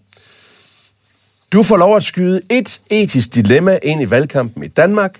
du 1.52 1.64
får 1.64 1.78
lov 1.78 1.96
at 1.96 2.04
skyde 2.04 2.42
et 2.50 2.82
etisk 2.90 3.36
dilemma 3.36 3.80
ind 3.84 4.02
i 4.02 4.10
valgkampen 4.10 4.64
i 4.64 4.68
Danmark, 4.68 5.20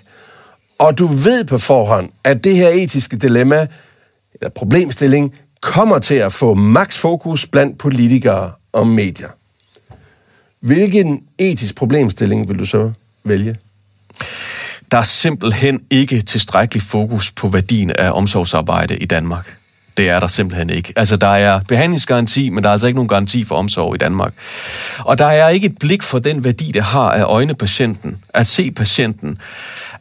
og 0.80 0.98
du 0.98 1.06
ved 1.06 1.44
på 1.44 1.58
forhånd, 1.58 2.10
at 2.24 2.44
det 2.44 2.56
her 2.56 2.68
etiske 2.68 3.16
dilemma, 3.16 3.66
eller 4.34 4.48
problemstilling, 4.48 5.34
kommer 5.60 5.98
til 5.98 6.14
at 6.14 6.32
få 6.32 6.54
maks 6.54 6.98
fokus 6.98 7.46
blandt 7.46 7.78
politikere 7.78 8.52
og 8.72 8.86
medier. 8.86 9.28
Hvilken 10.60 11.22
etisk 11.38 11.76
problemstilling 11.76 12.48
vil 12.48 12.58
du 12.58 12.64
så 12.64 12.92
vælge? 13.24 13.56
Der 14.90 14.98
er 14.98 15.02
simpelthen 15.02 15.80
ikke 15.90 16.22
tilstrækkelig 16.22 16.82
fokus 16.82 17.32
på 17.32 17.48
værdien 17.48 17.90
af 17.90 18.10
omsorgsarbejde 18.10 18.96
i 18.96 19.04
Danmark. 19.06 19.59
Det 20.00 20.08
er 20.08 20.20
der 20.20 20.26
simpelthen 20.26 20.70
ikke. 20.70 20.92
Altså, 20.96 21.16
der 21.16 21.26
er 21.26 21.60
behandlingsgaranti, 21.68 22.48
men 22.48 22.64
der 22.64 22.68
er 22.68 22.72
altså 22.72 22.86
ikke 22.86 22.96
nogen 22.96 23.08
garanti 23.08 23.44
for 23.44 23.54
omsorg 23.54 23.94
i 23.94 23.98
Danmark. 23.98 24.32
Og 24.98 25.18
der 25.18 25.26
er 25.26 25.48
ikke 25.48 25.66
et 25.66 25.78
blik 25.78 26.02
for 26.02 26.18
den 26.18 26.44
værdi, 26.44 26.72
det 26.72 26.82
har 26.82 27.10
af 27.10 27.22
øjne 27.22 27.54
patienten, 27.54 28.18
at 28.28 28.46
se 28.46 28.70
patienten, 28.70 29.38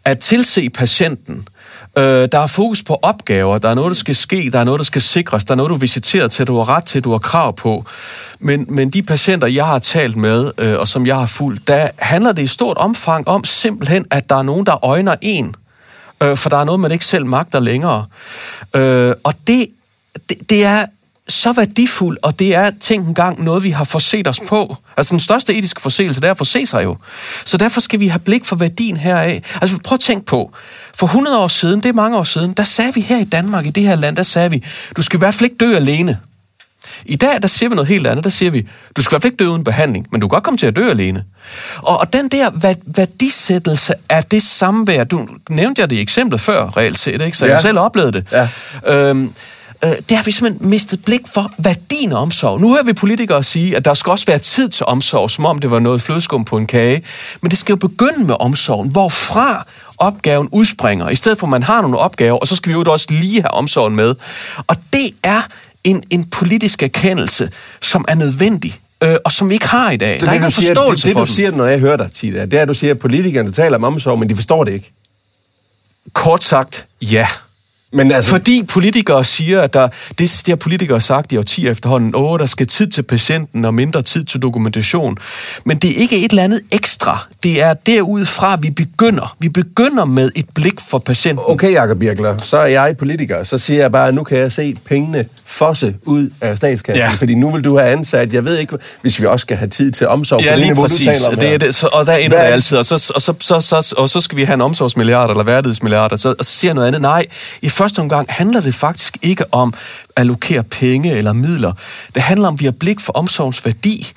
at 0.05 0.19
tilse 0.19 0.69
patienten, 0.69 1.47
Øh, 1.97 2.29
der 2.31 2.39
er 2.39 2.47
fokus 2.47 2.83
på 2.83 2.99
opgaver, 3.01 3.57
der 3.57 3.69
er 3.69 3.73
noget, 3.73 3.89
der 3.89 3.95
skal 3.95 4.15
ske, 4.15 4.49
der 4.53 4.59
er 4.59 4.63
noget, 4.63 4.79
der 4.79 4.83
skal 4.83 5.01
sikres, 5.01 5.45
der 5.45 5.51
er 5.51 5.55
noget, 5.55 5.69
du 5.69 5.75
er 5.75 5.79
visiteret 5.79 6.31
til, 6.31 6.47
du 6.47 6.57
har 6.57 6.69
ret 6.69 6.85
til, 6.85 7.03
du 7.03 7.11
har 7.11 7.17
krav 7.17 7.55
på. 7.55 7.85
Men, 8.39 8.65
men 8.69 8.89
de 8.89 9.03
patienter, 9.03 9.47
jeg 9.47 9.65
har 9.65 9.79
talt 9.79 10.15
med, 10.15 10.51
øh, 10.57 10.79
og 10.79 10.87
som 10.87 11.07
jeg 11.07 11.15
har 11.15 11.25
fulgt, 11.25 11.67
der 11.67 11.87
handler 11.97 12.31
det 12.31 12.43
i 12.43 12.47
stort 12.47 12.77
omfang 12.77 13.27
om 13.27 13.43
simpelthen, 13.43 14.05
at 14.11 14.29
der 14.29 14.35
er 14.35 14.41
nogen, 14.41 14.65
der 14.65 14.85
øjner 14.85 15.15
en. 15.21 15.55
Øh, 16.23 16.37
for 16.37 16.49
der 16.49 16.57
er 16.57 16.63
noget, 16.63 16.79
man 16.79 16.91
ikke 16.91 17.05
selv 17.05 17.25
magter 17.25 17.59
længere. 17.59 18.05
Øh, 18.75 19.13
og 19.23 19.33
det, 19.47 19.67
det, 20.29 20.49
det 20.49 20.63
er 20.63 20.85
så 21.27 21.51
værdifuld, 21.51 22.17
og 22.21 22.39
det 22.39 22.55
er 22.55 22.71
tænk 22.79 23.07
en 23.07 23.13
gang 23.13 23.43
noget, 23.43 23.63
vi 23.63 23.69
har 23.69 23.83
forset 23.83 24.27
os 24.27 24.39
på. 24.47 24.77
Altså 24.97 25.11
den 25.11 25.19
største 25.19 25.55
etiske 25.55 25.81
forseelse, 25.81 26.21
det 26.21 26.27
er 26.27 26.31
at 26.31 26.37
forse 26.37 26.65
sig 26.65 26.83
jo. 26.83 26.97
Så 27.45 27.57
derfor 27.57 27.79
skal 27.79 27.99
vi 27.99 28.07
have 28.07 28.19
blik 28.19 28.45
for 28.45 28.55
værdien 28.55 28.97
heraf. 28.97 29.57
Altså 29.61 29.77
prøv 29.83 29.95
at 29.95 29.99
tænke 29.99 30.25
på, 30.25 30.51
for 30.95 31.07
100 31.07 31.39
år 31.39 31.47
siden, 31.47 31.81
det 31.81 31.89
er 31.89 31.93
mange 31.93 32.17
år 32.17 32.23
siden, 32.23 32.53
der 32.53 32.63
sagde 32.63 32.93
vi 32.93 33.01
her 33.01 33.19
i 33.19 33.23
Danmark, 33.23 33.65
i 33.65 33.69
det 33.69 33.83
her 33.83 33.95
land, 33.95 34.15
der 34.15 34.23
sagde 34.23 34.51
vi, 34.51 34.63
du 34.97 35.01
skal 35.01 35.17
i 35.17 35.19
hvert 35.19 35.33
fald 35.33 35.51
ikke 35.51 35.65
dø 35.65 35.75
alene. 35.75 36.17
I 37.05 37.15
dag, 37.15 37.41
der 37.41 37.47
siger 37.47 37.69
vi 37.69 37.75
noget 37.75 37.87
helt 37.87 38.07
andet. 38.07 38.23
Der 38.23 38.29
siger 38.29 38.51
vi, 38.51 38.67
du 38.97 39.01
skal 39.01 39.11
i 39.11 39.13
hvert 39.13 39.21
fald 39.21 39.33
ikke 39.33 39.43
dø 39.43 39.49
uden 39.49 39.63
behandling, 39.63 40.07
men 40.11 40.21
du 40.21 40.27
kan 40.27 40.35
godt 40.35 40.43
komme 40.43 40.57
til 40.57 40.67
at 40.67 40.75
dø 40.75 40.89
alene. 40.89 41.23
Og, 41.77 41.99
og 41.99 42.13
den 42.13 42.29
der 42.29 42.49
værdisættelse 42.85 43.93
af 44.09 44.23
det 44.23 44.43
samvær, 44.43 45.03
du 45.03 45.27
nævnte 45.49 45.81
jeg 45.81 45.89
det 45.89 45.95
i 45.95 46.01
eksemplet 46.01 46.41
før, 46.41 46.77
reelt 46.77 46.97
set, 46.97 47.21
ikke? 47.21 47.37
så 47.37 47.45
ja. 47.45 47.51
jeg 47.51 47.61
selv 47.61 47.79
oplevede 47.79 48.11
det. 48.11 48.25
Ja. 48.31 48.49
Øhm, 48.85 49.33
øh, 49.85 49.91
det 50.09 50.17
har 50.17 50.23
vi 50.23 50.31
simpelthen 50.31 50.69
mistet 50.69 51.05
blik 51.05 51.21
for 51.33 51.51
værdien 51.57 52.11
af 52.11 52.21
omsorg. 52.21 52.61
Nu 52.61 52.69
hører 52.69 52.83
vi 52.83 52.93
politikere 52.93 53.43
sige, 53.43 53.77
at 53.77 53.85
der 53.85 53.93
skal 53.93 54.09
også 54.09 54.25
være 54.25 54.39
tid 54.39 54.69
til 54.69 54.85
omsorg, 54.85 55.31
som 55.31 55.45
om 55.45 55.59
det 55.59 55.71
var 55.71 55.79
noget 55.79 56.01
flødeskum 56.01 56.45
på 56.45 56.57
en 56.57 56.67
kage. 56.67 57.03
Men 57.41 57.51
det 57.51 57.59
skal 57.59 57.73
jo 57.73 57.77
begynde 57.77 58.25
med 58.25 58.35
omsorgen. 58.39 58.89
Hvorfra 58.89 59.65
opgaven 59.97 60.49
udspringer, 60.51 61.09
i 61.09 61.15
stedet 61.15 61.39
for 61.39 61.47
at 61.47 61.51
man 61.51 61.63
har 61.63 61.81
nogle 61.81 61.97
opgaver, 61.97 62.37
og 62.37 62.47
så 62.47 62.55
skal 62.55 62.69
vi 62.69 62.73
jo 62.73 62.83
også 62.91 63.07
lige 63.09 63.41
have 63.41 63.51
omsorgen 63.51 63.95
med. 63.95 64.15
Og 64.67 64.75
det 64.93 65.11
er 65.23 65.41
en, 65.83 66.03
en 66.09 66.23
politisk 66.29 66.83
erkendelse, 66.83 67.51
som 67.81 68.05
er 68.07 68.15
nødvendig 68.15 68.79
øh, 69.03 69.15
og 69.25 69.31
som 69.31 69.49
vi 69.49 69.53
ikke 69.53 69.67
har 69.67 69.91
i 69.91 69.97
dag. 69.97 70.19
Så 70.19 70.25
der 70.25 70.31
er 70.31 70.33
ikke 70.33 70.41
nogen 70.41 70.51
forståelse 70.51 71.07
det, 71.07 71.07
det, 71.07 71.13
for 71.13 71.19
Det, 71.19 71.29
du 71.29 71.33
siger, 71.33 71.51
når 71.51 71.65
jeg 71.65 71.79
hører 71.79 71.97
dig, 71.97 72.11
Tida, 72.11 72.45
det 72.45 72.53
er, 72.53 72.61
at 72.61 72.67
du 72.67 72.73
siger, 72.73 72.91
at 72.91 72.99
politikerne 72.99 73.51
taler 73.51 73.77
om 73.77 73.83
omsorg, 73.83 74.19
men 74.19 74.29
de 74.29 74.35
forstår 74.35 74.63
det 74.63 74.73
ikke. 74.73 74.91
Kort 76.13 76.43
sagt, 76.43 76.85
ja. 77.01 77.27
Men 77.93 78.11
altså... 78.11 78.29
Fordi 78.29 78.63
politikere 78.63 79.23
siger, 79.23 79.61
at 79.61 79.73
der, 79.73 79.87
det, 80.09 80.19
det 80.19 80.47
har 80.47 80.55
politikere 80.55 81.01
sagt 81.01 81.31
i 81.31 81.37
årtier 81.37 81.71
efterhånden, 81.71 82.15
åh, 82.15 82.39
der 82.39 82.45
skal 82.45 82.67
tid 82.67 82.87
til 82.87 83.01
patienten 83.01 83.65
og 83.65 83.73
mindre 83.73 84.01
tid 84.01 84.23
til 84.23 84.41
dokumentation. 84.41 85.17
Men 85.65 85.77
det 85.77 85.89
er 85.89 85.95
ikke 85.95 86.25
et 86.25 86.29
eller 86.29 86.43
andet 86.43 86.61
ekstra. 86.71 87.27
Det 87.43 87.63
er 87.63 87.73
derudfra, 87.73 88.55
vi 88.55 88.69
begynder. 88.69 89.35
Vi 89.39 89.49
begynder 89.49 90.05
med 90.05 90.31
et 90.35 90.45
blik 90.55 90.79
for 90.79 90.99
patienten. 90.99 91.45
Okay, 91.47 91.73
Jacob 91.73 91.99
Birkler, 91.99 92.37
så 92.37 92.57
er 92.57 92.65
jeg 92.65 92.97
politiker. 92.97 93.43
Så 93.43 93.57
siger 93.57 93.79
jeg 93.79 93.91
bare, 93.91 94.07
at 94.07 94.13
nu 94.13 94.23
kan 94.23 94.37
jeg 94.37 94.51
se 94.51 94.75
pengene 94.85 95.25
fosse 95.49 95.95
ud 96.05 96.29
af 96.41 96.57
statskassen. 96.57 97.01
Ja. 97.01 97.09
Fordi 97.09 97.35
nu 97.35 97.51
vil 97.51 97.63
du 97.63 97.77
have 97.77 97.91
ansat, 97.91 98.33
jeg 98.33 98.45
ved 98.45 98.57
ikke, 98.57 98.77
hvis 99.01 99.21
vi 99.21 99.25
også 99.25 99.41
skal 99.43 99.57
have 99.57 99.69
tid 99.69 99.91
til 99.91 100.07
omsorg. 100.07 100.41
Ja, 100.43 100.55
lige 100.55 100.67
niveau, 100.67 100.83
præcis. 100.83 101.07
Du 101.07 101.13
taler 101.13 101.29
om 101.29 101.35
det 101.35 101.53
er 101.53 101.57
det, 101.57 101.75
så, 101.75 101.87
og 101.87 102.05
der 102.05 102.15
ender 102.15 102.37
det 102.37 102.51
altid. 102.53 102.77
Og 102.77 102.85
så, 102.85 103.11
og, 103.15 103.21
så, 103.21 103.33
så, 103.39 103.61
så, 103.61 103.93
og 103.97 104.09
så 104.09 104.21
skal 104.21 104.37
vi 104.37 104.43
have 104.43 104.53
en 104.53 104.61
omsorgsmilliard 104.61 105.29
eller 105.29 105.43
værdighedsmilliard. 105.43 106.11
Og 106.11 106.19
så, 106.19 106.35
og 106.39 106.45
så 106.45 106.51
siger 106.51 106.73
noget 106.73 106.87
andet. 106.87 107.01
Nej, 107.01 107.25
i 107.61 107.69
første 107.69 107.99
omgang 107.99 108.27
handler 108.29 108.61
det 108.61 108.75
faktisk 108.75 109.17
ikke 109.21 109.43
om 109.51 109.73
allokere 110.15 110.63
penge 110.63 111.11
eller 111.11 111.33
midler. 111.33 111.73
Det 112.15 112.21
handler 112.21 112.47
om, 112.47 112.53
at 112.53 112.59
vi 112.59 112.65
har 112.65 112.71
blik 112.71 112.99
for 112.99 113.13
omsorgens 113.13 113.65
værdi, 113.65 114.11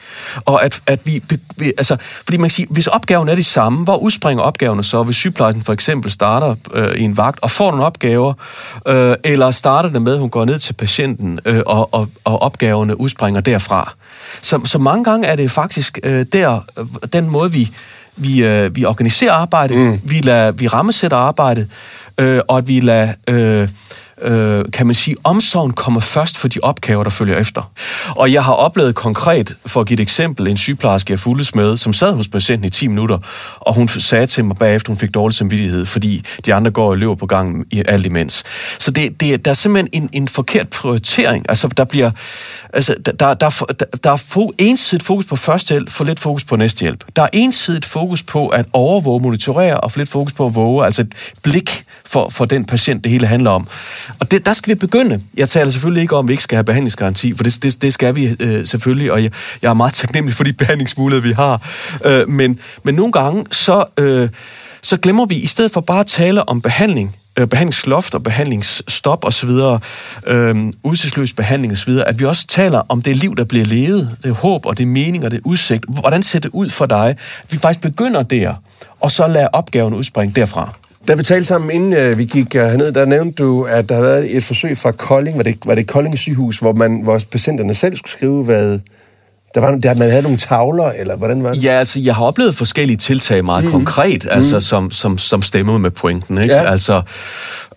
og 0.44 0.64
at, 0.64 0.80
at 0.86 1.00
vi, 1.04 1.22
vi... 1.56 1.66
Altså, 1.66 1.96
fordi 2.00 2.36
man 2.36 2.44
kan 2.44 2.50
sige, 2.50 2.66
hvis 2.70 2.86
opgaven 2.86 3.28
er 3.28 3.34
de 3.34 3.44
samme, 3.44 3.84
hvor 3.84 3.96
udspringer 3.96 4.44
opgaverne 4.44 4.84
så? 4.84 5.02
Hvis 5.02 5.16
sygeplejersken 5.16 5.62
for 5.62 5.72
eksempel 5.72 6.10
starter 6.10 6.54
øh, 6.74 6.94
i 6.96 7.02
en 7.02 7.16
vagt 7.16 7.38
og 7.42 7.50
får 7.50 7.70
nogle 7.70 7.84
opgaver, 7.84 8.34
øh, 8.86 9.16
eller 9.24 9.50
starter 9.50 9.88
det 9.88 10.02
med, 10.02 10.12
at 10.12 10.18
hun 10.18 10.30
går 10.30 10.44
ned 10.44 10.58
til 10.58 10.72
patienten, 10.72 11.40
øh, 11.44 11.62
og, 11.66 11.94
og, 11.94 12.08
og 12.24 12.42
opgaverne 12.42 13.00
udspringer 13.00 13.40
derfra. 13.40 13.92
Så, 14.42 14.60
så 14.64 14.78
mange 14.78 15.04
gange 15.04 15.26
er 15.26 15.36
det 15.36 15.50
faktisk 15.50 15.98
øh, 16.02 16.26
der, 16.32 16.60
øh, 16.78 16.86
den 17.12 17.30
måde, 17.30 17.52
vi, 17.52 17.70
vi, 18.16 18.44
øh, 18.44 18.76
vi 18.76 18.84
organiserer 18.84 19.32
arbejdet, 19.32 19.78
mm. 19.78 20.00
vi, 20.04 20.20
lader, 20.20 20.52
vi 20.52 20.66
rammesætter 20.66 21.16
arbejdet, 21.16 21.70
øh, 22.18 22.40
og 22.48 22.58
at 22.58 22.68
vi 22.68 22.80
lader, 22.80 23.12
øh, 23.28 23.68
øh, 24.22 24.64
kan 24.72 24.86
man 24.86 24.94
sige, 24.94 25.16
omsorgen 25.24 25.72
kommer 25.72 26.00
først 26.00 26.38
for 26.38 26.48
de 26.48 26.58
opgaver, 26.62 27.02
der 27.02 27.10
følger 27.10 27.36
efter. 27.36 27.70
Og 28.10 28.32
jeg 28.32 28.44
har 28.44 28.52
oplevet 28.52 28.94
konkret, 28.94 29.56
for 29.66 29.80
at 29.80 29.86
give 29.86 29.94
et 29.94 30.00
eksempel, 30.00 30.48
en 30.48 30.56
sygeplejerske, 30.56 31.10
jeg 31.10 31.18
fuldes 31.18 31.54
med, 31.54 31.76
som 31.76 31.92
sad 31.92 32.14
hos 32.14 32.28
patienten 32.28 32.66
i 32.66 32.70
10 32.70 32.86
minutter, 32.86 33.18
og 33.60 33.74
hun 33.74 33.88
sagde 33.88 34.26
til 34.26 34.44
mig 34.44 34.56
bagefter, 34.56 34.90
hun 34.90 34.96
fik 34.96 35.14
dårlig 35.14 35.34
samvittighed, 35.34 35.86
fordi 35.86 36.24
de 36.46 36.54
andre 36.54 36.70
går 36.70 36.90
og 36.90 36.98
løber 36.98 37.14
på 37.14 37.26
gangen 37.26 37.64
i 37.70 37.82
alt 37.88 38.06
imens. 38.06 38.44
Så 38.78 38.90
det, 38.90 39.20
det, 39.20 39.44
der 39.44 39.50
er 39.50 39.54
simpelthen 39.54 40.02
en, 40.02 40.10
en 40.12 40.28
forkert 40.28 40.68
prioritering. 40.68 41.46
Altså, 41.48 41.68
der 41.68 41.84
bliver, 41.84 42.10
altså, 42.72 42.94
der, 43.06 43.12
der, 43.12 43.34
der, 43.34 43.50
der 44.04 44.10
er 44.10 44.16
fo- 44.16 44.54
ensidigt 44.58 45.06
fokus 45.06 45.24
på 45.24 45.36
førstehjælp, 45.36 45.90
for 45.90 46.04
lidt 46.04 46.20
fokus 46.20 46.44
på 46.44 46.56
næstehjælp. 46.56 47.04
Der 47.16 47.22
er 47.22 47.28
ensidigt 47.32 47.84
fokus 47.84 48.22
på 48.22 48.48
at 48.48 48.66
overvåge, 48.72 49.20
monitorere, 49.22 49.80
og 49.80 49.92
for 49.92 49.98
lidt 49.98 50.10
fokus 50.10 50.32
på 50.32 50.46
at 50.46 50.54
våge, 50.54 50.84
altså 50.84 51.02
et 51.02 51.12
blik 51.42 51.84
for, 52.04 52.28
for 52.28 52.44
den 52.44 52.64
patient, 52.64 53.04
det 53.04 53.12
hele 53.12 53.26
handler 53.26 53.50
om. 53.50 53.68
Og 54.18 54.30
det, 54.30 54.46
der 54.46 54.52
skal 54.52 54.74
vi 54.74 54.78
begynde. 54.78 55.22
Jeg 55.36 55.48
taler 55.48 55.70
selvfølgelig 55.70 56.02
ikke 56.02 56.16
om, 56.16 56.24
at 56.24 56.28
vi 56.28 56.32
ikke 56.32 56.42
skal 56.42 56.56
have 56.56 56.64
behandlingsgaranti, 56.64 57.34
for 57.36 57.44
det, 57.44 57.62
det, 57.62 57.82
det 57.82 57.92
skal 57.92 58.14
vi 58.14 58.36
øh, 58.40 58.66
selvfølgelig, 58.66 59.12
og 59.12 59.22
jeg, 59.22 59.30
jeg 59.62 59.70
er 59.70 59.74
meget 59.74 59.92
taknemmelig 59.92 60.34
for 60.34 60.44
de 60.44 60.52
behandlingsmuligheder, 60.62 61.28
vi 61.28 61.32
har. 61.32 61.68
Øh, 62.04 62.28
men, 62.28 62.58
men 62.84 62.94
nogle 62.94 63.12
gange, 63.12 63.44
så, 63.50 63.84
øh, 63.98 64.28
så 64.82 64.96
glemmer 64.96 65.26
vi, 65.26 65.34
i 65.34 65.46
stedet 65.46 65.72
for 65.72 65.80
bare 65.80 66.00
at 66.00 66.06
tale 66.06 66.48
om 66.48 66.60
behandling, 66.60 67.16
øh, 67.38 67.46
behandlingsloft 67.46 68.14
og 68.14 68.22
behandlingsstop 68.22 69.24
osv., 69.24 69.50
øh, 70.26 70.72
udsigtsløs 70.82 71.32
behandling 71.32 71.72
osv., 71.72 71.90
at 72.06 72.18
vi 72.18 72.24
også 72.24 72.46
taler 72.46 72.82
om 72.88 73.02
det 73.02 73.16
liv, 73.16 73.36
der 73.36 73.44
bliver 73.44 73.64
levet, 73.64 74.16
det 74.22 74.34
håb 74.34 74.66
og 74.66 74.78
det 74.78 74.88
mening 74.88 75.24
og 75.24 75.30
det 75.30 75.40
udsigt. 75.44 75.84
Hvordan 75.88 76.22
ser 76.22 76.38
det 76.38 76.50
ud 76.52 76.70
for 76.70 76.86
dig? 76.86 77.16
Vi 77.50 77.58
faktisk 77.58 77.80
begynder 77.80 78.22
der, 78.22 78.54
og 79.00 79.10
så 79.10 79.26
lader 79.26 79.48
opgaven 79.52 79.94
udspringe 79.94 80.34
derfra. 80.34 80.74
Da 81.08 81.14
vi 81.14 81.22
talte 81.22 81.44
sammen, 81.44 81.70
inden 81.70 82.10
uh, 82.10 82.18
vi 82.18 82.24
gik 82.24 82.46
uh, 82.46 82.60
herned, 82.60 82.92
der 82.92 83.04
nævnte 83.04 83.42
du, 83.42 83.62
at 83.62 83.88
der 83.88 83.94
har 83.94 84.02
været 84.02 84.36
et 84.36 84.44
forsøg 84.44 84.78
fra 84.78 84.92
Kolding, 84.92 85.36
var 85.36 85.42
det, 85.42 85.56
var 85.64 85.74
det 85.74 85.86
Kolding 85.86 86.18
sygehus, 86.18 86.58
hvor, 86.58 86.72
man, 86.72 87.00
hvor 87.02 87.20
patienterne 87.30 87.74
selv 87.74 87.96
skulle 87.96 88.12
skrive, 88.12 88.44
hvad 88.44 88.78
Der 89.54 89.60
var, 89.60 89.70
der, 89.70 89.94
man 89.98 90.10
havde 90.10 90.22
nogle 90.22 90.38
tavler, 90.38 90.90
eller 90.90 91.16
hvordan 91.16 91.42
var 91.42 91.52
det? 91.52 91.64
Ja, 91.64 91.70
altså, 91.70 92.00
jeg 92.00 92.14
har 92.14 92.24
oplevet 92.24 92.54
forskellige 92.54 92.96
tiltag 92.96 93.44
meget 93.44 93.64
mm. 93.64 93.70
konkret, 93.70 94.26
altså, 94.30 94.56
mm. 94.56 94.60
som, 94.60 94.90
som, 94.90 95.18
som 95.18 95.42
stemmer 95.42 95.78
med 95.78 95.90
pointen. 95.90 96.38
Ikke? 96.38 96.54
Ja. 96.54 96.70
Altså, 96.70 97.02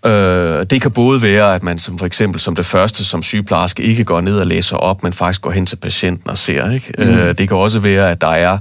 øh, 0.06 0.66
det 0.70 0.82
kan 0.82 0.92
både 0.92 1.22
være, 1.22 1.56
at 1.56 1.64
man 1.64 1.80
som 1.80 1.98
for 1.98 2.06
eksempel 2.06 2.42
som 2.42 2.56
det 2.56 2.66
første 2.66 3.04
som 3.04 3.24
sygeplejerske 3.24 3.84
ikke 3.84 4.04
går 4.04 4.22
ned 4.22 4.40
og 4.40 4.48
læser 4.48 4.78
op, 4.78 5.04
men 5.04 5.14
faktisk 5.14 5.42
går 5.42 5.52
hen 5.52 5.66
til 5.66 5.76
patienten 5.76 6.30
og 6.30 6.38
ser. 6.38 6.72
Ikke? 6.72 6.94
Mm. 6.98 7.04
Øh, 7.04 7.38
det 7.38 7.48
kan 7.48 7.58
også 7.58 7.80
være, 7.80 8.12
at 8.12 8.22
der 8.22 8.28
er 8.28 8.58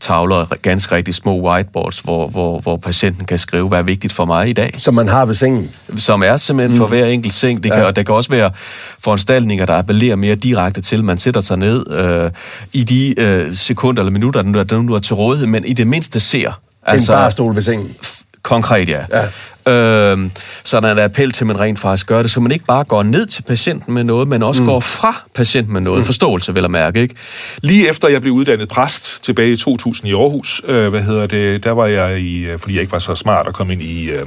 tavler, 0.00 0.46
ganske 0.62 0.94
rigtig 0.94 1.14
små 1.14 1.40
whiteboards, 1.40 1.98
hvor, 1.98 2.28
hvor, 2.28 2.60
hvor 2.60 2.76
patienten 2.76 3.24
kan 3.24 3.38
skrive, 3.38 3.68
hvad 3.68 3.78
er 3.78 3.82
vigtigt 3.82 4.12
for 4.12 4.24
mig 4.24 4.48
i 4.48 4.52
dag. 4.52 4.74
Som 4.78 4.94
man 4.94 5.08
har 5.08 5.24
ved 5.24 5.34
sengen. 5.34 5.70
Som 5.96 6.22
er 6.22 6.36
simpelthen 6.36 6.72
mm. 6.72 6.78
for 6.78 6.86
hver 6.86 7.06
enkelt 7.06 7.34
seng. 7.34 7.62
Det 7.62 7.72
kan, 7.72 7.80
ja. 7.80 7.86
Og 7.86 7.96
der 7.96 8.02
kan 8.02 8.14
også 8.14 8.30
være 8.30 8.50
foranstaltninger, 8.98 9.66
der 9.66 9.74
appellerer 9.74 10.16
mere 10.16 10.34
direkte 10.34 10.80
til, 10.80 11.04
man 11.04 11.18
sætter 11.18 11.40
sig 11.40 11.56
ned 11.56 11.90
øh, 11.90 12.30
i 12.72 12.84
de 12.84 13.20
øh, 13.20 13.54
sekunder 13.54 14.02
eller 14.02 14.12
minutter, 14.12 14.42
der 14.42 14.82
nu 14.82 14.94
er 14.94 14.98
til 14.98 15.14
rådighed, 15.14 15.46
men 15.46 15.64
i 15.64 15.72
det 15.72 15.86
mindste 15.86 16.20
ser. 16.20 16.60
Altså, 16.86 17.12
en 17.12 17.16
barstol 17.16 17.54
ved 17.54 17.62
sengen. 17.62 17.94
Konkret, 18.42 18.88
ja. 18.88 19.04
ja. 19.12 19.24
Øhm, 19.66 20.30
så 20.64 20.80
der 20.80 20.88
er 20.88 20.92
en 20.92 20.98
appel 20.98 21.32
til, 21.32 21.44
at 21.44 21.46
man 21.46 21.60
rent 21.60 21.78
faktisk 21.78 22.06
gør 22.06 22.22
det, 22.22 22.30
så 22.30 22.40
man 22.40 22.52
ikke 22.52 22.64
bare 22.64 22.84
går 22.84 23.02
ned 23.02 23.26
til 23.26 23.42
patienten 23.42 23.94
med 23.94 24.04
noget, 24.04 24.28
men 24.28 24.42
også 24.42 24.62
mm. 24.62 24.68
går 24.68 24.80
fra 24.80 25.22
patienten 25.34 25.72
med 25.72 25.80
noget. 25.80 25.98
Mm. 25.98 26.04
Forståelse, 26.04 26.54
vel 26.54 26.64
at 26.64 26.70
mærke, 26.70 27.00
ikke? 27.00 27.14
Lige 27.62 27.88
efter 27.90 28.08
jeg 28.08 28.20
blev 28.20 28.32
uddannet 28.32 28.68
præst 28.68 29.24
tilbage 29.24 29.52
i 29.52 29.56
2000 29.56 30.08
i 30.08 30.12
Aarhus, 30.12 30.62
øh, 30.64 30.88
hvad 30.88 31.02
hedder 31.02 31.26
det, 31.26 31.64
der 31.64 31.70
var 31.70 31.86
jeg 31.86 32.20
i, 32.20 32.38
øh, 32.38 32.58
fordi 32.58 32.74
jeg 32.74 32.80
ikke 32.80 32.92
var 32.92 32.98
så 32.98 33.14
smart 33.14 33.46
at 33.46 33.54
komme 33.54 33.72
ind 33.72 33.82
i, 33.82 34.10
øh, 34.10 34.26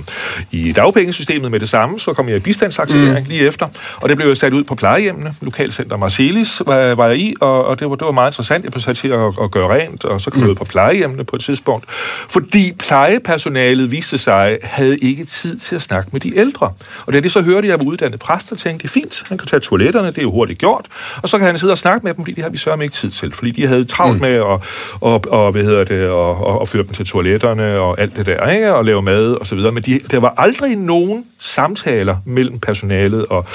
i 0.52 0.72
dagpengesystemet 0.72 1.52
med 1.52 1.60
det 1.60 1.70
samme, 1.70 2.00
så 2.00 2.14
kom 2.14 2.30
jeg 2.30 2.38
i 2.38 2.40
bistandsaktivering 2.40 3.26
mm. 3.26 3.30
lige 3.30 3.48
efter, 3.48 3.68
og 3.98 4.10
det 4.10 4.18
blev 4.18 4.28
jeg 4.28 4.38
sat 4.38 4.54
ud 4.54 4.64
på 4.64 4.76
plejehjemmene. 4.76 5.34
Lokalcenter 5.42 5.98
Marcelis 5.98 6.62
var, 6.66 6.96
var 6.96 7.08
jeg 7.08 7.18
i, 7.18 7.36
og, 7.42 7.66
og 7.66 7.80
det, 7.80 7.90
var, 7.90 7.96
det 7.96 8.06
var 8.06 8.12
meget 8.12 8.32
interessant. 8.32 8.64
Jeg 8.64 8.72
blev 8.72 8.82
sat 8.82 8.98
til 8.98 9.08
at, 9.08 9.34
at 9.44 9.52
gøre 9.52 9.76
rent, 9.76 10.06
og 10.06 10.22
så 10.22 10.32
kom 10.32 10.40
mm. 10.40 10.44
jeg 10.44 10.52
ud 10.52 10.56
på 10.56 10.66
plejehjemmene 10.66 11.24
på 11.24 11.36
et 11.36 11.42
tidspunkt, 11.42 11.86
fordi 12.30 12.74
plejepersonalet 12.80 13.92
viste 13.92 14.18
sig, 14.18 14.58
havde 14.64 14.98
ikke 14.98 15.21
tid 15.26 15.60
til 15.60 15.76
at 15.76 15.82
snakke 15.82 16.10
med 16.12 16.22
de 16.22 16.38
ældre. 16.38 16.72
Og 17.06 17.14
da 17.14 17.20
de 17.20 17.30
så 17.30 17.42
hørte, 17.42 17.68
jeg 17.68 17.80
var 17.80 17.86
uddannet 17.86 18.20
præst, 18.20 18.52
og 18.52 18.58
tænkte, 18.58 18.84
det 18.84 18.90
er 18.90 18.94
fint, 18.94 19.24
han 19.30 19.38
kan 19.38 19.48
tage 19.48 19.60
toiletterne, 19.60 20.08
det 20.08 20.18
er 20.18 20.22
jo 20.22 20.32
hurtigt 20.32 20.60
gjort, 20.60 20.86
og 21.22 21.30
så 21.30 21.38
kan 21.38 21.48
han 21.48 21.60
sidde 21.60 21.72
og 21.72 21.78
snakke 21.78 22.04
med 22.04 22.14
dem, 22.14 22.24
fordi 22.24 22.34
det 22.34 22.44
har 22.44 22.50
vi 22.50 22.58
sørger 22.58 22.82
ikke 22.82 22.96
tid 22.96 23.12
til, 23.12 23.34
fordi 23.34 23.52
de 23.52 23.68
havde 23.68 23.84
travlt 23.84 24.16
mm. 24.16 24.22
med 24.22 24.34
at, 24.34 24.60
og, 25.02 25.24
og, 25.28 25.52
hvad 25.52 25.64
hedder 25.64 25.84
det, 25.84 26.10
og, 26.10 26.36
og, 26.36 26.60
og 26.60 26.68
føre 26.68 26.84
dem 26.84 26.94
til 26.94 27.06
toiletterne 27.06 27.80
og 27.80 28.02
alt 28.02 28.18
det 28.18 28.26
der, 28.26 28.50
ikke? 28.50 28.74
og 28.74 28.86
lave 28.86 29.02
mad 29.02 29.34
og 29.34 29.48
så 29.48 29.56
videre. 29.56 29.72
Men 29.72 29.84
de, 29.84 30.00
der 30.12 30.18
var 30.18 30.34
aldrig 30.38 30.76
nogen 30.76 31.26
samtaler 31.40 32.16
mellem 32.26 32.60
personalet 32.60 33.26
og, 33.26 33.46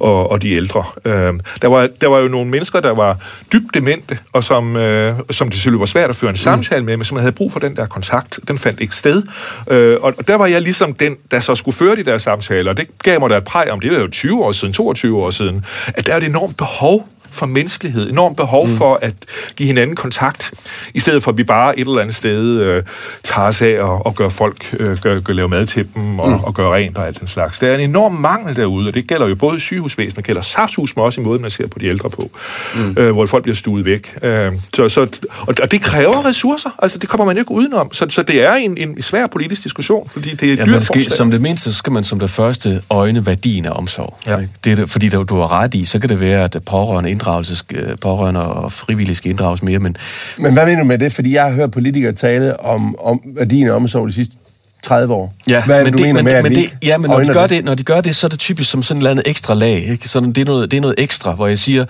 og, 0.00 0.30
og 0.30 0.42
de 0.42 0.50
ældre. 0.50 0.84
Øh, 1.04 1.32
der, 1.62 1.68
var, 1.68 1.88
der 2.00 2.06
var 2.06 2.18
jo 2.18 2.28
nogle 2.28 2.50
mennesker, 2.50 2.80
der 2.80 2.94
var 2.94 3.16
dybt 3.52 3.74
demente, 3.74 4.18
og 4.32 4.44
som, 4.44 4.76
øh, 4.76 5.14
som 5.30 5.48
det 5.48 5.56
selvfølgelig 5.56 5.80
var 5.80 5.86
svært 5.86 6.10
at 6.10 6.16
føre 6.16 6.30
en 6.30 6.36
samtale 6.36 6.84
med, 6.84 6.96
men 6.96 7.04
som 7.04 7.18
havde 7.18 7.32
brug 7.32 7.52
for 7.52 7.60
den 7.60 7.76
der 7.76 7.86
kontakt. 7.86 8.40
Den 8.48 8.58
fandt 8.58 8.80
ikke 8.80 8.94
sted. 8.94 9.22
Øh, 9.70 9.96
og, 10.00 10.14
og 10.18 10.28
der 10.28 10.34
var 10.34 10.46
jeg 10.46 10.62
ligesom 10.62 10.94
den, 10.94 11.15
der 11.30 11.40
så 11.40 11.54
skulle 11.54 11.74
føre 11.74 11.96
de 11.96 12.04
der 12.04 12.18
samtaler, 12.18 12.70
og 12.70 12.76
det 12.76 12.88
gav 13.02 13.20
mig 13.20 13.30
da 13.30 13.36
et 13.36 13.44
præg 13.44 13.70
om, 13.70 13.80
det 13.80 13.90
var 13.90 13.98
jo 13.98 14.08
20 14.08 14.44
år 14.44 14.52
siden, 14.52 14.74
22 14.74 15.22
år 15.22 15.30
siden, 15.30 15.64
at 15.86 16.06
der 16.06 16.12
er 16.12 16.16
et 16.16 16.24
enormt 16.24 16.56
behov 16.56 17.08
for 17.30 17.46
menneskelighed, 17.46 18.10
enormt 18.10 18.36
behov 18.36 18.66
mm. 18.66 18.72
for 18.72 18.98
at 19.02 19.14
give 19.56 19.66
hinanden 19.66 19.96
kontakt, 19.96 20.54
i 20.94 21.00
stedet 21.00 21.22
for 21.22 21.30
at 21.30 21.38
vi 21.38 21.44
bare 21.44 21.78
et 21.78 21.88
eller 21.88 22.00
andet 22.00 22.16
sted 22.16 22.60
øh, 22.60 22.82
tager 23.22 23.48
os 23.48 23.62
af 23.62 23.80
og, 23.80 24.06
og 24.06 24.14
gør 24.14 24.28
folk, 24.28 24.76
øh, 24.78 24.98
gør, 24.98 25.20
gør, 25.20 25.32
lave 25.32 25.48
mad 25.48 25.66
til 25.66 25.88
dem 25.94 26.18
og, 26.18 26.28
mm. 26.28 26.44
og 26.44 26.54
gør 26.54 26.74
rent 26.74 26.96
og 26.98 27.06
alt 27.06 27.20
den 27.20 27.26
slags. 27.26 27.58
Der 27.58 27.68
er 27.68 27.74
en 27.74 27.80
enorm 27.80 28.12
mangel 28.12 28.56
derude, 28.56 28.88
og 28.88 28.94
det 28.94 29.08
gælder 29.08 29.26
jo 29.28 29.34
både 29.34 29.60
sygehusvæsenet, 29.60 30.16
det 30.16 30.24
gælder 30.24 30.42
safshus, 30.42 30.96
men 30.96 31.04
også 31.04 31.20
i 31.20 31.24
måden, 31.24 31.42
man 31.42 31.50
ser 31.50 31.66
på 31.66 31.78
de 31.78 31.86
ældre 31.86 32.10
på, 32.10 32.30
mm. 32.74 32.94
øh, 32.98 33.12
hvor 33.12 33.26
folk 33.26 33.42
bliver 33.42 33.56
stuet 33.56 33.84
væk. 33.84 34.18
Øh, 34.22 34.52
så, 34.74 34.88
så, 34.88 35.00
og, 35.40 35.54
og 35.62 35.70
det 35.70 35.80
kræver 35.82 36.26
ressourcer, 36.26 36.70
altså 36.78 36.98
det 36.98 37.08
kommer 37.08 37.24
man 37.24 37.38
ikke 37.38 37.50
udenom. 37.50 37.92
Så, 37.92 38.06
så 38.08 38.22
det 38.22 38.42
er 38.42 38.52
en, 38.52 38.78
en 38.78 39.02
svær 39.02 39.26
politisk 39.26 39.64
diskussion, 39.64 40.08
fordi 40.08 40.34
det 40.34 40.48
er 40.48 40.52
et 40.52 40.58
ja, 40.58 40.64
dyrt 40.64 40.84
skal, 40.84 41.10
Som 41.10 41.30
det 41.30 41.40
mindste, 41.40 41.72
så 41.72 41.76
skal 41.76 41.92
man 41.92 42.04
som 42.04 42.20
det 42.20 42.30
første 42.30 42.82
øjne 42.90 43.26
værdien 43.26 43.66
af 43.66 43.70
omsorg. 43.70 44.18
Ja. 44.26 44.38
Det 44.64 44.78
er, 44.78 44.86
fordi 44.86 45.08
der, 45.08 45.22
du 45.22 45.34
har 45.34 45.52
ret 45.52 45.74
i, 45.74 45.84
så 45.84 45.98
kan 45.98 46.08
det 46.08 46.20
være, 46.20 46.44
at 46.44 46.56
pårørende 46.66 47.10
inddragelses 47.16 47.64
øh, 47.74 47.98
pårørende 47.98 48.42
og 48.42 48.72
frivillige 48.72 49.16
skal 49.16 49.30
inddrages 49.30 49.62
mere. 49.62 49.78
Men, 49.78 49.96
men 50.38 50.52
hvad 50.52 50.66
mener 50.66 50.78
du 50.78 50.84
med 50.84 50.98
det? 50.98 51.12
Fordi 51.12 51.34
jeg 51.34 51.44
har 51.44 51.50
hørt 51.50 51.70
politikere 51.70 52.12
tale 52.12 52.60
om, 52.60 52.98
om 53.00 53.20
værdien 53.24 53.68
af 53.68 53.72
omsorg 53.72 54.08
de 54.08 54.12
sidste 54.12 54.34
30 54.82 55.14
år. 55.14 55.34
Ja, 55.48 55.64
Hvad 55.64 55.80
er 55.80 55.84
men 55.84 55.92
det, 55.92 56.00
mener 56.00 56.22
men, 56.22 56.24
med, 56.24 56.42
men 56.42 56.54
det, 56.54 56.76
ja, 56.82 56.98
men 56.98 57.10
når 57.10 57.20
de, 57.20 57.32
gør 57.32 57.46
det, 57.46 57.64
når 57.64 57.74
de 57.74 57.82
gør 57.82 58.00
det, 58.00 58.16
så 58.16 58.26
er 58.26 58.28
det 58.28 58.38
typisk 58.38 58.70
som 58.70 58.82
sådan 58.82 58.98
et 58.98 59.00
eller 59.00 59.10
andet 59.10 59.28
ekstra 59.28 59.54
lag. 59.54 59.88
Ikke? 59.88 60.08
Sådan, 60.08 60.32
det, 60.32 60.40
er 60.40 60.44
noget, 60.44 60.70
det 60.70 60.76
er 60.76 60.80
noget 60.80 60.94
ekstra, 60.98 61.34
hvor 61.34 61.46
jeg 61.46 61.58
siger, 61.58 61.84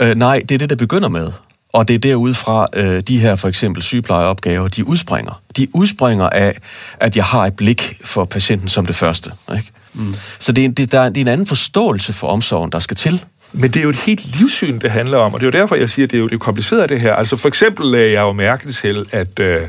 øh, 0.00 0.14
nej, 0.14 0.42
det 0.48 0.54
er 0.54 0.58
det, 0.58 0.70
der 0.70 0.76
begynder 0.76 1.08
med. 1.08 1.30
Og 1.72 1.88
det 1.88 1.94
er 1.94 1.98
derudfra, 1.98 2.66
øh, 2.74 3.00
de 3.00 3.18
her 3.18 3.36
for 3.36 3.48
eksempel 3.48 3.82
sygeplejeopgaver, 3.82 4.68
de 4.68 4.86
udspringer. 4.86 5.42
De 5.56 5.68
udspringer 5.72 6.28
af, 6.28 6.58
at 7.00 7.16
jeg 7.16 7.24
har 7.24 7.46
et 7.46 7.56
blik 7.56 8.00
for 8.04 8.24
patienten 8.24 8.68
som 8.68 8.86
det 8.86 8.96
første. 8.96 9.30
Ikke? 9.56 9.70
Mm. 9.94 10.14
Så 10.38 10.52
det 10.52 10.64
er, 10.64 10.68
det, 10.68 10.92
der, 10.92 11.08
det 11.08 11.16
er 11.16 11.20
en 11.20 11.28
anden 11.28 11.46
forståelse 11.46 12.12
for 12.12 12.28
omsorgen, 12.28 12.72
der 12.72 12.78
skal 12.78 12.96
til. 12.96 13.24
Men 13.52 13.70
det 13.70 13.76
er 13.76 13.82
jo 13.82 13.88
et 13.88 13.96
helt 13.96 14.38
livssyn, 14.38 14.78
det 14.78 14.90
handler 14.90 15.18
om, 15.18 15.34
og 15.34 15.40
det 15.40 15.46
er 15.46 15.50
jo 15.50 15.60
derfor, 15.60 15.76
jeg 15.76 15.90
siger, 15.90 16.06
at 16.06 16.10
det 16.10 16.16
er 16.16 16.20
jo 16.20 16.28
det 16.28 16.34
er 16.34 16.38
kompliceret, 16.38 16.88
det 16.88 17.00
her. 17.00 17.14
Altså 17.14 17.36
for 17.36 17.48
eksempel 17.48 17.86
lagde 17.86 18.12
jeg 18.12 18.20
jo 18.20 18.32
mærke 18.32 18.68
til, 18.68 19.06
at 19.12 19.40
øh, 19.40 19.62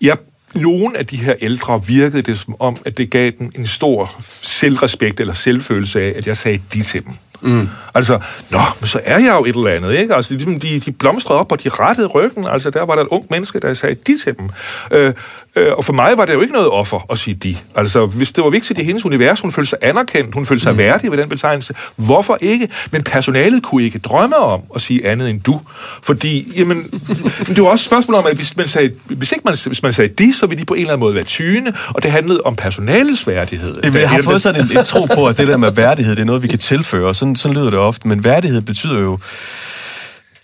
jeg 0.00 0.16
nogle 0.54 0.98
af 0.98 1.06
de 1.06 1.16
her 1.16 1.34
ældre 1.40 1.86
virkede 1.86 2.22
det 2.22 2.38
som 2.38 2.56
om, 2.60 2.76
at 2.84 2.98
det 2.98 3.10
gav 3.10 3.30
dem 3.38 3.50
en 3.54 3.66
stor 3.66 4.16
selvrespekt 4.20 5.20
eller 5.20 5.34
selvfølelse 5.34 6.00
af, 6.00 6.14
at 6.16 6.26
jeg 6.26 6.36
sagde 6.36 6.62
de 6.72 6.82
til 6.82 7.04
dem. 7.04 7.12
Mm. 7.42 7.68
Altså, 7.94 8.18
nå, 8.50 8.58
men 8.80 8.86
så 8.86 9.00
er 9.04 9.18
jeg 9.18 9.36
jo 9.38 9.44
et 9.44 9.56
eller 9.56 9.70
andet, 9.70 10.00
ikke? 10.00 10.14
Altså, 10.14 10.34
ligesom 10.34 10.60
de, 10.60 10.80
de 10.80 10.92
blomstrede 10.92 11.38
op, 11.38 11.52
og 11.52 11.64
de 11.64 11.68
rettede 11.68 12.06
ryggen. 12.06 12.46
Altså, 12.46 12.70
der 12.70 12.82
var 12.86 12.94
der 12.94 13.02
et 13.02 13.08
ung 13.08 13.26
menneske, 13.30 13.60
der 13.60 13.74
sagde 13.74 13.96
de 14.06 14.18
til 14.24 14.36
dem. 14.38 14.50
Øh, 14.90 15.12
øh, 15.56 15.72
og 15.72 15.84
for 15.84 15.92
mig 15.92 16.12
var 16.16 16.24
det 16.24 16.34
jo 16.34 16.40
ikke 16.40 16.52
noget 16.52 16.70
offer 16.70 17.06
at 17.10 17.18
sige 17.18 17.34
de. 17.34 17.56
Altså, 17.74 18.06
hvis 18.06 18.32
det 18.32 18.44
var 18.44 18.50
vigtigt 18.50 18.78
i 18.78 18.82
hendes 18.82 19.04
univers, 19.04 19.40
hun 19.40 19.52
følte 19.52 19.70
sig 19.70 19.78
anerkendt, 19.82 20.34
hun 20.34 20.46
følte 20.46 20.62
sig 20.62 20.72
mm. 20.72 20.78
værdig 20.78 21.10
ved 21.10 21.18
den 21.18 21.28
betegnelse. 21.28 21.74
Hvorfor 21.96 22.38
ikke? 22.40 22.68
Men 22.90 23.02
personalet 23.02 23.62
kunne 23.62 23.84
ikke 23.84 23.98
drømme 23.98 24.36
om 24.36 24.60
at 24.74 24.80
sige 24.80 25.06
andet 25.06 25.30
end 25.30 25.40
du. 25.40 25.60
Fordi, 26.02 26.52
jamen, 26.56 26.82
det 27.54 27.62
var 27.62 27.68
også 27.68 27.82
et 27.82 27.86
spørgsmål 27.86 28.14
om, 28.14 28.26
at 28.26 28.36
hvis 28.36 28.56
man 28.56 28.68
sagde, 28.68 28.90
hvis 29.04 29.32
ikke 29.32 29.42
man, 29.44 29.56
hvis 29.66 29.82
man 29.82 29.92
sagde 29.92 30.14
de, 30.24 30.34
så 30.34 30.46
ville 30.46 30.60
de 30.60 30.66
på 30.66 30.74
en 30.74 30.80
eller 30.80 30.92
anden 30.92 31.00
måde 31.00 31.14
være 31.14 31.24
tyne, 31.24 31.72
og 31.88 32.02
det 32.02 32.10
handlede 32.10 32.40
om 32.44 32.56
personalets 32.56 33.26
værdighed. 33.26 33.76
Jamen, 33.84 34.00
jeg 34.00 34.10
har 34.10 34.22
fået 34.22 34.42
sådan 34.42 34.60
en, 34.60 34.78
en 34.78 34.84
tro 34.84 35.06
på, 35.14 35.26
at 35.26 35.38
det 35.38 35.48
der 35.48 35.56
med 35.56 35.70
værdighed, 35.70 36.16
det 36.16 36.22
er 36.22 36.26
noget, 36.26 36.42
vi 36.42 36.48
kan 36.48 36.58
tilføre. 36.58 37.14
Sådan, 37.26 37.36
sådan 37.36 37.56
lyder 37.56 37.70
det 37.70 37.78
ofte. 37.78 38.08
Men 38.08 38.24
værdighed 38.24 38.60
betyder 38.60 39.00
jo 39.00 39.18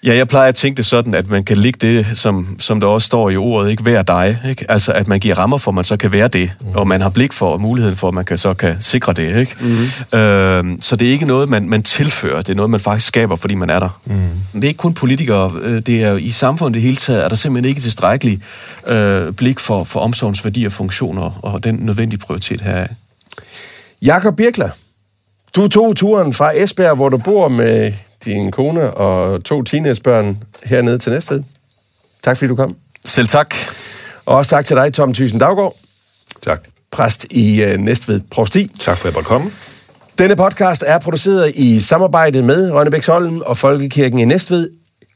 Ja, 0.04 0.16
jeg 0.16 0.28
plejer 0.28 0.48
at 0.48 0.54
tænke 0.54 0.76
det 0.76 0.86
sådan, 0.86 1.14
at 1.14 1.30
man 1.30 1.44
kan 1.44 1.56
ligge 1.56 1.78
det, 1.86 2.06
som, 2.14 2.56
som 2.58 2.80
der 2.80 2.86
også 2.86 3.06
står 3.06 3.30
i 3.30 3.36
ordet, 3.36 3.70
ikke 3.70 3.84
være 3.84 4.02
dig. 4.02 4.38
Ikke? 4.48 4.70
Altså, 4.70 4.92
at 4.92 5.08
man 5.08 5.20
giver 5.20 5.38
rammer 5.38 5.58
for, 5.58 5.70
at 5.70 5.74
man 5.74 5.84
så 5.84 5.96
kan 5.96 6.12
være 6.12 6.28
det, 6.28 6.50
mm. 6.60 6.66
og 6.74 6.88
man 6.88 7.00
har 7.00 7.10
blik 7.10 7.32
for 7.32 7.52
og 7.52 7.60
muligheden 7.60 7.96
for, 7.96 8.08
at 8.08 8.14
man 8.14 8.24
kan, 8.24 8.38
så 8.38 8.54
kan 8.54 8.76
sikre 8.80 9.12
det. 9.12 9.38
Ikke? 9.38 9.56
Mm. 9.60 10.18
Øh, 10.18 10.64
så 10.80 10.96
det 10.96 11.08
er 11.08 11.12
ikke 11.12 11.26
noget, 11.26 11.48
man, 11.48 11.68
man 11.68 11.82
tilfører, 11.82 12.42
det 12.42 12.48
er 12.48 12.54
noget, 12.54 12.70
man 12.70 12.80
faktisk 12.80 13.06
skaber, 13.06 13.36
fordi 13.36 13.54
man 13.54 13.70
er 13.70 13.78
der. 13.80 14.00
Mm. 14.04 14.14
Det 14.52 14.64
er 14.64 14.68
ikke 14.68 14.78
kun 14.78 14.94
politikere, 14.94 15.52
øh, 15.62 15.82
det 15.82 16.02
er 16.02 16.16
i 16.16 16.30
samfundet 16.30 16.74
det 16.74 16.82
hele 16.82 16.96
taget, 16.96 17.24
er 17.24 17.28
der 17.28 17.36
simpelthen 17.36 17.68
ikke 17.68 17.80
tilstrækkelig 17.80 18.40
øh, 18.86 19.32
blik 19.32 19.60
for, 19.60 19.84
for 19.84 20.00
omsorgens 20.00 20.44
værdi 20.44 20.64
og 20.64 20.72
funktioner, 20.72 21.38
og 21.42 21.64
den 21.64 21.74
nødvendige 21.74 22.18
prioritet 22.18 22.60
her. 22.60 22.86
Jakob 24.02 24.36
Birkler, 24.36 24.68
du 25.56 25.68
tog 25.68 25.96
turen 25.96 26.32
fra 26.32 26.56
Esbjerg, 26.56 26.94
hvor 26.94 27.08
du 27.08 27.16
bor 27.16 27.48
med 27.48 27.92
din 28.24 28.50
kone 28.50 28.90
og 28.90 29.44
to 29.44 29.62
teenagebørn 29.62 30.42
hernede 30.64 30.98
til 30.98 31.12
Næstved. 31.12 31.42
Tak 32.22 32.36
fordi 32.36 32.48
du 32.48 32.56
kom. 32.56 32.76
Selv 33.04 33.26
tak. 33.26 33.54
Og 34.26 34.36
også 34.36 34.50
tak 34.50 34.64
til 34.64 34.76
dig, 34.76 34.94
Tom 34.94 35.14
Thyssen 35.14 35.40
Daggaard. 35.40 35.76
Tak. 36.42 36.60
Præst 36.90 37.26
i 37.30 37.64
uh, 37.64 37.80
Næstved 37.80 38.20
Provsti. 38.30 38.70
Tak 38.80 38.98
for 38.98 39.08
at 39.08 39.12
jeg 39.12 39.14
måtte 39.14 39.28
komme. 39.28 39.50
Denne 40.18 40.36
podcast 40.36 40.84
er 40.86 40.98
produceret 40.98 41.52
i 41.54 41.80
samarbejde 41.80 42.42
med 42.42 42.70
Rønnebæksholm 42.70 43.40
og 43.40 43.56
Folkekirken 43.56 44.18
i 44.18 44.24
Næstved. 44.24 44.70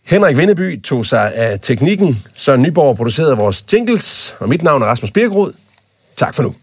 Henrik 0.04 0.36
Vindeby 0.36 0.82
tog 0.82 1.06
sig 1.06 1.34
af 1.34 1.60
teknikken, 1.62 2.24
så 2.34 2.56
Nyborg 2.56 2.96
producerede 2.96 3.36
vores 3.36 3.64
jingles, 3.72 4.34
og 4.38 4.48
mit 4.48 4.62
navn 4.62 4.82
er 4.82 4.86
Rasmus 4.86 5.10
Birkerud. 5.10 5.52
Tak 6.16 6.34
for 6.34 6.42
nu. 6.42 6.54